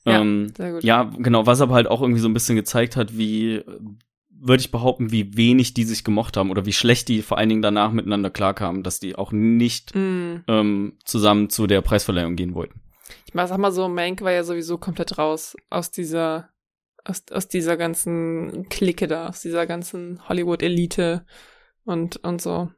[0.04, 0.84] Ja, ähm, Sehr gut.
[0.84, 3.62] ja, genau, was aber halt auch irgendwie so ein bisschen gezeigt hat, wie,
[4.30, 7.48] würde ich behaupten, wie wenig die sich gemocht haben oder wie schlecht die vor allen
[7.48, 10.36] Dingen danach miteinander klarkamen, dass die auch nicht Mm.
[10.48, 12.80] ähm, zusammen zu der Preisverleihung gehen wollten.
[13.26, 16.50] Ich mach- sag mal so, Mank war ja sowieso komplett raus aus dieser,
[17.04, 21.26] aus, aus dieser ganzen Clique da, aus dieser ganzen Hollywood-Elite
[21.84, 22.70] und, und so.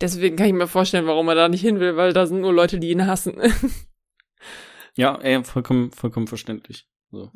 [0.00, 2.52] Deswegen kann ich mir vorstellen, warum er da nicht hin will, weil da sind nur
[2.52, 3.34] Leute, die ihn hassen.
[4.96, 6.88] Ja, ey, vollkommen, vollkommen verständlich.
[7.12, 7.30] So.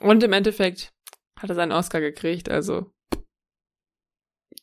[0.00, 0.92] Und im Endeffekt
[1.38, 2.92] hat er seinen Oscar gekriegt, also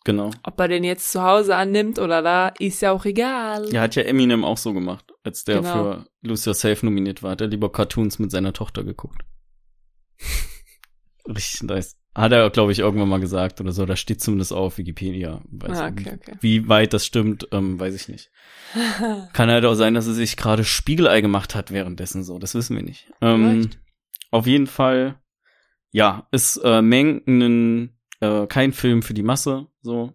[0.03, 0.29] Genau.
[0.43, 3.71] ob er den jetzt zu Hause annimmt oder da, ist ja auch egal.
[3.73, 5.73] Ja, hat ja Eminem auch so gemacht, als der Genau.
[5.73, 7.31] für Lose Yourself nominiert war.
[7.31, 9.23] Hat er lieber Cartoons mit seiner Tochter geguckt.
[11.27, 11.97] Richtig nice.
[12.15, 13.85] Hat er, glaube ich, irgendwann mal gesagt oder so.
[13.85, 15.41] Da steht zumindest auf Wikipedia.
[15.51, 16.37] Weiß Ah, okay, okay.
[16.39, 18.31] Wie weit das stimmt, ähm, weiß ich nicht.
[19.33, 22.39] Kann halt auch sein, dass er sich gerade Spiegelei gemacht hat währenddessen so.
[22.39, 23.11] Das wissen wir nicht.
[23.21, 23.69] Ähm,
[24.31, 25.19] auf jeden Fall,
[25.91, 30.13] ja, ist äh, Meng ein, äh, kein Film für die Masse, so.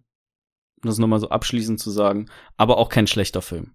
[0.82, 2.31] Um Das nochmal so abschließend zu sagen.
[2.56, 3.74] Aber auch kein schlechter Film.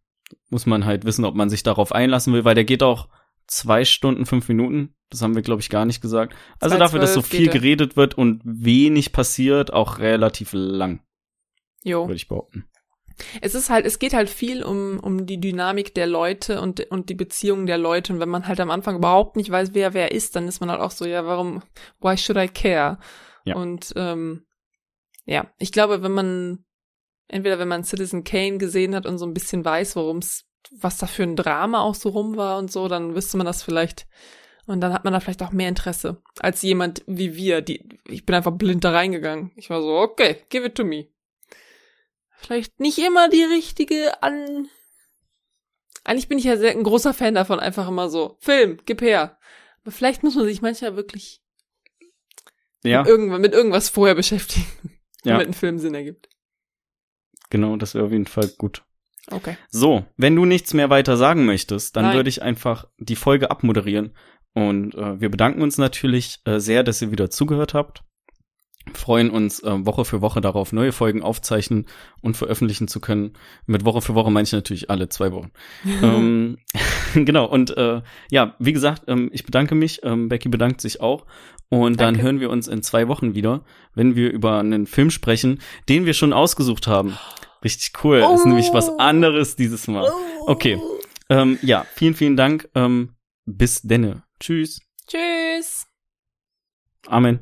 [0.49, 3.07] Muss man halt wissen, ob man sich darauf einlassen will, weil der geht auch
[3.47, 4.95] zwei Stunden, fünf Minuten.
[5.09, 6.35] Das haben wir, glaube ich, gar nicht gesagt.
[6.59, 7.53] Also dafür, dass so 2,12 viel er.
[7.53, 11.01] geredet wird und wenig passiert, auch relativ lang,
[11.83, 12.03] Jo.
[12.03, 12.65] würde ich behaupten.
[13.41, 17.09] Es ist halt, es geht halt viel um, um die Dynamik der Leute und, und
[17.09, 18.13] die Beziehungen der Leute.
[18.13, 20.69] Und wenn man halt am Anfang überhaupt nicht weiß, wer wer ist, dann ist man
[20.69, 21.63] halt auch so, ja, warum,
[22.01, 22.97] why should I care?
[23.45, 23.55] Ja.
[23.55, 24.45] Und ähm,
[25.25, 26.65] ja, ich glaube, wenn man,
[27.27, 30.97] entweder wenn man Citizen Kane gesehen hat und so ein bisschen weiß, worum es, was
[30.97, 34.07] da für ein Drama auch so rum war und so, dann wüsste man das vielleicht.
[34.67, 38.25] Und dann hat man da vielleicht auch mehr Interesse als jemand wie wir, die, ich
[38.25, 39.51] bin einfach blind da reingegangen.
[39.55, 41.07] Ich war so, okay, give it to me
[42.37, 44.67] vielleicht nicht immer die richtige an.
[46.03, 49.39] Eigentlich bin ich ja sehr ein großer Fan davon, einfach immer so, Film, gib her.
[49.81, 51.41] Aber vielleicht muss man sich manchmal wirklich
[52.83, 54.67] Ja, mit, irgendwann, mit irgendwas vorher beschäftigen,
[55.23, 55.33] Ja.
[55.33, 56.29] damit ein Film Sinn ergibt.
[57.49, 58.83] genau, das wäre auf jeden Fall gut.
[59.31, 59.57] Okay.
[59.69, 62.15] So, wenn du nichts mehr weiter sagen möchtest, dann Nein.
[62.15, 64.13] würde ich einfach die Folge abmoderieren.
[64.53, 68.03] Und äh, wir bedanken uns natürlich äh, sehr, dass ihr wieder zugehört habt.
[68.93, 71.87] Freuen uns äh, Woche für Woche darauf, neue Folgen aufzeichnen
[72.21, 73.33] und veröffentlichen zu können.
[73.65, 75.51] Mit Woche für Woche meine ich natürlich alle zwei Wochen.
[76.03, 76.57] ähm,
[77.15, 81.25] genau, und äh, ja, wie gesagt, ähm, ich bedanke mich, ähm, Becky bedankt sich auch.
[81.69, 82.21] Und dann Danke.
[82.21, 83.63] hören wir uns in zwei Wochen wieder,
[83.95, 87.17] wenn wir über einen Film sprechen, den wir schon ausgesucht haben.
[87.65, 88.19] Richtig cool.
[88.35, 88.97] Ist nämlich was Oh.
[88.97, 90.09] anderes dieses Mal.
[90.45, 90.79] Okay.
[91.29, 92.69] Ähm, ja, vielen, vielen Dank.
[92.75, 93.15] Ähm,
[93.45, 94.23] bis denne.
[94.39, 94.79] Tschüss.
[95.07, 95.87] Tschüss.
[97.07, 97.39] Amen.